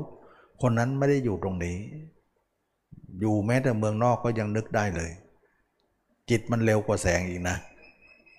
[0.62, 1.78] คนนั้นไม่ได้อยู่ตรงนี้
[3.20, 5.12] อยู่แม้แต่เมืองนอกก็ยังนึกได้เลย
[6.30, 7.58] จิตมันเร็วกว่าแสงอีกนะ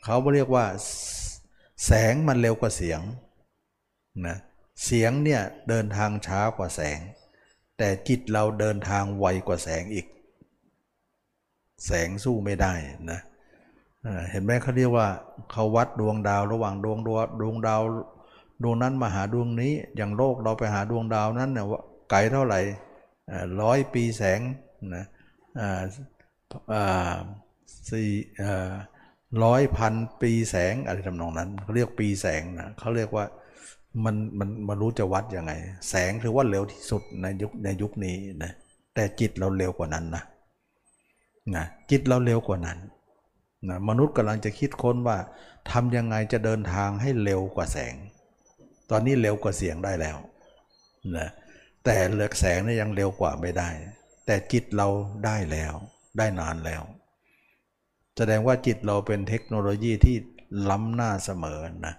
[0.04, 0.64] เขาเรียกว่า
[1.86, 3.00] แสงมันเร็วกว่าเสียง
[4.26, 4.36] นะ
[4.84, 6.98] เสียงเนี่ยเดินทางช้ากว่าแสง
[7.78, 10.06] แต่จิตเราเดินทางไวกว่าแสงอีก
[11.86, 12.74] แสงสู้ไม่ได้
[13.10, 15.06] นะเเห็นไหมเขาเรียกว่า
[15.52, 17.82] เขาวัดดวงดาวระหว่างดวงดวงดวงดาว
[18.62, 21.66] ดวงนั้นมาหาดวงนี้อย่างโลกเราไปหาดวงดาวนั้นเนี่ย
[22.10, 22.60] ไกลเท่าไหร่
[23.62, 24.40] ร้อยปีแสง
[24.96, 25.04] นะ
[27.90, 28.10] สี่
[29.44, 33.24] ร้อยพันปีแสงอะไรทำนองนั้นเขาเรียกปีแสงนะเขาเรียกว่า
[34.04, 35.52] มันมันมันรู้จะวัดยังไง
[35.90, 38.52] แสงถือว่าเร็วที่สุดในยุคในยุคนี้นะ
[38.94, 40.22] แต่จิตเราเร็วกว่านั้นนะ
[41.56, 42.78] นะจิตเราเร็วกว่านั้น
[43.68, 45.18] นะมนุษย์กำลังจะคิดค้นว่า
[45.70, 47.94] ทำยังไงจะเดินทางให้เร็วกว่าแสง
[48.90, 50.16] ตอนนี้เร็วกว่าเสียงได้แล้ว
[51.16, 51.28] นะ
[51.84, 53.68] แต่เลือกแสงนี่ยังเร็วกว่าไม่ได้
[54.26, 54.88] แต่จิตเรา
[55.24, 55.72] ได้แล้ว
[56.18, 56.82] ได้นานแล้ว
[58.16, 60.16] แสดงว่าจิตเราเป็นเทคโนโลยีที่
[60.70, 61.94] ล้ำหน้าเสมอนะ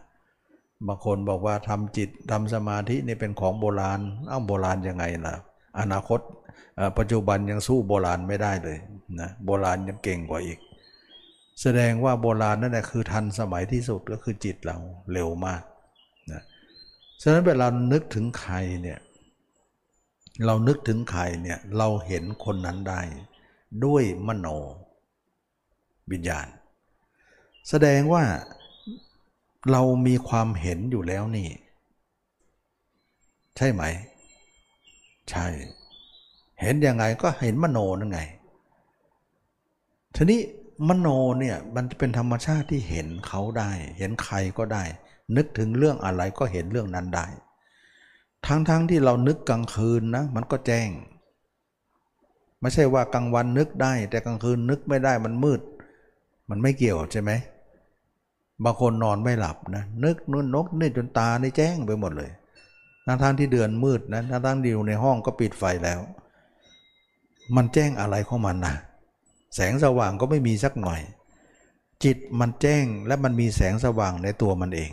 [0.88, 5.36] บางคนบอกว่าทำจิตทำสมาธินี่เป็นของโบราณเอ้าโบราณยังไงล่ะ
[5.80, 6.20] อนาคต
[6.98, 8.78] ปัจจุบันยังสู้โบราณไม่ได้เลย
[9.20, 10.60] นะโบราณยังเก่งกว่าอีก
[11.62, 14.78] แสดงว่าโบราณนั่นแหละคือทันสมัยที่สุดก็คือจิตเรา
[15.14, 15.64] เร็วมาก
[16.32, 16.44] นะ
[17.22, 19.00] ฉะนั้นเวลานึกถึงใครเนี่ย
[20.46, 23.02] เรานึกถึงใครเนี่ยเราเห็นคนนั้นได้
[23.86, 24.48] ด้วยมโน
[26.12, 26.48] วิญญาณ
[27.70, 28.24] แสดงว่า
[29.72, 31.50] เรามีความเห็นอยู่แล้วนี่
[33.58, 33.84] ใช่ไหม
[35.30, 35.46] ใช่
[36.62, 38.22] เห็นยังไงก็เห็นมโนนั่นไง
[40.16, 40.42] ทีนี้
[40.88, 41.08] มโน
[41.40, 44.84] เนี่ยมันเป็นธรรมชาติที่เห็นเขาได้ เห็นใครก็ได้
[45.36, 47.28] นึกถึงเรื่องอะไรก็เห็นเรื่องนั้นได้
[48.46, 50.90] ทั้งๆทที่เรานึกกลางคืนนะมันก็แจ้ง
[52.62, 55.62] ไม่ใช่ว่ากลางวันนึกได้ แต่กลางคืนนึกไม่ได้มันมืด
[56.50, 57.32] มันไม่เกี่ยวใช่ไหม
[58.64, 62.32] บางคนนอนไม่หลับนะนึกนู่นนกนี่จนตาในแจ้งไปหมดเลย
[63.06, 66.00] ทั้งทงที่เดือนมืดนะทั้งทางที่อยู่ในห้องก็ปิดไฟแล้ว
[67.56, 68.76] มันแจ้งอะไรของมันนะ
[69.56, 71.02] แสงสว่างก็ไม่มีสักหน่อย
[72.04, 74.92] จิตมันแจ้งและมันมีแสงสว่างในตัวมันเอง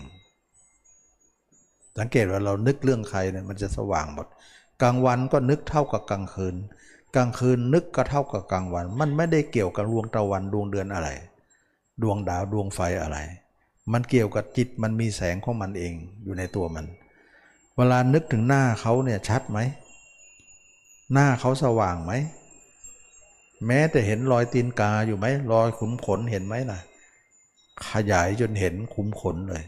[1.99, 4.27] สังเกตว่าเรานึกเรื่องใครเนี่ยมันจะสว่างหมด
[4.83, 6.55] กลางวันก็นึกเท่ากับกลางคืน
[7.17, 11.09] กลางคืนนึกก็เท่ากับกลางวัน มันไม่ได้เกี่ยวกับดวงตะวันดวงเดือนอะไร
[12.03, 13.19] ดวงดาวดวงไฟอะไร
[13.93, 15.95] มันเกี่ยวกับจิตมันมีแสงของมันเอง
[16.25, 16.87] อยู่ในตัวมัน
[17.77, 19.59] เวลานึกถึงหน้าเขาเนี่ยชัดไหม
[21.13, 22.13] หน้าเขาสว่างไหม
[23.67, 26.81] แม้แต่เห็นรอยตีนกาอยู่ไหมรอยขุมขนเห็นไหมล่ะ
[27.89, 29.65] ขยายจนเห็นขุมขนเลย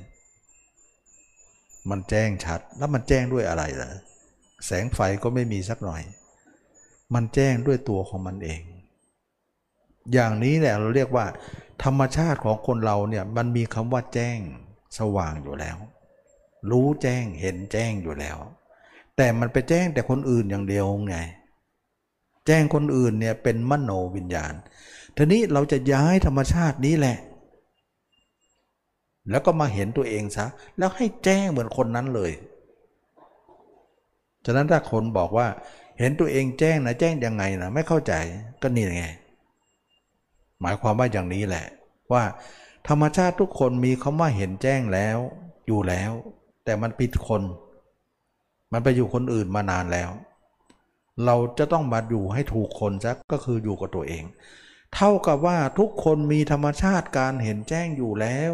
[1.91, 3.91] มันแจ้งชัดแล้วมันแจ้งด้วยอะไรล่ะ
[4.67, 6.03] แสงไฟก็ไม่มีสักหน่อย
[7.15, 8.63] มันแจ้งด้วยตัวของมันเอง
[10.13, 11.27] อย่างนี้แหละเราเรียกว่า
[11.85, 14.39] ธรรมชาติของคนเราเนี่ยมันมีคำว่าแจ้ง
[14.99, 15.77] สว่างอยู่แล้ว
[16.71, 18.39] รู้แจ้งเห็นแจ้งอยู่แล้ว
[19.17, 21.17] แต่มันไปแจ้งแต่คนอื่นอย่างเดียวไง
[22.47, 24.55] แจ้งคนอื่นเนี่ยเป็นมโนวิญญาณ
[25.17, 27.19] ทีนี้เราจะย้ายธรรมชาตินี้แหละ
[29.31, 30.47] แล้วก็มาเห็นตัวเองซะ
[30.79, 32.33] แล้วให้แจ้งเหมือนคนนั้นเลย
[34.45, 35.47] ฉะนั้นถ้าคนบอกว่า
[35.99, 38.13] เห็นตัวเองแจ้งนะแจ้งยังไงนะไม่เข้าใจ
[38.63, 39.07] ก็นี่ไง
[40.61, 41.67] หมายความว่าอย่างนี้แหละ
[42.13, 42.23] ว่า
[42.89, 45.19] ธรรมชาติทุกคนมีคำว่าเห็นแจ้งแล้ว
[45.67, 46.13] อยู่แล้ว
[46.65, 47.43] แต่มันผิดคน
[48.73, 50.11] มันไปอยู่คนอื่นมานานแล้ว
[51.25, 54.25] เราจะต้องมาอยู่ให้ถูกคนซะก็คืออยู่กับตัวเอง
[54.95, 58.53] เท่ากับว่าทุกคนมีธรรมชาติการเห็นแจ้งอยู่แล้ว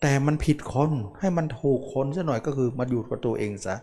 [0.00, 3.76] แต่มันผิดคนให้มันถูกคนซะหน่อยก็คือมาอยู่กับตัวเองซะ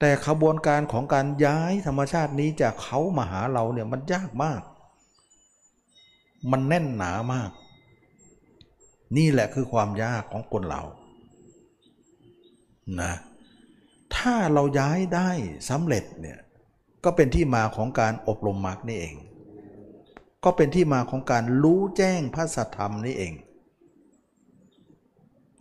[0.00, 4.60] แต่ขบวนการของการย้ายธรรมชาตินี้จากเขามาหาเราเนี่ยมันยากมาก
[6.50, 7.50] มันแน่นหนามาก
[9.16, 10.82] นี่แหละคือความยากของคนเรา
[13.00, 13.12] นะ
[14.16, 15.30] ถ้าเราย้ายได้
[15.70, 16.38] สำเร็จเนี่ย
[17.04, 19.16] ก็เป็นที่มาของการอบรมมรรคนี่เอง
[20.44, 23.32] ก็เป็นที่มาของการรู้แจ้งพระสัทธรรมนี่เอง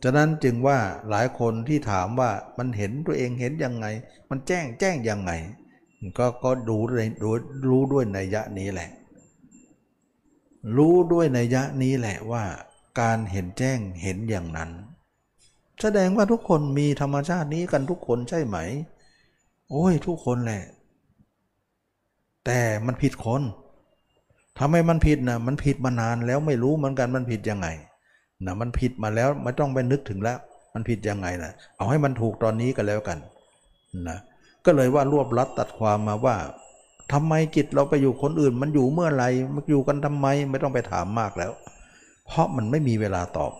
[0.03, 0.79] ฉะนั้นจึงว่า
[1.09, 3.85] หลายคนที่ถามว่ามันเห็นตัวเองเห็นยังไง
[4.29, 5.31] มันแจ้งแจ้งยังไง
[6.17, 7.05] ก็ก็ดูด้วย
[7.69, 8.89] รู้ด้วยในยะนี้แหละ
[10.77, 12.43] รู้ด้วยในยะนี้แหละว่า
[12.99, 14.71] การเห็นแจ้งเห็นอย่างนั้น
[15.81, 18.57] แสดงว่าทุกคนมีธรรมชาตินี้กันทุกคนใช่ไหม
[19.69, 20.63] โอ้ยทุกคนแหละ
[22.45, 23.41] แต่มันผิดคน
[24.59, 27.67] ทำไมมันผิดนะมันผิดมานานแล้วไม่รู้เหมือนกันมันผิดยังไง
[28.45, 30.37] นะมันผิดมาแล้วไม่ต้องไปนึกถึงแล้ว
[30.73, 33.17] มันผิดยังไงนะเอาให้มันถูกตอนนี้กันแล้วกัน
[34.09, 34.17] นะ
[34.65, 36.35] ก็เลยว่ารวบลัดตัดความมาว่า
[37.13, 41.51] ทำไมจิตเราไปอยู่คนอื่น มันอยู่เมื่อไหร่มันอยู่กันทำไมไม่ต้องไปถามมากแล้ว
[42.27, 43.51] เพราะมันไม่มีเวลาตอบ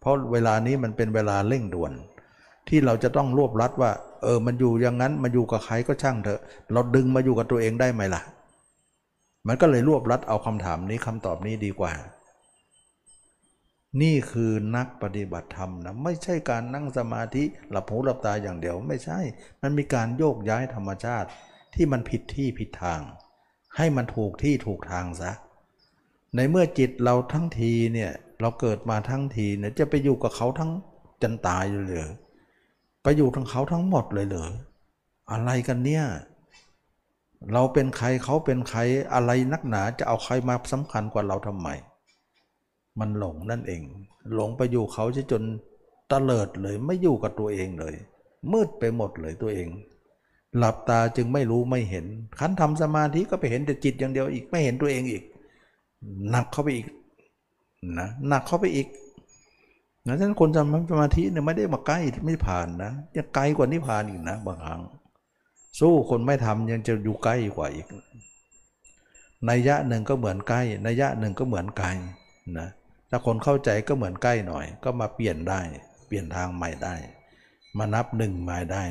[0.00, 1.92] เพราะเวลานี้มันเป็นเวลาเร่งด่วน
[2.68, 3.90] ที่เราจะต้องรวบรัดว่า
[4.22, 6.40] เออมันอยู่อย่างนั้นมาอยู่กับใครก็ช่างเถอะ
[6.72, 8.22] เราดึงมาอยู่กับตัวเองได้ไหมล่ะ
[9.46, 11.92] มันก็เลยรวบรัดเอาคำถามนี้คำตอบนี้ดีกว่า
[14.02, 19.18] นี่คือนักปฏิบัติธรรมนะไม่ใช่การนั่งสมาธิหลับหูหลับตาอย่างเดียวไม่ใช่
[19.62, 21.28] มันมีการโยกย้ายธรรมชาติ
[21.74, 23.00] ที่มันผิดที่ผิดทาง
[23.76, 25.32] ให้มันถูกที่ถูกทางซะ
[26.36, 28.10] ในเมื่อจิตเราทั้งทีเนี่ย
[28.40, 30.70] เราเกิดมาทั้งทีเนี่ยจะไปอยู่กับเขาทั้ง
[31.22, 32.08] จนตายอยู่เลย
[33.02, 34.50] ไปอยู่ทั้งเขาทั้งหมดเลยเหรอ
[35.30, 36.04] อะไรกันเนี่ย
[37.52, 38.80] เราเป็นใครเขาเป็นใคร
[39.14, 41.68] อะไรนักหนาจะเอาใครมาสำคัญกว่าเราทำไม
[43.00, 43.82] มันหลงนั่นเอง
[44.34, 45.42] หลงไปอยู่เขาจะจน
[46.10, 47.94] ตะเลิดเลยไม่อยู่กับตัวเองเลย
[48.52, 49.68] มืดไปหมดเลยตัวเอง
[50.56, 52.06] หลับตาจึงไม่รู้ไม่เห็น
[52.38, 55.24] ขันทำสมาธิก็ไปเห็นแต่จิตอย่างเดียวอีกไม่เห็นตัวเองอีก
[56.30, 56.86] หนักเข้าไปอีก
[57.98, 58.88] นะหนักเข้าไปอีก
[60.06, 64.80] นะฉะนั้นคนทำสมาธิเนี่ยไม่ได้มาใกล้ไม่ผ่านนะยังไกลกว่านิพพานอีกนะบางครั้ง
[65.80, 67.86] สู้คนไม่ทำยังจะอยู่ใกล้กว่าอีก
[69.50, 71.88] นัยยะหนึ่งก็เหมือนใกล้นัยยะหนึ่งก็เหมือนไกล
[72.58, 72.68] นะ
[73.10, 75.60] ถ้าคนเข้าใจก็เหมือนใกล้หน่อย ก็มาเปลี่ยนได้
[76.06, 76.94] เปลี่ยนทางใหม่ได้
[77.78, 78.84] มานับหนึ่งใหม่ได้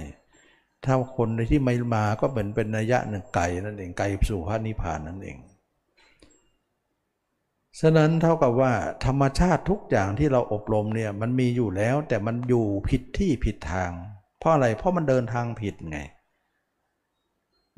[0.85, 5.37] ถ้าคนที่ไม่มาก็เหมือนเป็นนัยยะหนึ่งไกลนั่นเองไกลสู่พระนิพพานนั่นเอง
[7.79, 8.73] ฉะนั้นเท่ากับว่า
[9.05, 13.91] ธรรมชาติทุกอย่างที่เราอบรมเนี่ยมันมีอยู่แล้วแต่มันอยู่ผิดที่ผิดทาง
[14.39, 15.99] เพราะอะไรเพราะมันเดินทางผิดไง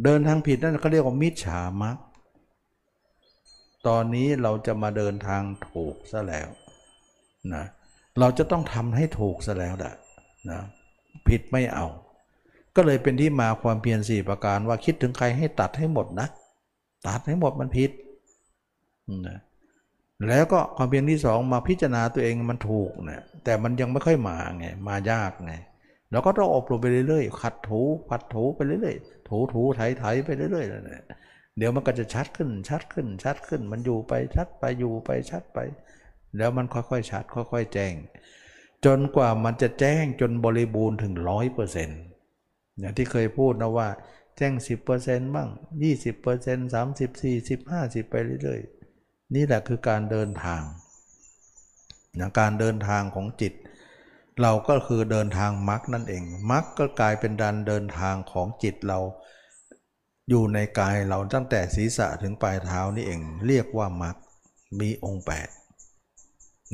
[0.03, 1.97] เดินทางผิดนั่นเขาเรียกว่ามิจฉามัก
[3.87, 6.47] ตอนนี้เราจะมาเดินทางถูกซะแล้ว
[7.53, 7.63] นะ
[8.19, 9.93] เราจะต้องทำให้ถูกซะแล้วนะ
[10.49, 10.59] นะ
[11.27, 11.85] ผิดไม่เอา
[12.75, 16.27] ก็เลยเป็นที่มาความเพียรสี่ประการว่าคิดถึงใครให้ตัดให้หมดนะ
[17.07, 17.91] ตัดให้หมดมันผิด
[19.27, 19.37] นะ
[20.27, 25.53] แล้วก็ความเพียรที่สองมาพิจารณาตัวเองมันถูกนะแต่มันยังไม่ค่อยมาไงมายากไง
[26.11, 31.03] เราก็ต้องอบรมไปเรื่อยๆขัดถูขัดถูไปเรื่อยๆถูถูไถไถไปเรื่อยๆเนี่ย
[31.57, 35.59] เดี๋ยวมันก็จะชัดขึ้นชัดขึ้น ชัดขึ้น มันอยู่ไปชัดไปอยู่ไปชัดไป
[36.37, 37.93] แล้วมันค่อยๆชัด ค่อยๆแจ้ง
[38.85, 41.99] จนกว่ามันจะแจ้งจนบริบูรณ์ถึงร้อยเปอร์เซ็นต์
[42.79, 43.89] อย่างที่เคยพูดนะว่า
[44.37, 45.49] แจ้งสิบเปอร์เซ็นต์บ้าง
[45.83, 48.82] ยี่สิบเปอร์เซ็นต์สามสิบสี่สิบห้าสิบไปเรื่อยๆ
[49.35, 50.61] นี่แหละคือการเดินทาง
[52.19, 53.53] นะการเดินทางของจิต
[54.41, 58.99] เราก็คือเดินทางมรรคนั่นเองมรรคก็กลายเป็นดันเดินทางของจิตเรา
[60.29, 64.15] อยู่ในกายเราตั้งแต่ศีรษะถึงปลายเท้านี่เอง เรียกว่ามรรค
[64.79, 65.47] มีองค์แปด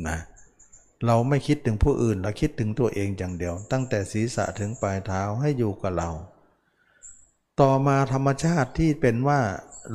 [0.08, 0.18] นะ
[1.06, 6.10] เราไม่คิดถึงผู้อื่นเราคิดถึงตัวเองอย่างเดียว ตั้งแต่ศีรษะถึงปลายเท้าให้อยู่กับเรา
[7.60, 9.40] ต่อมาธรรมชาติที่เป็นว่า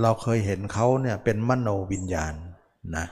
[0.01, 2.33] เราเคยเห็นเขาเนี่ยเป็นมโนวิญญาณ
[2.97, 3.05] นะ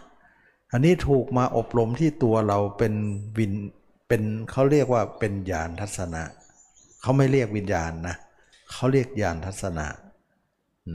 [0.71, 2.93] อันนี้ถูกมาอบรมที่ตัวเราเป็น
[3.37, 3.53] วิน
[4.07, 6.23] เป็นเขาเรียกว่าเป็นญาณทัศนะ
[7.01, 8.15] เขาไม่เรียกวิญญาณนะ
[8.71, 9.87] เขาเรียกญาณทัศนะ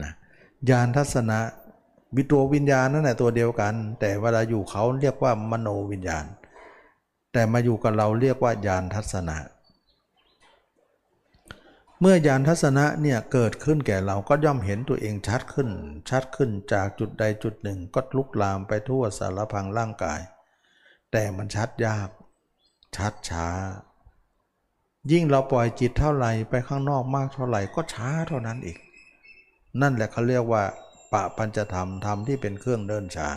[0.01, 0.11] นะ
[0.69, 1.39] ญาณทัศนะ
[2.15, 6.25] วิตัววิญญาณนั่นแหละตัวเดียวกัน แต่เวลาอยู่เขาเรียกว่ามโนวิญญาณ
[7.33, 9.35] แต่มาอยู่กับเราเรียกว่าญาณทัศนะ
[12.01, 15.69] เมื่อยานทัศนะเนี่ยเกิดขึ้นแก่เราก็ย่อมเห็นตัวเองชัดขึ้น
[16.09, 20.19] ชัดขึ้นจากจุดใดจุดหนึ่งก็ลุกลามไปทั่วสารพังร่างกาย
[21.11, 22.09] แต่มันชัดยาก
[22.95, 23.47] ชัดช้า
[25.11, 28.77] ยิ่งเราปล่อยจิตเท่าไหร่ไปข้างนอกมากเท่าไหร่ก็ช้าเท่านั้นอีก
[29.81, 30.63] นั่นแหละเขาเรียกว่า
[31.13, 33.29] ปะปัญจธรรมธรรมที่เป็นเครื่องเดินช้า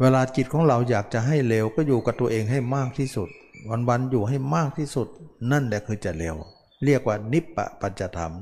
[0.00, 3.28] เวลาจิตของเราอยากจะให้เร็วก็อยู่กับตัวเองให้มากที่สุด
[3.88, 5.08] วันๆอยู่ให้มากที่สุด
[5.50, 6.36] นั่นแหละคือจะเร็ว
[6.84, 8.32] เรียกว่านิปปะปัจจธรรม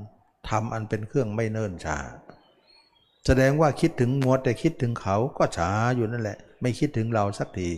[0.48, 1.96] ทำอันเป็นเครื่องไม่เนิ่นช้า
[3.26, 7.70] แสดงว่าคิดถึงมัวแต่คิดถึงเขาก็ช้าอยู่นั่นแหละ ไม่คิดถึงเราสักที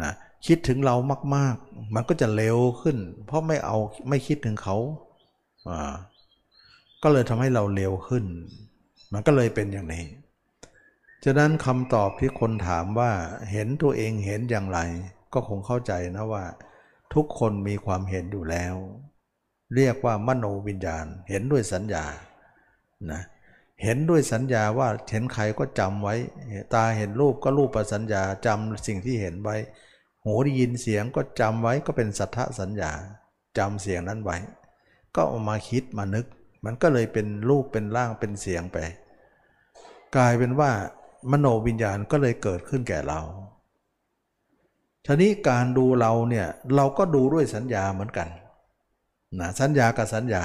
[0.00, 0.12] นะ
[0.46, 0.96] คิดถึงเรา
[1.34, 3.76] มาก ๆ มันก็จะเร็วขึ้น เพราะไม่เอา
[4.08, 4.76] ไม่คิดถึงเขา
[5.68, 5.94] อ่า
[7.02, 8.24] ก็เลยทำให้เราเร็วขึ้น
[9.12, 10.04] มันก็เลยเป็นอย่างนี้
[11.24, 13.10] ฉะนั้นคำตอบที่คนถามว่า
[13.50, 14.78] เห็นตัวเองเห็นอย่างไร
[15.32, 16.44] ก็คงเข้าใจนะว่า
[17.14, 18.74] ทุกคนมีความเห็นอยู่แล้ว
[19.74, 22.04] เรียกว่ามโนวิญญาณ เห็นด้วยสัญญา
[23.12, 23.22] นะ
[23.82, 26.14] เห็นด้วยสัญญาว่าเห็นใครก็จำไว้
[26.74, 29.56] ตาเห็นรูปก็รูปประสัญญาจำสิ่งที่เห็นไว้
[30.24, 32.92] หูได้ยินเสียงก็จำไว้ก็เป็นสัทธสัญญา
[33.58, 34.36] จำเสียงนั้นไว้
[35.14, 36.26] ก็เอามาคิดมานึก
[36.64, 38.78] มันก็เลยเป็นรูปเป็นร่างเป็นเสียงไป
[40.16, 40.70] กลายเป็นว่า
[41.30, 43.20] มโนวิญญาณก็เลยเกิดขึ้นแก่เรา
[45.06, 46.46] ทีนี้การดูเราเนี่ย
[46.76, 48.28] เราก็ดูด้วยสัญญาเหมือนกัน
[49.40, 50.44] นะสัญญากับสัญญา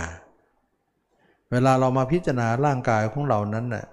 [1.52, 3.86] เวลาเรามาพิจารณาร่างกายของเรานั้นเน่ย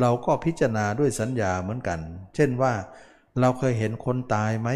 [0.00, 2.00] เราก็พิจารณาด้วยสัญญาเหมือนกัน
[2.34, 2.72] เช่นว่า
[3.40, 4.68] เราเคยเห็นคนตายไหม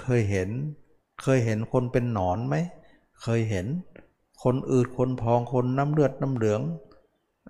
[0.00, 0.50] เคยเห็น
[1.22, 2.56] เคยเห็นคนเป็นหนอนไหม
[3.22, 3.66] เคยเห็น
[4.42, 6.60] คนอืดคนพองคนน้ำเลือดน้ำเหลือง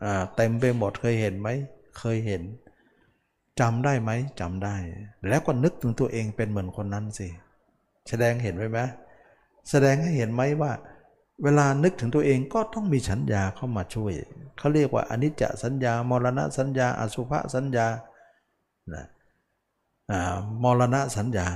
[0.04, 1.48] อ่าเต็มไปหมดเคยเห็นไหม
[1.98, 2.42] เคยเห็น
[3.60, 4.10] จำได้ไหม
[4.40, 4.76] จำได้
[5.28, 7.28] แล้วก็นึกถึงตัวเองเป็นเหมือนคนนั้นสิ
[8.08, 8.78] แสดงเห็นไว้ไหม
[9.70, 10.72] แสดงให้เห็นไหมว่า
[11.42, 14.12] เวลานึกถึงตัวเองก็ต้องมีสัญญาเข้ามาช่วย
[14.58, 17.86] เขาเรียกว่าอนิจจสัญญามรณะสัญญา อสุภสัญญา
[18.94, 19.04] นะ
[20.62, 21.48] มรณะสัญญา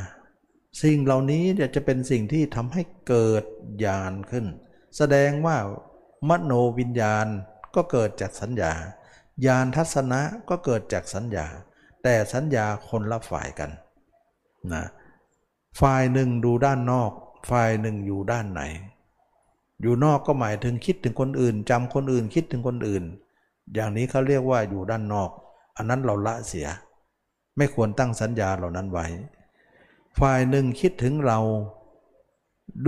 [0.83, 3.45] สิ่งเหล่านี้จะเป็นสิ่งที่ทำให้เกิด
[3.85, 4.47] ญาณขึ้น
[4.97, 5.57] แสดงว่า
[6.29, 7.27] มโนวิญญาณ
[7.75, 8.73] ก็เกิดจากสัญญา
[9.47, 11.47] ญาณทัศนะก็เกิดจากสัญญา
[12.03, 13.71] แต่สัญญาคนละฝ่ายกัน
[14.73, 14.85] นะ
[15.81, 17.13] ฝ่ายหนึ่งดูด้านนอก
[17.51, 18.63] ฝ่ายหนึ่งอยู่ด้านไหน
[19.83, 23.05] อยู่นอกก็หมายถึงคิดถึงคนอื่นจำคนอื่นคิดถึงคนอื่น
[23.75, 25.31] อย่างนี้เขาเรียกว่าอยู่ด้านนอก
[25.77, 26.69] อันนั้นเราละเสีย
[27.57, 29.07] ไม่ควรตั้งสัญญาเหล่านั้นไว้
[30.19, 31.39] ฝ่ายหนึ่งคิดถึงเรา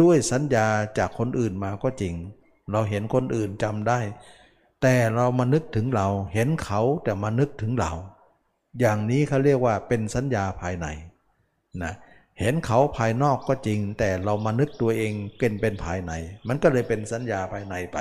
[0.00, 0.66] ด้วยสัญญา
[0.98, 2.14] จากคนอื่นมาก็จริง
[2.70, 4.00] เราเห็นคนอื่นจำได้
[4.82, 7.92] แต่เรามานึกถึงเราเห็นเขาแต่มานึกถึงเรา
[8.80, 10.86] อย่างนี้เขาเรียกว่าเป็นสัญญาภายใน
[11.82, 11.94] นะ
[12.40, 16.12] เห็นเขาภายนอกก็จริง แต่เรามานึกตัวเองเป็นเป็นภายใน
[16.48, 17.98] มันก็เลยเป็นสัญญาภายในไป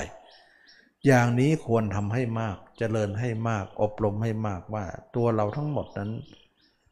[1.08, 4.86] อย่างนี้ควรทำให้มากจเจริญให้มากอบรมให้มากว่า
[5.16, 6.12] ตัวเราทั้งหมดนั้น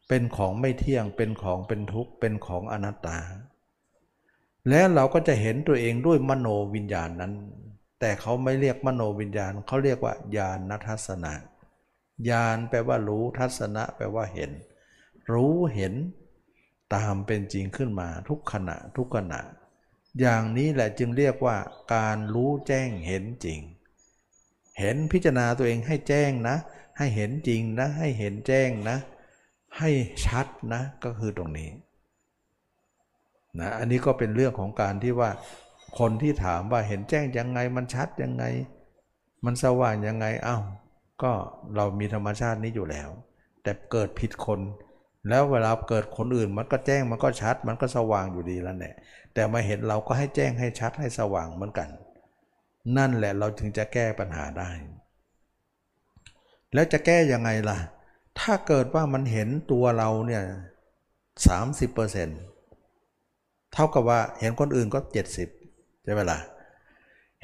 [0.08, 3.18] เป็นของไม่เที่ยงเป็นของเป็นทุกข์เป็นของอนัตตา
[4.68, 7.32] และเราก็จะเห็นตัวเองด้วยมโนวิญญาณนั้น
[8.00, 11.32] แต่เขาไม่เรียกมโนวิญญาณเขาเรียกว่าญาณทัศนะ
[12.28, 14.50] ญาณแปลว่ารู้ทัศนะแปลว่าเห็น
[15.32, 15.94] รู้เห็น
[16.94, 19.40] ตามเป็นจริงขึ้นมาทุกขณะทุกขณะ
[20.20, 21.56] อย่างนี้แหละจึงเรียกว่า
[21.94, 23.60] การรู้แจ้งเห็นจริง
[24.78, 26.56] เห็นพิจารณาตัวเองให้แจ้งนะ
[26.98, 28.98] ให้เห็นจริงนะ ให้เห็นแจ้งนะ
[29.78, 29.90] ให้
[30.26, 31.70] ชัดนะ ก็คือตรงนี้
[33.60, 35.30] นะอันนี้ก็เป็นเรื่องของการที่ว่า
[35.98, 38.44] คนที่ถามว่าเห็นแจ้งยังไงมันชัดยังไง
[39.44, 40.62] มันสว่างยังไงอ้าว
[41.22, 41.32] ก็
[41.76, 43.08] เรามีธรรมชาตินี้อยู่แล้ว
[43.62, 44.60] แต่เกิดผิดคน
[45.28, 48.94] แล้วเวลาเกิดคนอื่นมันก็แจ้งมันก็ชัด มันก็สว่างอยู่ดีแล้วเนี่ย
[49.34, 51.88] แต่มาเห็นเราก็ให้แจ้งให้ชัดให้สว่างเหมือนกัน
[52.96, 54.70] นั่นแหละเราถึงจะแก้ปัญหาได้
[56.74, 57.78] แล้วจะแก้ยังไงล่ะ
[58.40, 60.42] ถ้าเกิดว่ามันเห็นตัวเราเนี่ย
[61.46, 62.40] สามสิบเปอร์เซ็นต์
[63.72, 65.48] เท่ากับว่าเห็นคนอื่นก็เจ็ดสิบ
[66.04, 66.38] ใช่ไหมล่ะ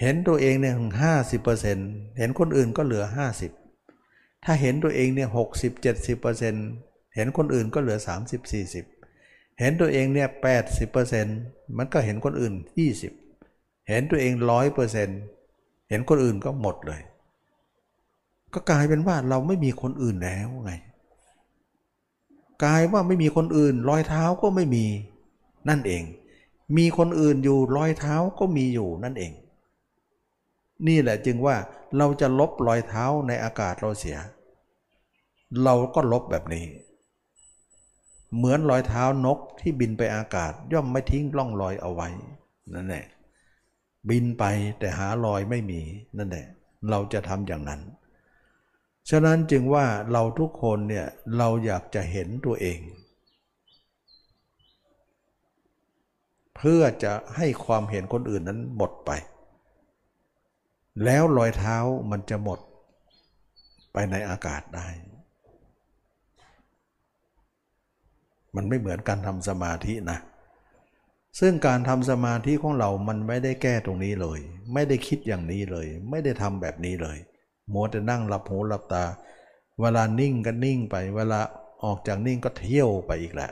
[0.00, 1.88] เห็นตัวเองเนี่ยห้าสิบเปอร์เซ็นต์
[2.18, 3.50] เห็นคนอื่นก็เหลือห้าสิบ
[4.44, 6.66] ถ้าเห็นตัวเองเนี่ยหกสิบเจ็ดสิบเปอร์เซ็นต์
[7.14, 8.52] เห็นคนอื่นก็เหลือ30
[8.92, 10.28] 40เห็นตัวเองเนี่ย
[11.02, 12.54] 80%มันก็เห็นคนอื่น
[13.20, 14.32] 20เห็นตัวเอง
[15.10, 17.00] 100%เห็นคนอื่นก็หมดเลย
[18.54, 20.72] ก็กลายเป็นว่าเราไม่มีคนอื่นแล้วไง
[22.64, 24.84] กลายว่าไม่มีคนอื่น รอยเท้าก็ไม่มี
[25.68, 26.02] นั่นเอง
[26.76, 29.32] มีคนอื่นอยู่รอยเท้าก็มีอยู่นั่นเอง
[30.86, 31.56] นี่แหละจึงว่า
[31.98, 34.18] เราจะลบรอยเท้าในอากาศเราเสีย
[35.64, 36.66] เราก็ลบแบบนี้
[38.36, 42.08] เหมือนรอยเท้านกที่บินไปอากาศย่อมไม่ทิ้งร่องรอยเอาไว้
[42.74, 43.04] นั่นแหละ
[44.08, 44.44] บินไป
[44.78, 45.80] แต่หารอยไม่มี
[46.18, 46.46] นั่นแหละ
[46.90, 47.80] เราจะทำอย่างนั้น
[49.10, 51.06] ฉะนั้นจึงว่าเราทุกคนเนี่ย
[51.38, 52.80] เราอยากจะเห็นตัวเอง
[56.56, 59.10] เพื่อจะให้ความเห็นคนอื่นนั้นหมดไป
[61.04, 61.76] แล้วรอยเท้า
[62.10, 62.58] มันจะหมด
[63.92, 64.88] ไปในอากาศได้
[68.56, 70.18] มันไม่เหมือนการทำสมาธินะ
[71.40, 74.40] ซึ่งการทำสมาธิของเรามันไม่ได้แก้ตรงนี้เลย
[74.72, 77.18] ไม่ได้คิดอย่างนี้เลย ไม่ได้ทำแบบนี้เลย
[77.72, 79.04] มัวแต่นั่งหลับหูหลับตา
[79.80, 81.40] เวลานิ่งก็นิ่งไป เวลา
[81.84, 83.50] ออกจากนิ่งก็เที่ยวไปอีกแหละ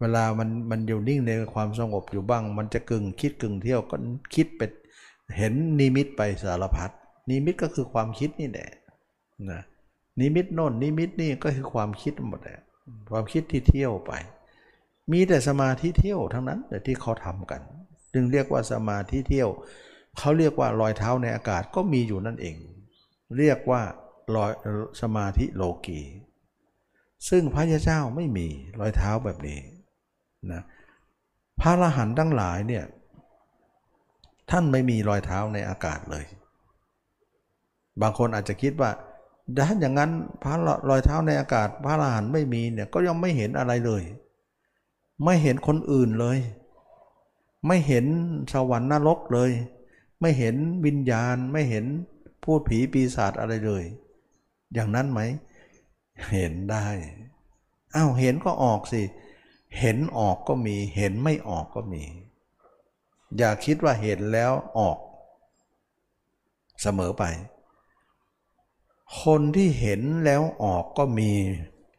[0.00, 3.96] เวลามันมันอยู่นิ่งในความสงบอยู่บ้าง มันจะกึ่งคิดกึ่งเที่ยวก็
[4.34, 4.62] คิดไป
[5.36, 6.90] เห็นนิมิตไปสารพัด
[7.30, 8.70] นิมิตก็คือความคิดนี่แหละ
[9.50, 9.62] นะ
[10.20, 12.60] นิมิตโน่นนิมิตนี่ก็คือความคิดหมดแหละ
[13.10, 14.12] ความคิดที่เที่ยวไป
[15.12, 17.60] มีแต่สมาธิเที่ยวทั้งนั้นแต่ที่เขาทำกัน
[18.12, 19.48] จึงเรียกว่าสมาธิเที่ยว
[20.18, 22.56] เขาเรียกว่ารอยเท้าในอากาศก็มีอยู่นั่นเอง
[23.38, 23.82] เรียกว่า
[24.36, 24.52] รอย
[25.02, 26.00] สมาธิโลกี
[27.28, 28.46] ซึ่งพระยาเจ้าไม่มี
[28.80, 29.60] รอยเท้าแบบนี้
[30.52, 30.62] นะ
[31.60, 32.84] พระอรหันต์ทั้งหลายเนี่ย
[34.50, 36.24] ท่านไม่มีรอยเท้าในอากาศเลย
[38.00, 38.90] บางคนอาจจะคิดว่า
[39.56, 40.10] ถ้าอย่างนั้น
[40.42, 40.54] พระ
[40.90, 44.02] รอยเท้าในอากาศ พระอรหันต์ไม่มีเนี่ยก็ยังไม่เห็นอะไรเลย
[45.24, 46.38] ไม่เห็นคนอื่นเลย
[47.66, 48.04] ไม่เห็น
[48.52, 49.50] สวรรค์นรกเลย
[50.20, 50.54] ไม่เห็น
[50.86, 51.84] วิญญาณไม่เห็น
[52.44, 53.84] พูดผีปีศาจอะไรเลย
[54.74, 55.20] อย่างนั้นไหม
[56.32, 56.86] เห็นได้
[57.94, 59.02] อ้าวเห็นก็ออกสิ
[59.80, 62.02] เห็นออกก็มี เห็นไม่ออกก็มี
[63.38, 64.98] อย่าคิดว่าเห็นแล้วออก
[66.82, 67.24] เสมอไป
[69.22, 71.30] คนที่เห็นแล้วออกก็มี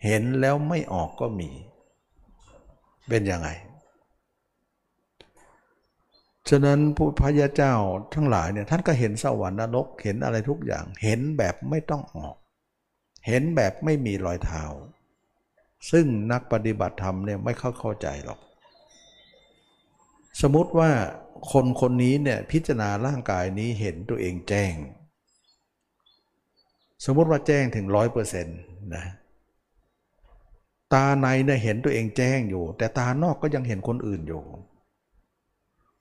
[0.05, 1.49] เห็นแล้วไม่ออกก็มี
[3.09, 3.49] เป็นยังไง
[6.49, 7.73] ฉะนั้นผู้พระยาเจ้า
[8.13, 12.35] ทั้งหลายเนี่ยท่านก็เห็นสวรรค์นรกเห็นอะไรทุกอย่าง เห็นแบบไม่ต้องออก
[13.27, 14.63] เห็นแบบไม่มีรอยเท้า
[15.91, 18.39] ซึ่งนักปฏิบัติธรรมเนี่ยไม่เข้าเข้าใจหรอก
[20.41, 20.89] สมมติว่า
[21.51, 24.73] คนคนนี้เนี่ยพิจารณาร่างกายนี้เห็นตัวเองแจ้ง
[27.05, 28.59] สมมติว่าแจ้งถึงร้อยเปอร์เซ็นต์
[28.95, 29.05] นะ
[30.93, 34.43] ตาในเนี่ยเห็นตัวเองแจ้งอยู่ แต่ตานอกก็ยังเห็นคนอื่นอยู่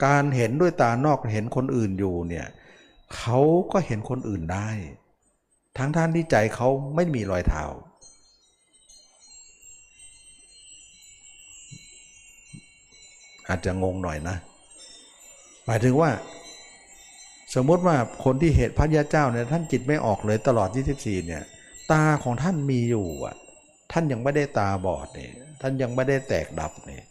[0.05, 2.47] การเห็นด้วยตานอกเห็นคนอื่นอยู่เนี่ย
[3.17, 3.41] เขา
[3.73, 4.69] ก็เห็นคนอื่นได้
[5.79, 7.65] ทั้งท่านที่ใจเขาไม่มีรอยเท้า
[13.49, 14.37] อาจจะงงหน่อยนะ
[15.67, 16.11] หมายถึงว่า
[17.55, 20.69] สมมติว่าคนที่เหตุพระยาเจ้าเนี่ยท่านจิตไม่ออกเลยตลอด
[20.99, 21.45] 24 เนี่ย
[21.93, 23.37] ตาของท่านมีอยู่อะ
[23.93, 27.05] ท่านยังไม่ได้ตาบอดเนี่ยท่านยังไม่ได้แตกดับเนี่ย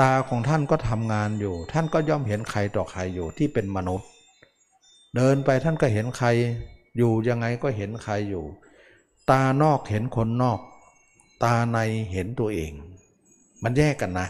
[0.00, 4.08] ตาของท่านก็ทำงานอยู่ ท่านก็ย่อมเห็นใครต่อใครอยู่ที่เป็นมนุษย์
[5.16, 6.28] เดินไปท่านก็เห็นใคร
[6.98, 8.44] อยู่ยังไงก็เห็นใครอยู่
[9.30, 10.60] ตานอกเห็นคนนอก
[11.44, 11.78] ตาใน
[12.12, 12.72] เห็นตัวเอง
[13.64, 14.26] มันแยกกันนะ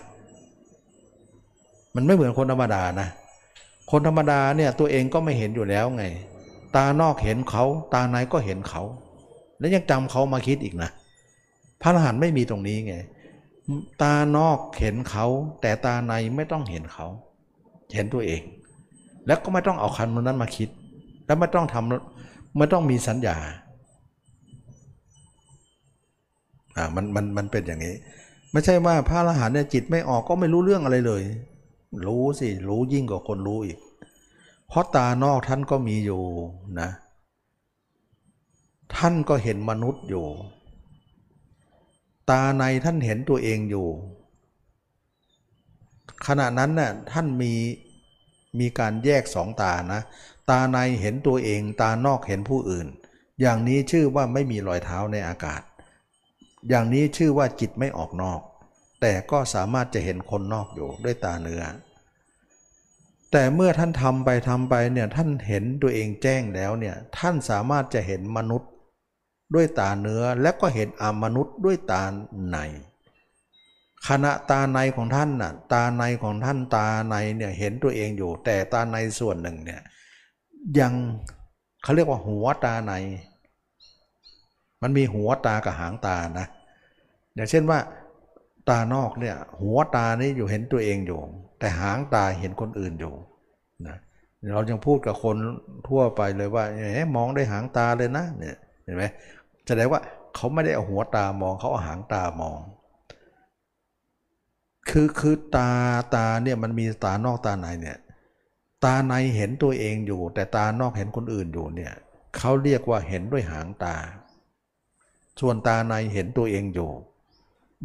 [1.95, 3.09] มันไม่เหมือนคนธรรมดานะ
[3.90, 6.05] คนธรรมดาเนี่ยตัวเองก็ไม่เห็นอยู่แล้วไง
[6.77, 8.82] ตานอกเห็นเขา ตาในก็เห็นเขา
[9.59, 10.90] แล้วยังจำเขามาคิดอีกนะ
[11.82, 12.94] พระอรหันต์ไม่มีตรงนี้ไง
[14.02, 15.27] ตานอกเห็นเขา
[15.60, 17.06] แต่ตาในไม่ต้องเห็นเขา
[17.94, 18.43] เห็นตัวเอง
[19.27, 20.69] แล้วก็ไม่ต้องเอาคันนั้นมาคิด
[21.27, 23.36] แล้วไม่ต้องทำไม่ต้องมีสัญญา
[26.77, 27.94] อ่ามันมันมันเป็นอย่างนี้
[28.52, 31.23] ไม่ใช่ว่าพระอรหันต์เนี่ยจิตไม่ออกก็ไม่รู้เรื่องอะไรเลย
[32.06, 33.78] รู้สิ รู้ยิ่งกว่าคนรู้อีก
[34.69, 36.23] เพราะตานอกท่านก็มีอยู่
[36.81, 36.90] นะ
[38.97, 40.27] ท่านก็เห็นมนุษย์อยู่
[42.31, 43.89] ตาในท่านเห็นตัวเองอยู่
[46.27, 47.52] ขณะนั้นน่ะท่านมี
[48.59, 50.01] มีการแยกสองตานะ
[50.51, 52.86] ตาในเห็นตัวเอง ตานอกเห็นผู้อื่น
[53.40, 55.62] อย่างนี้ชื่อว่าไม่มีรอยเท้าในอากาศ
[56.69, 58.40] อย่างนี้ชื่อว่าจิตไม่ออกนอก
[59.00, 61.62] แต่ก็สามารถจะเห็นคนนอกอยู่ด้วยตาเนื้อ
[63.32, 68.70] แต่เมื่อท่านทำไปทำไปเนี่ยท่านเห็นตัวเองแจ้งแล้วเนี่ยท่านสามารถจะเห็นมนุษย์
[69.54, 72.02] ด้วยตาเนื้อและก็เห็นอามนุษย์ด้วยตา
[72.50, 72.58] ใน
[74.08, 79.80] ขณะตาในของท่านน่ะตาในของท่านตาในเนี่ยเห็นตัวเองอยู่ แต่ตาในส่วนหนึ่งเนี่ย
[80.78, 80.92] ยัง
[81.82, 82.92] เขาเรียกว่าหัวตาใน
[84.82, 86.46] มันมีหัวตากับหางตานะ
[87.34, 87.78] อย่างเช่นว่า
[88.70, 91.20] ตานอกเนี่ย หัวตานี่อยู่เห็นตัวเองอยู่
[91.59, 93.15] แต่หางตาเห็นคนอื่นอยู่
[93.86, 93.97] นะ
[94.53, 95.36] เรายังพูดกับคน
[95.89, 99.05] ทั่วไปเลยว่าเอ๊มองได้หางตาเลยนะเนี่ยเห็นไหม
[99.66, 100.01] แสดงว่า
[100.35, 102.59] เขาไม่ได้เอาหัวตามองเขาเอาหางตามอง
[104.90, 105.70] คือคือตา
[106.15, 107.99] ตาเนี่ยมันมีตานอกตาในเนี่ย
[108.85, 111.93] ตาในเห็นตัวเองอยู่ แต่ตานอกเห็นคนอื่นอยู่เนี่ย
[112.36, 113.97] เขาเรียกว่าเห็นด้วยหางตา
[115.40, 116.90] ส่วนตาในเห็นตัวเองอยู่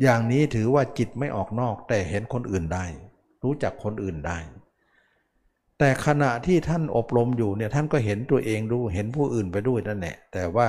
[0.01, 2.85] อย่างนี้ถือว่าจิตไม่ออกนอก แต่เห็นคนอื่นได้
[3.43, 4.37] รู้จักคนอื่นได้
[5.79, 10.67] แต่ขณะที่ท่านอบรมอยู่เนี่ยท่านก็เห็นตัวเองรู้เห็นผู้อื่นไปด้วยนั่นแหละแต่ว่า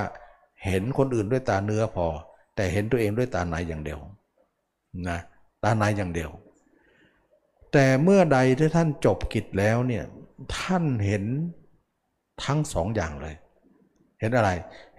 [0.65, 2.07] เห็นคนอื่นด้วยตาเนื้อพอ
[2.55, 3.99] แต่เห็นตัวเองด้วยตาในอย่างเดียว
[5.09, 5.19] นะ
[5.63, 6.31] ตาในอย่างเดียว
[7.73, 10.03] แต่เมื่อใดที่ท่านจบกิจแล้วเนี่ย
[10.57, 11.23] ท่านเห็น
[12.43, 13.35] ทั้งสองอย่างเลย
[14.19, 14.49] เห็นอะไร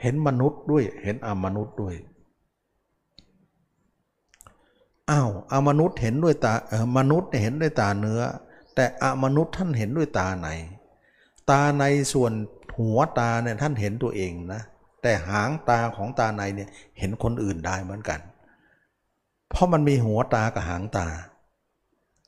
[0.03, 1.95] เห็นมนุษย์ด้วย เห็นอมนุษย์ด้วย
[5.11, 8.23] อ้าวอามนุษย์เห็นด้วยตาเออมนุษย์เห็นด้วยตาเนื้อ
[8.75, 10.49] แต่อามนุษย์ท่านเห็นด้วยตาใน
[11.51, 12.33] ตาในส่วน
[12.79, 14.63] หัวตาเนี่ยท่านเห็นตัวเองนะ
[15.03, 16.69] แต่หางตาของตาในเนี่ย
[16.99, 18.21] เห็นคนอื่นได้เหมือนกัน
[19.51, 21.07] เพราะมันมีหัวตากับหางตา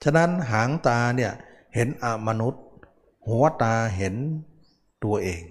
[0.02, 1.32] ฉะนั้นหางตาเนี่ย
[1.74, 2.62] เห็นอมนุษย์
[3.28, 4.14] หัวตาเห็น
[5.05, 5.42] ตัวเอง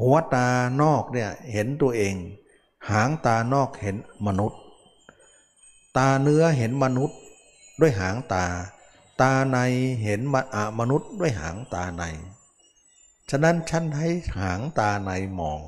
[0.00, 0.48] หัวตา
[0.82, 2.14] นอกเนี่ยเห็นตัวเอง
[2.90, 3.96] หางตานอกเห็น
[4.26, 4.60] มนุษย์
[5.98, 7.18] ตาเนื้อเห็นมนุษย์
[7.80, 8.46] ด้วยหางตา
[9.22, 9.58] ตาใน
[10.02, 10.20] เห็น
[10.80, 12.04] มนุษย์ด้วยหางตาใน
[13.30, 14.08] ฉะนั้นฉันให้
[14.40, 15.60] หางตาในมอง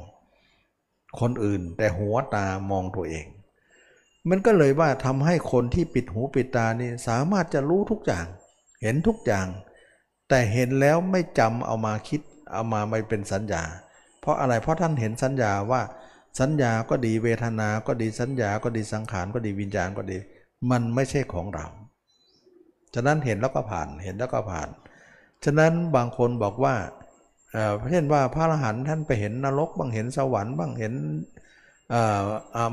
[1.20, 3.26] คนอื่นแต่หัวตามองตัวเอง
[4.28, 8.26] มันก็เลยว่าทำให้คนที่ปิดหูปิดตานี่สามารถจะรู้ทุกอย่าง
[8.82, 9.46] เห็นทุกอย่าง
[10.28, 12.20] แต่เห็นแล้วไม่จำเอามาคิด
[12.52, 13.62] เอามาไม่เป็นสัญญา
[14.20, 15.82] เพราะอะไรเพราะท่านเห็นสัญญาว่า
[16.40, 20.18] สัญญาก็ดีเวทนาก็ดีสัญญาก็ดีสังขารก็ดีวิญญาณก็ดี
[20.70, 21.66] มันไม่ใช่ของเรา
[22.94, 24.68] ฉะนั้นเห็นแล้วก็ผ่านเห็นแล้วก็ผ่าน
[25.44, 26.74] ฉะนั้นบางคนบอกว่า
[27.90, 30.94] เช่นว่าพระอรหันต์ท่านไปเห็นนรกบ้างเห็นสวรรค์บ้างเห็น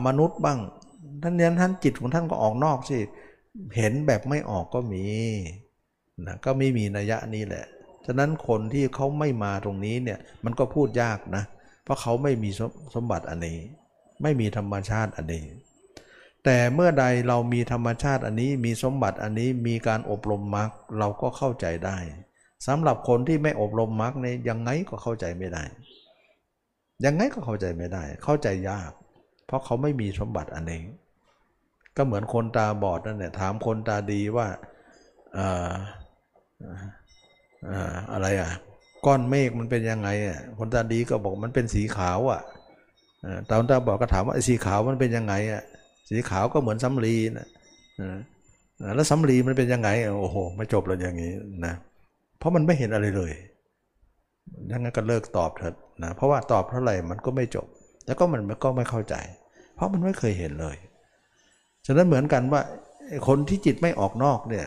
[0.07, 0.59] มนุษย์บ้าง
[1.23, 2.97] ท่านเนี้ยท่านจิตของท่านก็ออกนอกสิ
[3.77, 5.05] เห็นแบบไม่ออกก็มี
[6.27, 7.65] นะก็ไม่มีนัยยะนี้แหละ
[8.05, 12.49] ฉะนั้นคนที่เขาไม่มาตรงนี้เนี่ยมันก็พูดยากนะเพราะเขาไม่มี
[12.95, 13.59] สมบัติอันนี้
[14.21, 15.45] ไม่มีธรรมชาติอันนี้
[16.43, 21.97] แต่เมื่อใดเรามีธรรมชาติอันนี้มีสมบัติอันนี้มีการอบรมมรรคเราก็เข้าใจได้
[22.67, 25.63] สำหรับคนที่ไม่อบรมมรรคเนี่ยยังไงก็เข้าใจไม่ได้
[27.05, 28.91] ยังไงก็เข้าใจไม่ได้ เข้าใจยาก
[29.45, 30.83] เพราะเขาไม่มีสมบัติอันนี้
[31.97, 34.47] ก็เหมือนคนตาบอดนั่นแหละถามคนตาดีว่า
[35.37, 35.71] อ่า
[37.69, 38.51] อ่าอะไรอะ
[39.05, 42.41] ก้อนเมฆมันเป็นยังไงอะคนตาดีก็บอกมันเป็นสีขาวอะ
[43.47, 45.63] ตาคนตาบอดก็ถามว่าสีขาวมันเป็นยังไงอะ
[46.09, 47.47] สีขาวก็เหมือนสำลีนะ
[48.95, 49.89] แล้วสำลีมันเป็นยังไง
[50.21, 51.33] โอ้โหไม่จบเลยอย่างนี้
[51.65, 51.73] นะ
[52.39, 53.31] เพราะมันไม่เห็นอะไรเลย
[54.69, 57.67] ดังนั้นก็เลิกตอบเถอะนะเพราะว่าตอบเท่าไหร่มันก็ไม่จบ
[58.05, 59.15] แล้วก็มันก็ไม่เข้าใจ
[59.75, 60.75] เพราะมันไม่เคยเห็นเลย
[61.85, 62.61] ฉะนั้นเหมือนกันว่า
[63.27, 64.65] คนที่จิตไม่ออกนอกเนี่ย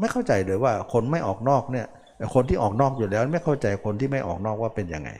[0.00, 1.86] ไม่เข้าใจเลยว่าคนไม่ออกนอกเนี่ย
[2.34, 5.10] คนที่ออกนอกอยู่แล้วไม่เข้าใจคนที่ไม่ออกนอกว่าเป็นยังไง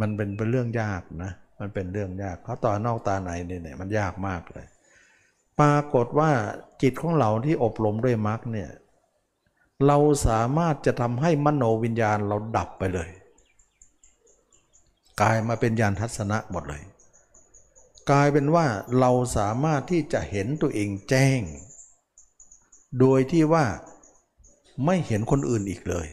[0.00, 4.66] มันเป็นเป็นเรื่องยากนะ มันเป็นเรื่องยากเขาต่อนอกตาในเนี่ยมันยากมากเลย
[5.60, 6.30] ปรากฏว่า
[6.82, 8.70] จิตของเราที่อบรมด้วยมรรคเนี่ย
[9.86, 13.10] เราสามารถจะทำให้มโนวิญญาณเราดับไปเลย
[15.20, 16.82] กลายมาเป็นญาณทัศนะหมดเลย
[18.10, 18.66] กลายเป็นว่า
[19.00, 21.40] เราสามารถที่จะเห็นตัวเองแจ้ง
[23.00, 23.64] โดยที่ว่า
[24.84, 26.06] ไม่เห็นคนอื่นอีกเลย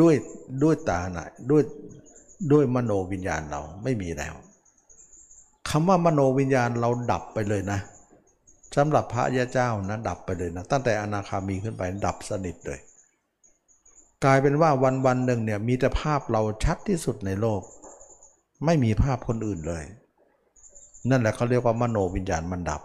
[0.00, 0.14] ด้วย
[0.62, 1.62] ด้วยตาหนะด้วย
[2.52, 4.34] ด้วยมโนวิญญาณเราไม่มีแล้ว
[5.68, 7.78] คำว่ามโนวิญญาณเราดับไปเลยนะ
[8.76, 12.80] สำหรับพระยาเจ้านะดับไปเลยนะ ตั้งแต่อนาคามีขึ้นไปดับสนิทเลย
[14.24, 17.62] กลายเป็นว่าวันวันหนึ่งเนี่ยมีแต่ภาพเราชัดที่สุดในโลก
[18.64, 19.84] ไม่มีภาพคนอื่นเลย
[21.10, 22.82] นั่นแหละเขาเรียกว่ามโนวิญญาณมันดับ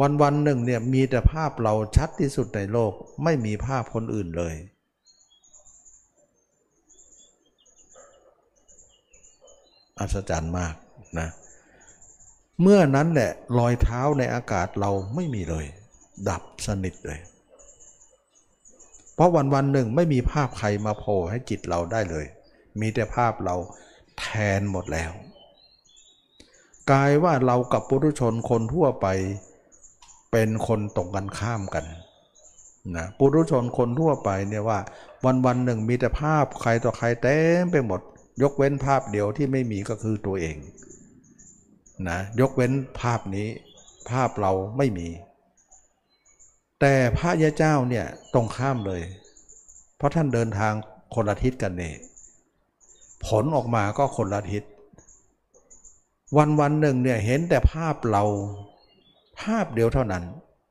[0.00, 2.92] วันวันหนึ่งเนี่ยมีแต่ภาพเราชัดที่สุดในโลก
[3.24, 4.54] ไม่มีภาพคนอื่นเลย
[9.98, 10.74] อัศจรรย์มาก
[11.18, 11.28] นะ
[12.62, 15.66] เมื่อนั้นแหละรอยเท้าในอากาศเราไม่มีเลย
[16.28, 17.20] ดับสนิทเลย
[19.14, 22.26] เพราะวันวันหนึ่งไม่มีภาพใครมาโผล่ให้จิตเราได้เลย
[22.80, 23.56] มีแต่ภาพเรา
[24.20, 24.26] แท
[24.58, 25.10] นหมดแล้ว
[26.90, 29.06] กลายว่าเรากับปุถุชนคนทั่วไป
[30.38, 31.84] เป็นคนตรงกันข้ามกัน
[32.96, 34.78] นะปุถุชนคนทั่วไปเนี่ยว่า
[35.24, 38.00] วันวันหนึ่งมีแต่ภาพใครต่อใครเต็มไปหมด
[38.42, 40.56] ยกเว้นภาพเดียวที่ไม่มีก็คือตัวเอง
[42.08, 43.48] นะยกเว้นภาพนี้
[44.10, 45.08] ภาพเราไม่มี
[46.80, 49.02] แต่พระยาเจ้าเนี่ยตรงข้ามเลย
[49.96, 50.72] เพราะท่านเดินทาง
[51.14, 51.94] คนละทิศกันเนี่ย
[53.26, 54.62] ผลออกมาก็คนละทิศ
[56.36, 58.24] วันวันหนึ่งเนี่ยเห็นแต่ภาพเรา
[59.40, 60.24] ภาพเดียวเท่านั้น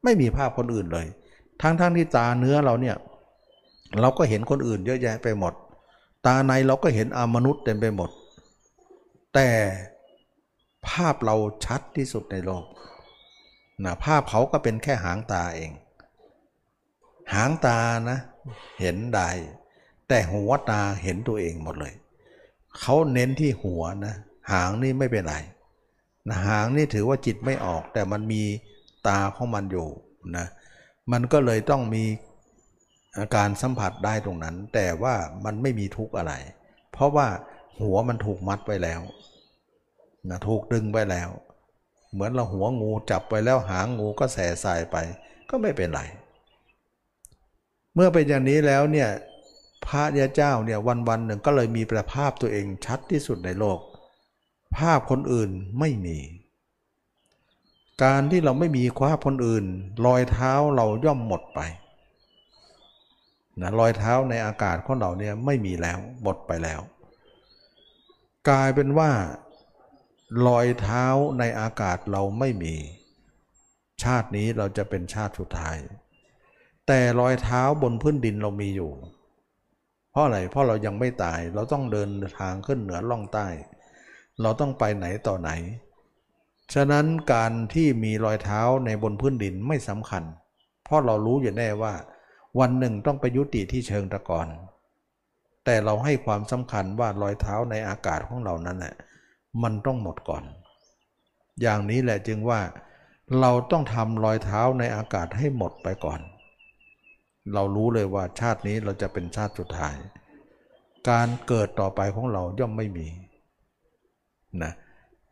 [0.03, 1.07] ไม่มีภาพคนอื่นเลย
[1.61, 2.95] ทั้งๆทที่ตาเนื้อเราเนี่ย
[4.01, 5.53] เราก็เห็นคนอื่นเยอะแยะไปหมด
[6.25, 8.09] ตาในเราก็เห็นอามนุษย์เต็มไปหมด
[9.33, 9.49] แต่
[10.87, 11.35] ภาพเรา
[11.65, 12.65] ชัดที่สุดในโลก
[13.85, 15.71] นะภาพเขาก็เป็นแค่หางตาเอง
[17.33, 17.79] หางตา
[18.09, 18.19] นะ
[18.79, 19.29] เห็นได้
[20.07, 21.93] แต่หัวตาเห็นตัวเองหมดเลย
[22.79, 24.15] เขาเน้นที่หัวนะ
[24.51, 25.35] หางนี่ไม่เป็นไรน
[26.45, 28.43] หางนี่ถือว่าจิตไม่ออก แต่มันมี
[29.07, 29.87] ตาของมันอยู่
[30.37, 30.45] นะ
[31.11, 32.03] มันก็เลยต้องมี
[33.17, 35.15] อาการสัมผัสได้ตรงนั้น แต่ว่า
[35.45, 36.33] มันไม่มีทุกข์อะไร
[36.91, 37.27] เพราะว่า
[37.81, 39.01] หัวมันถูกมัดไว้แล้ว
[40.29, 41.29] นะถูกดึงไว้แล้ว
[42.11, 44.97] เหมือนเราหัวงูจับไปแล้วหางงูก็แส่สายไป
[45.49, 46.01] ก็ไม่เป็นไร
[47.93, 49.09] เมื่อเป็นอย่างนี้แล้วเนี่ย
[49.87, 53.79] พระยาเจ้าเนี่ยวันวันหนึ่งก็เลยมีประภาพตัวเองชัดที่สุดในโลก
[54.77, 55.49] ภาพคนอื่น
[55.79, 56.17] ไม่มี
[58.03, 59.65] การที่เราไม่มีภาพคนอื่น
[60.05, 61.59] รอยเท้าเราย่อมหมดไป
[63.61, 66.81] นะรอยเท้าในอากาศของเราเนี่ยไม่มีแล้วหมดไปแล้ว
[68.49, 69.11] กลายเป็นว่า
[70.47, 71.05] รอยเท้า
[71.39, 72.75] ในอากาศเราไม่มี
[74.03, 75.77] ชาตินี้เราจะเป็นชาติสุดท้าย
[76.87, 78.91] แต่รอยเท้าบนพื้นดินเรามีอยู่
[80.11, 83.47] เพราะอะไรเพราะเรายังไม่ตายเราต้องเดินทางขึ้นเหนือล่องใต้
[84.41, 85.51] เราต้องไปไหนต่อไหน
[86.73, 90.23] ฉะนั้นการที่มีรอยเท้าในบนพื้นดินไม่สำคัญ
[90.83, 91.93] เพราะเรารู้อยู่แน่ว่า
[92.59, 94.47] วันหนึ่งต้องไปยุติที่เชิงตะกอน
[95.65, 98.95] แต่เราให้ความสำคัญว่ารอยเท้าในอากาศของเรานั้นแหละ
[99.63, 100.43] มันต้องหมดก่อน
[101.61, 102.61] อย่างนี้แหละจึงว่า
[103.39, 106.19] เราต้องทำรอยเท้าในอากาศให้หมดไปก่อน
[107.53, 109.95] เรารู้เลยว่าชาตินี้เราจะเป็นชาติสุดท้าย
[111.09, 113.07] การเกิดต่อไปของเราย่อมไม่มี
[114.63, 114.73] นะ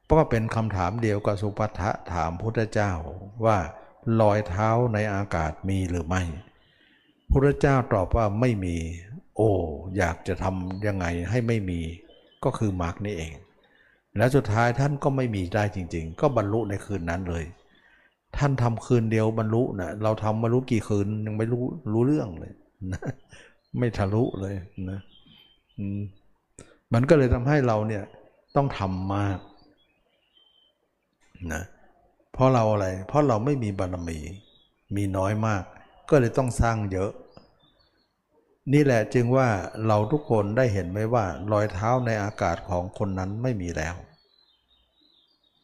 [0.05, 2.91] เพราะว่าเป็นคำถามเดียวกับสุภัทะถามพุทธเจ้า
[3.45, 3.57] ว่า
[4.21, 6.21] รอยเท้าในอากาศมีหรือไม่
[7.31, 8.75] พุทธเจ้าตอบว่าไม่มี
[9.35, 9.51] โอ้
[9.97, 11.79] อยากจะทำยังไงให้ไม่มี
[12.43, 13.33] ก็คือมรรคนี่เอง
[14.17, 17.45] แล้วสุดท้ายท่านก็ไม่มีได้จริง ๆ ก็บรรลุในคืนนั้นเลย
[18.37, 21.63] ท่านทำคืนเดียวบรรลุนะเราทำบรรลุกี่คืนยังไม่รู้
[21.93, 22.53] รู้เรื่องเลย
[22.93, 23.01] นะ
[23.79, 24.55] ไม่ทะลุเลย
[24.89, 24.99] นะ
[26.93, 28.03] มันก็เลยทำให้เราเนี่ย
[28.55, 29.39] ต้องทำมาก
[31.53, 31.63] นะ
[32.33, 34.19] เพราะเราอะไร เพราะเราไม่มีบารมี
[34.95, 35.63] มีน้อยมาก
[36.09, 37.11] ก็เลยต้องสร้างเยอะ
[38.73, 39.47] นี่แหละจึงว่า
[39.87, 43.95] เราทุกคนได้เห็นไหมว่ารอยเท้าในอากาศของคนนั้นไม่มีแล้ว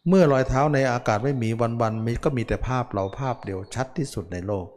[0.08, 1.50] เมื่อรอยเท้าในอากาศไม่มี
[1.82, 4.68] วันๆมีก็มีแต่ภาพเราภาพเดียวชัดที่สุดในโลก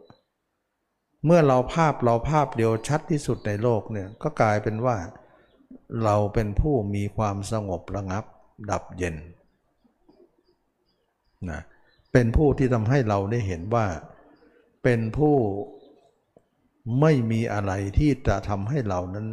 [1.25, 4.97] เมื่อเราภาพเราภาพเดียวชัดที่สุดในโลกเนี่ยก็กลายเป็นว่า
[6.03, 8.25] เราเป็นผู้มีความสงบระงับ
[8.71, 9.15] ดับเย็น
[11.51, 11.61] นะ
[12.11, 13.85] เป็นผู้ที่ทำให้เราได้เห็นว่า
[14.83, 15.35] เป็นผู้
[17.01, 19.27] ไม่มีอะไรที่จะทำให้เรานั้น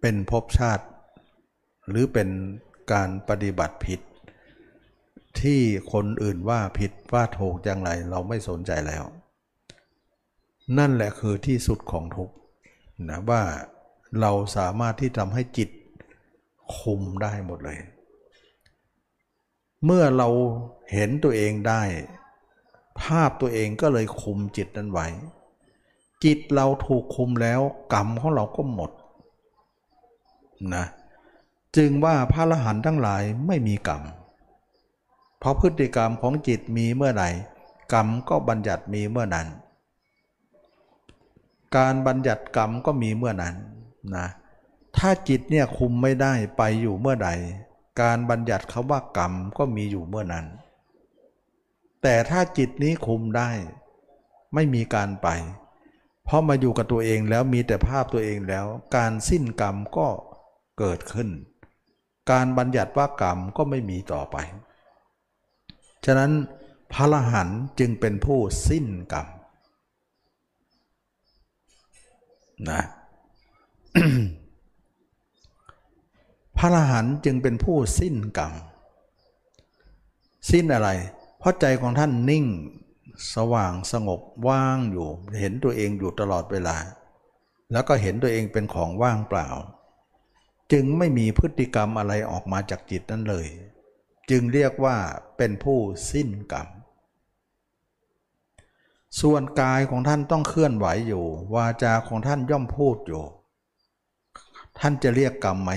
[0.00, 0.86] เป็นภพชาติ
[1.88, 2.28] หรือเป็น
[2.92, 4.00] การปฏิบัติผิด
[5.40, 5.60] ที่
[5.92, 9.04] คนอื่นว่าผิดว่าถูกอย่างไรเราไม่สนใจแล้ว
[10.76, 12.30] นั่นแหละคือที่สุดของทุก
[13.08, 13.42] นะว่า
[14.20, 15.70] เราสามารถที่ทำให้จิต
[16.78, 17.78] คุมได้หมดเลย
[19.84, 20.28] เมื่อเรา
[20.92, 21.82] เห็นตัวเองได้
[23.00, 25.06] ภาพตัวเองก็เลยคุมจิตนั้นไว้
[26.24, 27.60] จิตเราถูกคุมแล้ว
[27.94, 28.90] กรรมของเราก็หมด
[30.74, 30.84] นะ
[31.76, 34.02] จึงว่าพระอรหันต์ทั้งหลายไม่มีกรรม
[35.38, 37.28] เพราะพฤติกรรมของจิตมีเมื่อไหร่
[37.92, 39.46] กรรมก็บัญญัติมีเมื่อนั้น
[41.76, 43.54] การบัญญัติกรรมก็มีเมื่อนั้น
[44.16, 44.26] นะ
[44.96, 47.30] ถ้าจิตเนี่ยคุมไม่ได้ไปอยู่เมื่อใด
[48.00, 50.46] การบัญญัติคาว่ากรรมก็มีอยู่เมื่อนั้น
[52.02, 53.50] แต่ถ้าจิตนี้คุมได้
[54.54, 55.28] ไม่มีการไป
[56.24, 58.66] เพราะมาอยู่กับตัวเองแล้วมีแต่ภาพตัวเองแล้ว
[58.96, 60.08] การสิ้นกรรมก็
[60.78, 61.28] เกิดขึ้น
[62.30, 64.36] การบัญญัติว่ากรรมก็ไม่มีต่อไป
[66.04, 66.32] ฉะนั้น
[66.92, 68.38] พระรหันจึงเป็นผู้
[68.68, 69.26] สิ้นกรรม
[72.68, 72.82] นะ
[76.56, 78.52] พระอรหันต์จึงเป็นผู้สิ้นกรรม
[80.50, 80.90] สิ้นอะไร
[81.38, 82.46] เพราะใจของท่านนิ่ง
[83.34, 85.08] สว่างสงบว่างอยู่
[85.40, 86.76] เห็นตัวเองอยู่ตลอดเวลา
[87.72, 89.48] แล้วก็เห็นตัวเองเป็นของว่างเปล่า
[90.72, 93.46] จึงไม่มีพฤติกรรมอะไรออกมาจากจิตนั้นเลย
[94.30, 94.96] จึงเรียกว่า
[95.36, 95.78] เป็นผู้
[96.12, 96.68] สิ้นกรรม
[99.20, 101.24] ส่วนกายของท่านต้องเคลื่อนไหวอยู่
[101.54, 103.22] วาจาของท่านย่อมพูดอยู่
[104.78, 105.70] ท่านจะเรียกกรรมไหม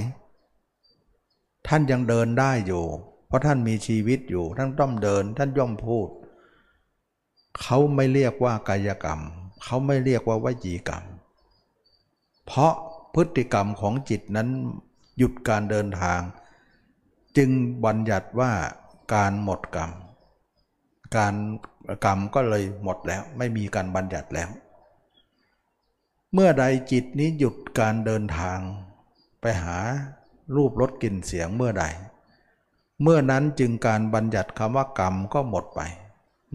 [1.68, 2.84] ท่านยังเดินได้อยู่
[3.28, 6.10] เพราะท่านมีชีวิตอยู่ ท่านต้องเดิน ท่านย่อมพูด
[7.62, 9.20] เขาไม่เรียกว่ากายกรรม
[9.64, 11.04] เขาไม่เรียกว่าวจีกรรม
[12.46, 12.74] เพราะ
[13.16, 14.50] พฤติกรรมของจิตนั้น
[15.18, 16.20] หยุดการเดินทาง
[17.38, 17.50] จึง
[17.86, 18.52] บัญญัติว่า
[19.14, 19.92] การหมดกรรม
[21.18, 21.36] การ
[22.06, 24.50] กรรมก็เลยหมดแล้ว ไม่มีการบัญญัติแล้ว
[26.34, 28.60] เมื่อใดจิตนี้หยุดการเดินทาง
[29.42, 29.78] ไปหา
[30.56, 31.86] รูปรสกลิ่นเสียงเมื่อใด
[33.02, 35.82] เมื่อนั้นจึงการบัญญัติคำว่ากรรมก็หมดไป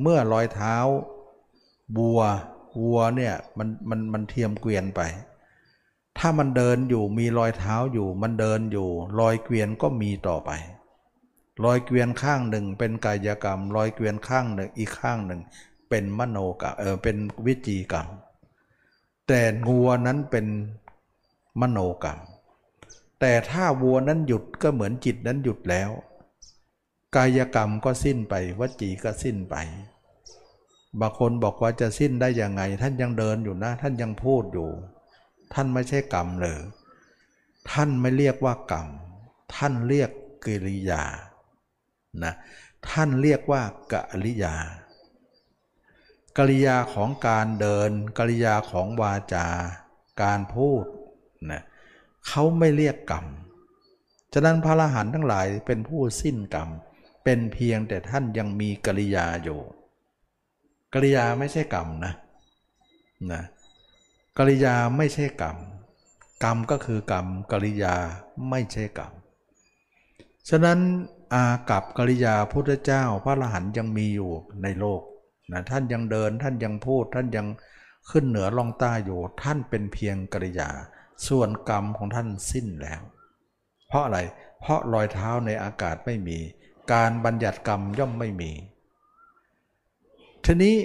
[0.03, 0.77] เมื่อรอยเท้า
[1.97, 2.21] บัว
[2.83, 5.01] วัวเนี่ยมันมันมันเทียมเกวียนไป
[6.19, 8.89] ถ้ามันเดินอยู่มีรอยเท้าอยู่มันเดินอยู่
[9.21, 10.51] รอยเกวียนก็มีต่อไป
[11.65, 15.41] รอยเกวียนข้างหนึ่ง เป็นกายกรรม รอยเกวียนข้างหนึ่งอีกข้างหนึ่ง
[15.89, 17.17] เป็นมโนกรรมเออเป็น
[17.47, 18.07] วิจีกรรม
[19.29, 20.47] แต่งัวนั้นเป็น
[21.61, 22.19] มโนกรรม
[23.21, 25.91] แต่ถ้าวัวนั้นหยุดก็เหมือนจิตนั้นหยุดแล้ว
[27.17, 29.55] กายกรรมก็สิ้นไปวจีก็สิ้นไป
[31.01, 34.71] บางคนบอกว่าจะสิ้นได้ยังไง ท่านยังเดินอยู่นะ ท่านยังพูดอยู่
[35.53, 36.61] ท่านไม่ใช่กรรมเลย
[37.71, 38.89] ท่านไม่เรียกว่ากรรม
[39.55, 40.11] ท่านเรียก
[40.45, 41.03] กิริยา
[42.25, 42.35] นะ
[42.89, 43.63] ท่านเรียกว่า
[43.93, 43.95] ก
[44.25, 44.55] ริยา
[46.39, 49.49] กริยาของการเดิน กริยาของวาจา
[50.23, 50.85] การพูด
[51.51, 51.63] นะ
[52.27, 53.27] เขาไม่เรียกกรรม
[54.35, 56.69] ฉะนั้นพระอรหันต์ทั้งหลายเป็นผู้สิ้นกรรม
[57.25, 59.61] เป็นเพียงแต่ท่านยังมีกริยาอยู่
[60.95, 62.13] กริยาไม่ใช่กรรมนะ
[63.33, 63.43] นะ
[64.39, 65.57] กริยาไม่ใช่กรรม
[66.45, 67.97] กรรมก็คือกรรม กริยา
[68.51, 69.13] ไม่ใช่กรรม
[70.49, 70.79] ฉะนั้น
[71.33, 74.31] อากับกริยาพุทธเจ้าพระอรหันต์ยังมีอยู่
[74.63, 75.03] ในโลก
[75.53, 77.47] นะท่านยังเดินท่านยังพูดท่านยัง
[78.11, 80.71] ขึ้นเหนือลองใต้อยู่ ท่านเป็นเพียงกริยา
[81.27, 83.03] ส่วนกรรมของท่านสิ้นแล้ว
[83.89, 84.19] เพราะอะไร
[84.61, 86.39] เพราะรอยเท้าในอากาศไม่มี
[86.93, 88.51] การบัญญัติกรรมย่อมไม่มี
[90.45, 90.77] ทีนี้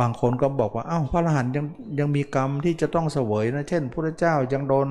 [0.00, 1.66] บางคนก็บอกว่า อ้าวพระอรหันต์ยัง
[1.98, 4.88] ยังมีกรรมที่จะต้องเสวยนะ เช่นพระเจ้ายังโดน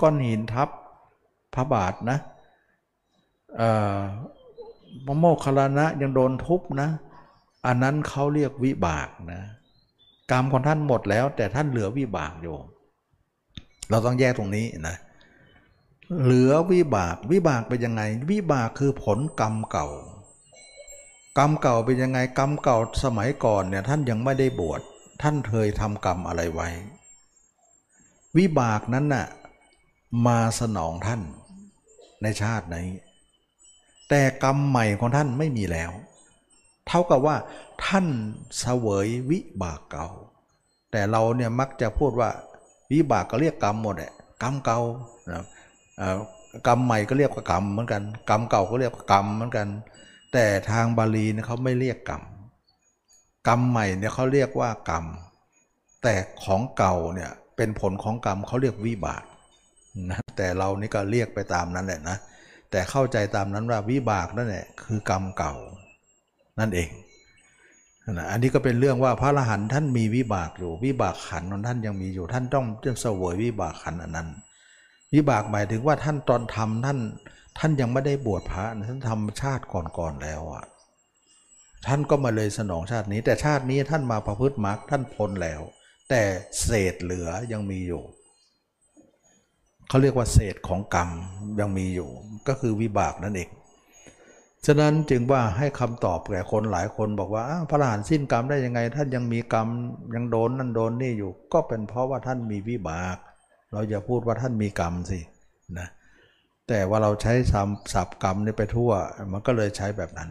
[0.00, 0.68] ก้อนหินทับ
[1.54, 2.18] พระบาทนะ
[5.06, 6.88] พระโมคคัลลานะยังโดนทุบนะ
[7.66, 9.42] อันนั้นเขาเรียกวิบากนะ
[10.30, 12.56] กรรมของท่านหมดแล้ว แต่ท่านเหลือวิบากอยู่
[13.90, 14.96] เราต้องแยกตรงนี้นะ
[16.22, 19.88] เหลือวิบาก วิบากเป็นยังไง วิบากคือผลกรรมเก่า
[21.38, 24.80] กรรมเก่าเป็นยังไง กรรมเก่าสมัยก่อนเนี่ยท่านยังไม่ได้บวช
[25.22, 26.68] ท่านเคยทำกรรมอะไรไว้
[28.38, 29.26] วิบากนั้นน่ะ
[30.26, 31.20] มาสนองท่าน
[32.22, 32.86] ในชาตินี้
[34.08, 35.92] แต่กรรมใหม่ของท่านไม่มีแล้ว
[36.88, 37.36] เท่ากับว่า
[37.84, 38.06] ท่าน
[38.58, 40.08] เสวยวิบากเก่า
[40.90, 42.30] แต่เราเนี่ยมักจะพูดว่า
[42.92, 44.12] วิบากก็เรียกกรรมหมดแหละ
[44.42, 44.80] กรรมเก่า
[45.30, 45.44] นะ
[46.66, 49.68] กรรมใหม่ก็เรียกว่ากรรมเหมือนกัน กรรมเก่าก็เรียกว่ากรรมเหมือนกัน
[50.32, 52.22] แต่ทางบาลีเนี่ยเขาไม่เรียกกรรม
[53.48, 55.04] กรรมใหม่เนี่ยเขาเรียกว่ากรรม
[56.02, 56.14] แต่
[56.44, 59.24] ของเก่าเนี่ยเป็นผลของกรรมเขาเรียกวิบาก
[60.10, 62.16] นะแต่เรานี่ก็เรียกไปตามนั้นแหละนะ
[62.70, 65.54] แต่เข้าใจตามนั้นว่าวิบากนั่นแหละคือกรรมเก่า
[66.60, 66.90] นั่นเอง
[68.12, 74.28] นะอันนี้ก็เป็นเรื่องว่าพระอรหันต์ท่านมีวิบากอยู่ วิบากขันของท่านยังมีอยู่ท่านต้องจะเสวยวิบากขันอันนั้น
[75.14, 76.98] วิบากหมายถึงว่าท่านตอนทำท่าน
[77.58, 80.64] ท่านยังไม่ได้บวชพระนะท่านทำชาติก่อนๆแล้วอะ
[81.86, 85.60] ท่านก็มาเลยสนองชาตินี้ แต่ชาตินี้ท่านมาประพฤติมรรคท่านพ้นแล้ว
[86.10, 86.22] แต่
[86.62, 88.02] เศษเหลือยังมีอยู่
[89.88, 91.08] เขาเรียกว่าเศษของกรรม
[91.60, 92.08] ยังมีอยู่
[92.48, 93.50] ก็คือวิบากนั่นเอง
[94.66, 99.68] ฉะนั้นจึงว่าให้คำตอบแก่คนหลายคนบอกว่าพระอรหันต์สิ้นกรรมได้ยังไง ท่านยังมีกรรม
[100.14, 103.16] ยังโดนนั่นโดนนี่อยู่ ก็เป็นเพราะว่าท่านมีวิบาก
[103.72, 105.20] เราอย่าพูดว่าท่านมีกรรมสิ
[105.78, 105.88] นะ
[106.68, 107.32] แต่ว่าเราใช้
[107.94, 108.90] ศัพท์กรรมนี่ไปทั่ว
[109.32, 110.30] มันก็เลยใช้แบบนั้น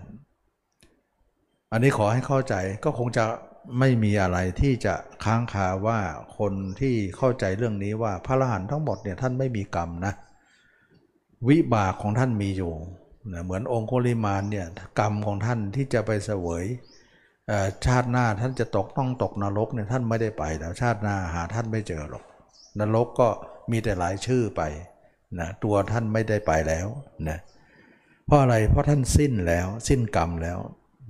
[1.71, 2.55] อันนี้ขอให้เข้าใจ
[2.85, 3.25] ก็คงจะ
[3.79, 4.93] ไม่มีอะไรที่จะ
[5.25, 5.99] ค้างคาว่า
[6.37, 10.13] คนที่เข้าใจเรื่องนี้ว่าพระอรหันต์ทั้งหมดเนี่ยท่านไม่มีกรรมนะ
[11.49, 12.73] วิบากของท่านมีอยู่
[13.33, 14.65] นะเหมือนองค์ุลิมานเนี่ย
[14.99, 16.65] กรรมของท่านที่จะไปเสวย
[17.85, 22.23] ชาติหน้าท่านจะตกต้องตกนรกเนี่ยท่านไม่ได้ไปแล้วชาติหน้าหาท่านไม่เจอหรอก
[22.79, 23.27] นรกก็
[23.71, 24.61] มีแต่หลายชื่อไป
[25.39, 26.87] นะตัวท่านไม่ได้ไปแล้ว
[27.29, 27.37] นะ
[28.25, 30.57] เพราะอะไรเพราะท่านสิ้นแล้วสิ้นกรรมแล้ว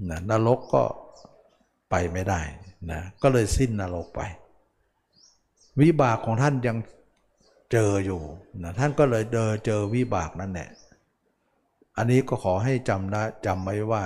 [0.09, 0.83] นะนรกก็
[1.89, 2.41] ไปไม่ได้
[2.91, 4.21] นะก็เลยสิ้นนรกไป
[5.81, 6.77] วิบากของท่านยัง
[7.71, 8.21] เจออยู่
[8.63, 10.69] นะท่านก็เลยเจอเจอวิบากนั่นแหละ
[11.97, 14.03] อันนี้ก็ขอให้จำนะจำไว้ว่า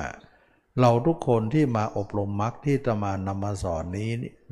[0.80, 4.10] เราทุกคนที่มาอบรมมรรคที่จะมานำมาสอนนี้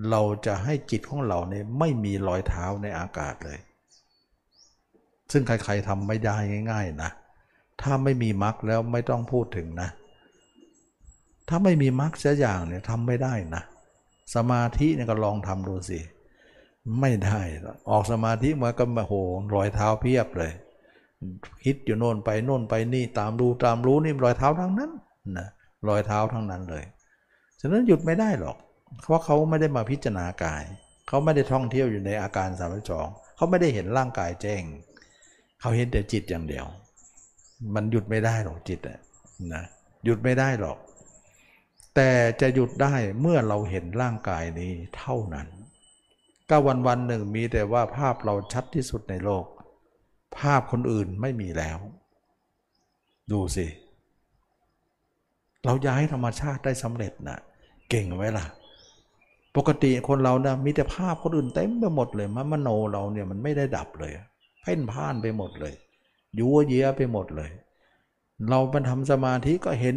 [0.09, 3.59] เราจะให้จิตของเราเนี่ยไม่มีรอยเท้าในอากาศเลย
[5.31, 6.37] ซึ่งใครๆทำไม่ได้
[6.71, 7.11] ง่าย ๆนะ
[7.81, 9.89] ถ้าไม่มีมรรคแล้วไม่ต้องพูดถึงนะ
[11.49, 13.63] ถ้าไม่มีมรรคสักอย่างเนี่ยทำไม่ได้นะ
[14.35, 15.99] สมาธิเนี่ยก็ลองทำดูสิ
[16.99, 17.39] ไม่ได้
[17.89, 19.13] ออกสมาธิมาก็มาโห
[19.55, 20.51] รอยเท้าเพียบเลย
[21.63, 24.91] คิดอยู่โน่นไปโน่นไปนี่ตามดูตามรู้นี่รอยเท้าทั้งนั้น
[25.37, 25.47] นะ
[25.87, 26.83] รอยเท้าทั้งนั้นเลย
[27.59, 28.57] ฉะนั้นหยุดไม่ได้หรอก
[29.03, 30.63] เพราะเขาไม่ได้มาพิจารณากาย
[31.07, 34.63] เขาไม่ได้ท่องเที่ยวอยู่ในอาการสามจองเขาไม่ได้เห็นร่างกายแจ้ง
[35.59, 36.65] เขาเห็นแต่จิตอย่างเดียว
[37.75, 38.79] มันหยุดไม่ได้หรอกจิต
[39.53, 39.63] นะ
[40.05, 40.77] หยุดไม่ได้หรอก
[41.95, 42.09] แต่
[42.41, 45.47] จะหยุดได้เมื่อเราเห็นร่างกายนี้เท่านั้น
[46.49, 49.45] ก็วันวันหนึ่งมีแต่ว่าภาพเราชัดที่สุดในโลก
[50.37, 51.79] ภาพคนอื่นไม่มีแล้ว
[53.31, 53.67] ดูสิ
[55.65, 57.39] เราย้ายธรรมชาติได้สำเร็จนะ
[57.89, 58.45] เก่งไว้ล่ะ
[59.55, 64.11] ปกติคนเรานะมีแต่ภาพคนอื่นเต็มไปหมดเลยมันมโนเราเนี่ยมันไม่ได้ดับเลย
[64.61, 65.73] เพ่นพ่านไปหมดเลย
[66.39, 67.49] ยัวเยียไปหมดเลย
[68.49, 69.95] เราไปทำสมาธิก็เห็น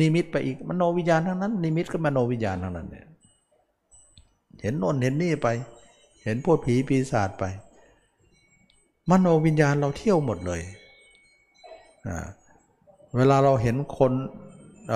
[0.00, 3.06] นิมิตไปอีกมโนวิญญาณทั้งนั้น นิมิตก็มโนวิญญาณทั้งนั้นเนี่ย
[4.62, 5.48] เห็นโน่นเห็นนี่ไป
[6.24, 7.44] เห็นพวกผีปีศาจไป
[9.10, 10.60] มโนวิญญาณเราเที่ยวหมดเลย
[12.06, 12.26] อ่า
[13.16, 14.12] เวลาเราเห็นคน
[14.88, 14.92] เ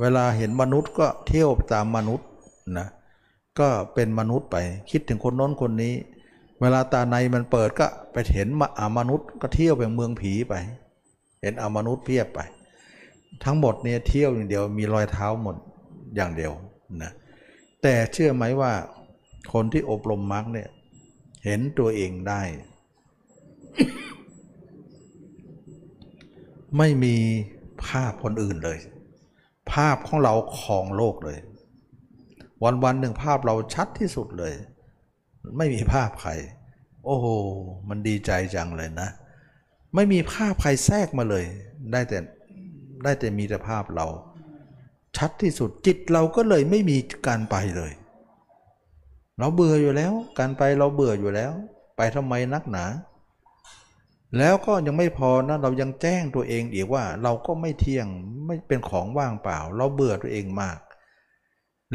[0.00, 2.28] เวลาเห็นมนุษย์ก็เที่ยวตามมนุษย์
[2.78, 2.88] นะ
[3.58, 4.56] ก็เป็นมนุษย์ไป
[4.90, 5.94] คิดถึงคนโน้นคนนี้
[6.60, 10.54] เวลาตาในมันเปิดก็ไปเห็นมอามนุษย์ก็เที่ยวไปเมืองผีไป
[11.42, 12.40] เห็นอามนุษย์เพียบไป
[13.44, 15.56] ทั้งหมดเนี่ยเที่ยวอย่างเดียวมีรอยเท้าหมด
[16.16, 16.52] อย่างเดียว
[17.02, 17.12] นะ
[17.82, 18.72] แต่เชื่อไหมว่า
[19.52, 20.68] คนที่อบรมมรรคเนี่ย
[21.44, 22.42] เห็นตัวเองได้
[26.78, 27.16] ไม่มี
[27.86, 28.78] ภาพคนอื่นเลย
[29.72, 31.38] ภาพของเราของโลกเลย
[32.64, 34.54] วันวันหนึ่งภาพเราชัดที่สุดเลย
[35.56, 36.30] ไม่มีภาพใคร
[37.04, 37.26] โอ้โห
[37.88, 39.08] มันดีใจจังเลยนะ
[39.94, 41.44] ไม่มีภาพใครแทรกมาเลย
[41.92, 42.18] ได้แต่
[43.04, 44.06] ได้แต่มีแต่ภาพเรา
[45.16, 46.96] ชัดที่สุดจิตเราก็เลยไม่มี
[47.26, 47.92] การไปเลย
[49.38, 51.52] เราเบื่ออยู่แล้ว การไปเราเบื่ออยู่แล้ว
[51.96, 52.84] ไปทำไมนักหนา
[54.38, 58.06] แล้วก็ยังไม่พอนะเรายังแจ้งตัวเองอีกว่า เราก็ไม่เที่ยง
[58.46, 60.78] ไม่เป็นของว่างเปล่า เราเบื่อตัวเองมาก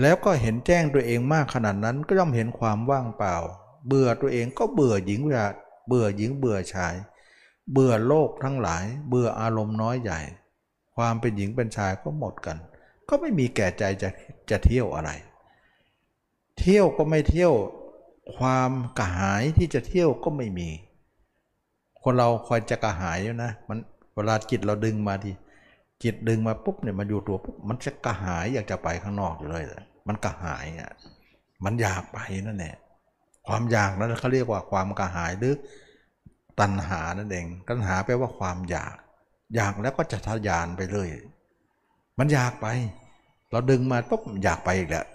[0.02, 3.36] แล้วก็เห็นแจ้งตัวเองมากขนาดนั้นก็ย่อมเห็นความว่างเปล่า
[3.88, 5.48] เบื่อตัวเองก็เบื่อหญิงเวลา
[5.88, 6.96] เบื่อหญิงเบื่อชาย
[7.72, 10.20] เบื่อโลกทั้งหลาย เบื่ออารมณ์น้อยใหญ่
[10.96, 12.58] ความเป็นหญิงเป็นชายก็หมดกัน
[13.10, 14.10] ก็ไม่มีแก่ใจจะ
[14.50, 15.12] จะเที่ยวอะไร
[16.60, 17.54] เที่ยวก็ไม่เที่ยว
[18.38, 20.70] ความกระหายที่จะเที่ยวก็ไม่มี
[22.04, 23.78] คนเราคอยจะกระหายอยู่นะมัน
[24.16, 25.32] เวลาจิตเราดึงมาที
[26.04, 30.92] จิตดึงมาปุ๊บเนี่ยมันอยู่ตัวปุ๊บมันจะกระหายอยากจะไปข้างนอกอยู่เลยเลยมันกระหายอะ
[31.64, 32.76] มันอยากไปนั่นแหละ
[33.48, 35.54] ความอยากนั้นเขาเรียกว่าความกระหายหรือ
[36.60, 38.96] ตัณหานั่นเอง ตัณหาแปลว่าความอยาก
[39.56, 41.10] อยากแล้วก็จะทะยานไปเลย
[42.20, 42.68] มันอยากไป
[43.52, 45.08] เราดึงมาปุ๊บอยากไปอีกแล้ว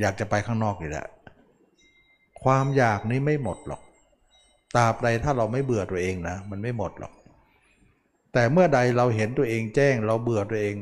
[0.00, 1.08] อยากจะไปข้างนอกอีกแล้ว
[2.42, 3.82] ความอยากนี้ไม่หมดหรอก
[4.76, 7.12] ตราบใดถ้าเราไม่เบื่อตัวเองนะ มันไม่หมดหรอก
[8.32, 10.74] แต่เมื่อใดเราเห็นตัวเองแจ้ง เราเบื่อตัวเอง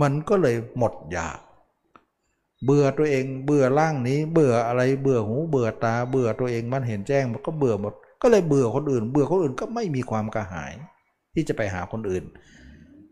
[0.00, 1.38] มันก็เลยหมดอยาก
[2.64, 10.72] เบื่อตัวเอง เบื่อร่างนี้ เบื่ออะไร เบื่อหู เบื่อตา เบื่อตัวเอง มันเห็นแจ้ง มันก็เบื่อหมด ก็เลยเบื่อคนอื่น เบื่อคนอื่นก็ไม่มีความกระหาย
[11.34, 12.24] ที่จะไปหาคนอื่น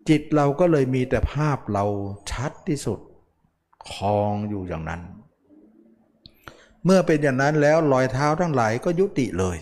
[0.09, 1.85] จิตเราก็เลยมีแต่ภาพเรา
[2.31, 2.99] ชัดที่สุด
[3.91, 5.03] คลองอยู่อย่างนั้น
[6.85, 9.59] เมื่อเป็นอย่างนั้นแล้วรอยเท้าทั้งหลายก็ยุติเลย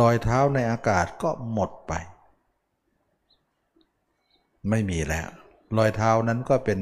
[0.00, 1.92] รอยเท้าในอากาศก็หมดไป
[4.70, 5.28] ไม่มีแล้ว
[5.78, 6.78] รอยเท้านั้นก็เป็น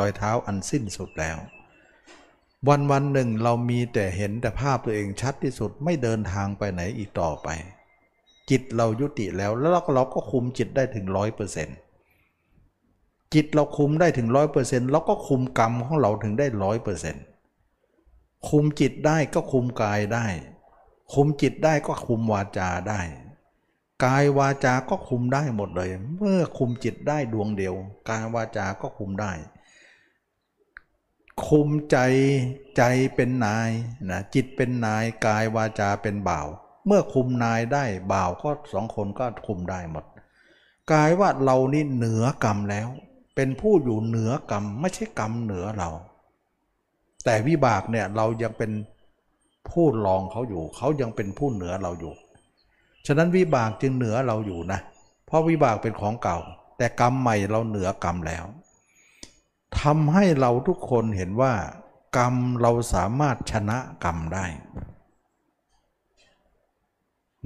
[0.00, 1.36] รอยเท้าอันสิ้นสุดแล้ว
[2.66, 7.48] วันวันหนึ่งเรามีแต่เห็นแต่ภาพตัวเองชัดที่สุดไม่เดินทางไปไหนอีกต่อไป
[8.50, 11.76] จิตเรายุติแล้วแล้วเราก็คุมจิตได้ถึงร้อยเปอร์เซ็นต์
[13.34, 17.24] จิตเราคุมได้ถึงร้อยเปอร์เซ็นต์เราก็คุมกรรมของเราถึงได้ร้อยเปอร์เซ็นต์
[18.48, 20.26] คุมจิตได้ก็คุมกายได้
[21.14, 23.00] คุมจิตได้ก็คุมวาจาได้
[24.04, 27.74] กายวาจาก็คุมได้หมดเลย เมื่อคุมจิตได้ดวงเดียว
[28.08, 29.32] กายวาจาก็คุมได้
[31.46, 31.98] คุมใจ
[32.76, 32.82] ใจ
[33.14, 33.70] เป็นนาย
[34.10, 36.46] นะจิตเป็นนายกายวาจาเป็นบ่าว
[36.86, 40.04] เมื่อคุมนายได้บ่าวก็สองคนก็คุมได้หมด
[40.92, 42.88] กายว่าเรานี่เหนือกรรมแล้ว
[43.36, 45.90] เป็นผู้อยู่เหนือกรรมไม่ใช่กรรมเหนือเรา
[47.24, 48.72] แต่วิบากเนี่ยเรายังเป็น
[49.70, 52.12] ผู้รองเขาอยู่ เขายังเป็นผู้เหนือเราอยู่
[53.06, 54.80] ฉะนั้นวิบากจึงเหนือเราอยู่นะ
[55.26, 56.38] เพราะวิบากเป็นของเก่า
[56.78, 58.44] แต่กรรมใหม่เราเหนือกรรมแล้ว
[59.80, 61.54] ทำให้เราทุกคนเห็นว่า
[62.16, 64.44] กรรมเราสามารถชนะกรรมได้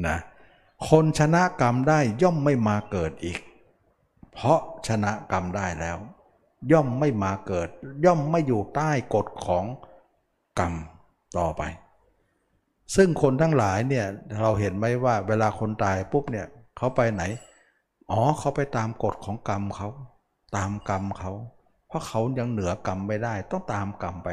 [0.06, 0.16] นะ
[0.88, 3.38] คนชนะกรรมได้ย่อมไม่มาเกิดอีก
[4.32, 5.98] เพราะชนะกรรมได้แล้ว
[6.72, 7.68] ย่อมไม่มาเกิด
[8.04, 9.64] ย่อมไม่อยู่ใต้กฎของ
[10.58, 10.72] กรรม
[11.38, 11.62] ต่อไป
[12.96, 14.06] ซึ่งคนทั้งหลายเนี่ย
[14.40, 16.46] เราเห็นไหมว่าเวลาคนตายปุ๊บเนี่ย
[16.76, 17.22] เขาไปไหน
[18.10, 19.88] อ๋อเขาไปตามกฎของกรรมเขา
[20.56, 21.32] ตามกรรมเขา
[21.93, 24.28] เพราะเขายังเหนือกรรมไม่ได้ต้องตามกรรมไป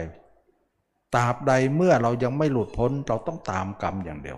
[1.15, 4.37] ตราบใดเมื่อเรายังไม่หลุดพ้นเราต้องตามกรรมอย่างเดียว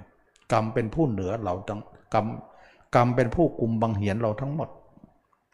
[0.52, 1.81] กรรมเป็นผู้เหนือเราต้อง
[2.14, 2.26] กรรม
[2.95, 4.69] กรรมเป็นผู้กุมบังเหียนเราทั้งหมด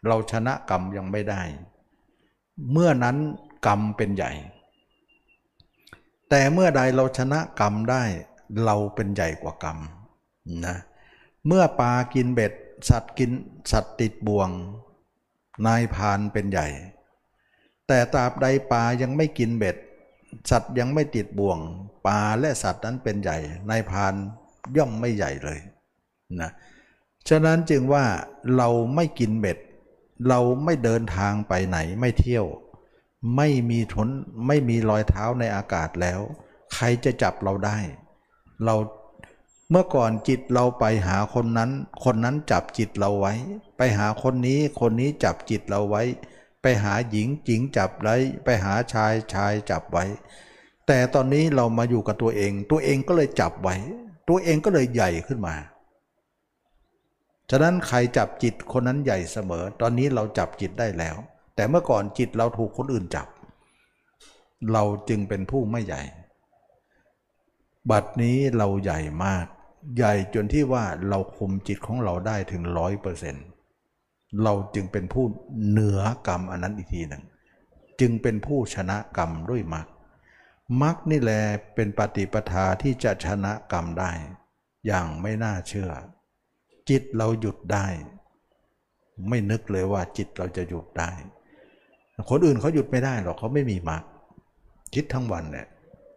[0.06, 1.42] เราชนะกรรมยังไม่ได้
[2.72, 3.16] เมื่อนั้น
[3.66, 4.32] กรรมเป็นใหญ่
[6.30, 8.02] แต่เมื่อใดเราชนะกรรมได้
[8.64, 9.78] เราเป็นใหญ่กว่ากรรม
[10.66, 10.76] นะ
[11.46, 12.52] เมื่อปลากินเบ็ด
[12.88, 13.30] สัตว์กิน
[13.72, 14.50] สัตว์ติดบ่วง
[15.66, 16.66] นายพานเป็นใหญ่
[17.88, 19.76] แต่ตราบใดปลายังไม่กินเบ็ด
[20.50, 21.58] สัตว์ยังไม่ติดบ่วง
[22.06, 23.38] ปลาและสัตว์นั้นเป็นใหญ่
[23.70, 24.14] นายพาน
[24.76, 25.58] ย่อมไม่ใหญ่เลย
[26.40, 26.50] นะ
[27.28, 28.04] ฉะนั้นจึงว่า
[28.56, 29.58] เราไม่กินเบ็ด
[30.28, 32.46] เราไม่เดินทางไปไหนไม่เที่ยว
[33.36, 34.08] ไม่มีทน
[34.46, 36.20] ไม่มีรอยเท้าในอากาศแล้ว
[36.74, 37.78] ใครจะจับเราได้
[38.64, 38.74] เรา
[39.70, 41.70] เมื่อก่อนจิตเราไปหาคนนั้น
[42.04, 43.34] คนนั้นจับจิตเราไว้
[43.76, 46.02] ไปหาคนนี้คนนี้จับจิตเราไว้
[46.62, 50.04] ไปหาหญิงหญิงจับไว้ไปหาชายชายจับไว้
[50.86, 53.76] แต่ตอนนี้เรามาอยู่กับตัวเอง ตัวเองก็เลยจับไว้
[54.28, 55.54] ตัวเองก็เลยใหญ่ขึ้นมา
[57.50, 61.16] ฉะนั้นใครจับจิตคนนั้นใหญ่เสมอ ตอนนี้เราจับจิตได้แล้ว
[61.54, 63.28] แต่เมื่อก่อนจิตเราถูกคนอื่นจับ
[64.72, 66.02] เราจึงเป็นผู้ไม่ใหญ่
[67.90, 69.46] บัดนี้เราใหญ่มาก
[69.96, 73.46] ใหญ่จนที่ว่าเราคุมจิตของเราได้ถึงร้อยเปอร์เซ็นต์
[74.42, 75.24] เราจึงเป็นผู้
[75.68, 77.22] เหนือกรรมอันนั้นอีกทีหนึ่ง
[78.00, 79.86] จึงเป็นผู้ชนะกรรมด้วยมรรค
[80.82, 81.40] มรรคนี่แหละ
[81.74, 84.10] เป็นปฏิปทาที่จะชนะกรรมได้
[84.86, 85.90] อย่างไม่น่าเชื่อ
[86.88, 87.86] จิตเราหยุดได้
[89.28, 91.10] ไม่นึกเลยว่าจิตเราจะหยุดได้
[92.30, 94.02] คนอื่นเขาหยุดไม่ได้หรอกเขาไม่มีมรรค
[94.94, 95.66] คิดทั้งวันเนี่ย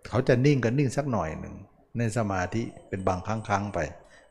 [0.10, 1.56] เขาจะนิ่งกันนิ่งสักหน่อยหนึ่ง
[1.98, 3.80] ในสมาธิเป็นบางครั้งๆไป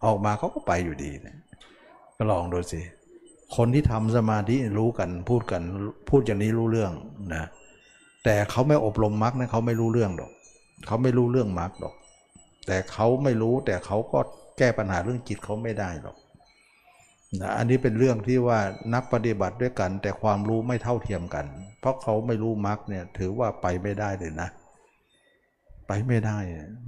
[0.05, 1.37] ออกมาเขาก็ไปอยู่ดีนะ
[2.17, 2.81] ก็ลองดูสิ
[3.57, 5.63] คนที่ทำสมาธิรู้กันพูดกัน
[6.09, 6.93] พูดอย่างนี้รู้เรื่อง
[7.35, 7.45] นะ
[8.25, 10.31] แต่เขาไม่อบรมมรรคนะเขาไม่รู้เรื่องหรอก
[10.87, 11.95] เขาไม่รู้เรื่องมรรคหรอก
[12.67, 14.21] แต่เขาไม่รู้แต่เขาก็
[14.59, 16.17] แก้ปัญหาเรื่องจิตเขาไม่ได้หรอก
[17.41, 18.59] นะอันนี้เป็นเรื่องที่ว่า
[18.95, 21.47] นักปฏิบัติด้วยกัน แต่ความรู้ไม่เท่าเทียมกัน
[21.81, 24.49] เพราะเขาไม่รู้มรรคเนี่ยถือว่าไปไม่ได้เลยนะ
[25.87, 26.39] ไปไม่ได้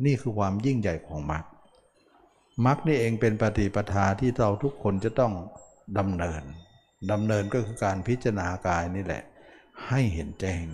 [0.04, 1.44] นี่คือความยิ่งใหญ่ของมรรค
[2.66, 5.32] มรรคนี่เองเป็นปฏิปทาที่เราทุกคนจะต้อง
[5.98, 6.42] ดำเนิน
[7.12, 9.22] ดำเนินก็คือการพิจารณากายนี่แหละ
[9.88, 10.64] ให้เห็นแจ้ง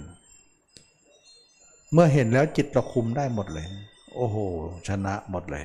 [1.93, 3.66] เมื่อเห็นแล้วจิตเราคุมได้หมดเลย
[4.15, 4.36] โอ้โห
[4.89, 5.65] ชนะหมดเลย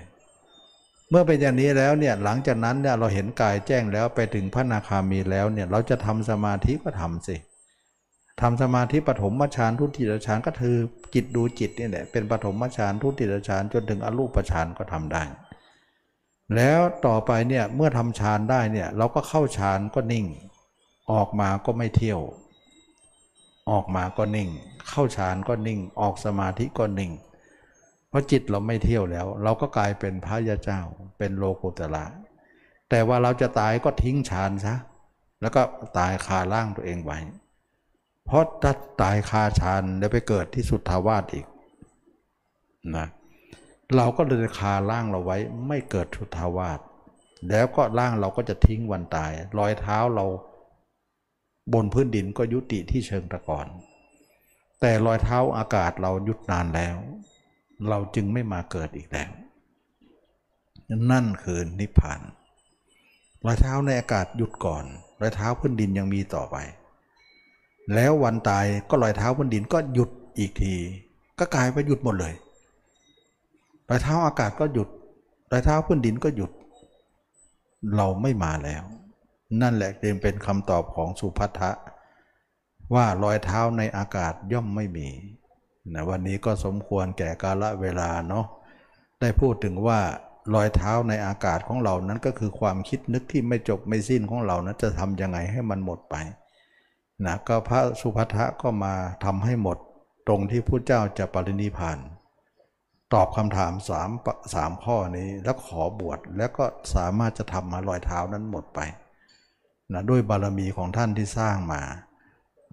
[1.09, 7.35] เมื่อเป็นอย่างนี้แล้วเนี่ยหลังจากนั้นเนี่ยเราเห็นกายแจ้งแล้วไปถึงพระนาคามีแล้วเนี่ยเราจะทำสมาธิก็ทำสิ
[8.41, 10.77] ทำสมาธิปฐมฌานทุติยฌานก็คือ
[11.13, 15.23] จิตดูจิตนี่แหละเป็นปฐมฌานทุติยฌานจนถึงอรูปฌานก็ทำได้
[16.55, 20.25] แล้วต่อไปเนี่ยเมื่อทำฌานได้เนี่ยเราก็เข้าฌานก็นิ่ง
[21.11, 22.21] ออกมาก็ไม่เที่ยว
[23.71, 24.49] ออกมาก็นิ่ง
[24.89, 27.11] เข้าฌานก็นิ่ง ออกสมาธิก็นิ่ง
[28.09, 30.81] เพราะจิตเราไม่เที่ยวแล้ว เราก็กลายเป็นพระยาเจ้า
[31.17, 32.05] เป็นโลกุตละ
[32.89, 34.75] แต่ว่าเราจะตายก็ทิ้งฌานซะ
[35.41, 35.61] แล้วก็
[35.97, 37.19] ตายคาร่างตัวเองไว้
[38.25, 41.45] เพราะถ้าตายคาฌานแล้วไปเกิดที่สุทธาวาสอีก
[42.95, 45.37] นะเเราก็เลยคาร่างเราไว้
[45.67, 46.79] ไม่เกิดสุทธาวาส
[47.49, 50.25] แล้วก็ร่างเราก็จะทิ้งวันตาย รอยเท้าเรา
[51.73, 53.67] บนพื้นดินก็ยุติที่เชิงตะกอน
[54.81, 56.95] แต่รอยเท้าอากาศเราหยุดนานแล้ว
[57.89, 59.29] เราจึงไม่มาเกิดอีกแล้ว
[61.11, 62.21] นั่นคือนิพพาน
[63.45, 64.85] รอยเท้าในอากาศหยุดก่อน
[65.21, 66.55] รอยเท้าพื้นดินยังมีต่อไป
[67.93, 70.75] แล้ววันตายก็รอยเท้าพื้นดินก็หยุดอีกที
[71.39, 72.33] ก็กลายไปหยุดหมดเลย
[73.89, 74.89] รอยเท้าอากาศก็หยุด
[75.51, 76.51] รอยเท้าพื้นดินก็หยุด
[77.95, 78.83] เราไม่มาแล้ว
[79.61, 81.71] นั่นแหละจึงเป็นคำตอบของสุภัทะ
[82.93, 85.07] ว่ารอยเท้าในอากาศย่อมไม่มี
[85.93, 88.45] นะวันนี้ก็สมควรแก่กาลเวลาเนาะ
[89.19, 89.99] ได้พูดถึงว่า
[90.53, 96.15] รอยเท้าในอากาศของเรานั้นก็คือความคิดนึกที่ไม่จบไม่สิ้นของเรานั้นจะทำยังไงให้มันหมดไป
[97.25, 98.93] นะก็พระสุภัทะก็มา
[99.25, 99.77] ทำให้หมด
[100.27, 101.97] ตรงที่พระเจ้าจะปรินิพาน
[103.13, 104.09] ตอบคำถามสาม
[104.53, 106.65] สามข้อนี้แล้วขอบวชแล้วก็
[106.95, 108.79] สามารถจะทำมารอยเท้านั้นหมดไป
[109.93, 111.81] นะด้วยบารมีของท่านที่สร้างมา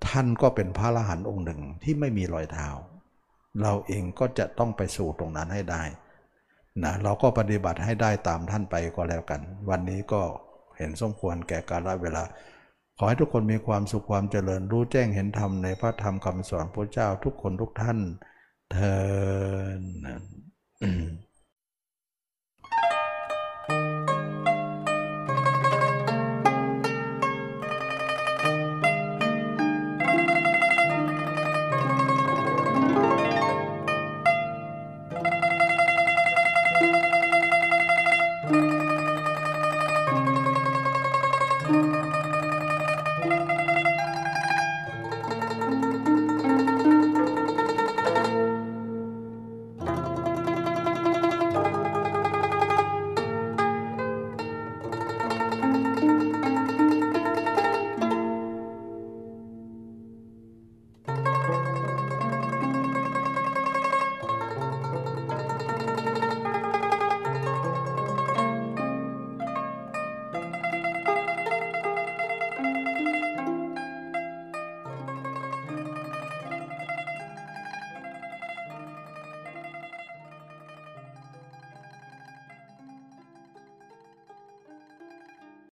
[0.08, 2.68] ท่านก็เป็นพระอรหันต์องค์หนึ่งที่ไม่มีรอยเท้า
[3.62, 5.82] เราเองก็จะต้องไปสู่ตรงนั้นให้ได้
[6.82, 9.40] นะเราก็ปฏิบัติให้ได้ตามท่านไปก็แล้วกัน
[9.70, 10.22] วันนี้ก็
[10.76, 12.22] เห็นสมควรแก่กาลเวลา
[12.98, 17.98] ขอให้ทุกคนมีความสุขความเจริญรู้แจ้งเห็นธรรมในพระธรรมคำสอนพระเจ้าทุกคนทุกท่าน
[18.70, 18.90] เทอ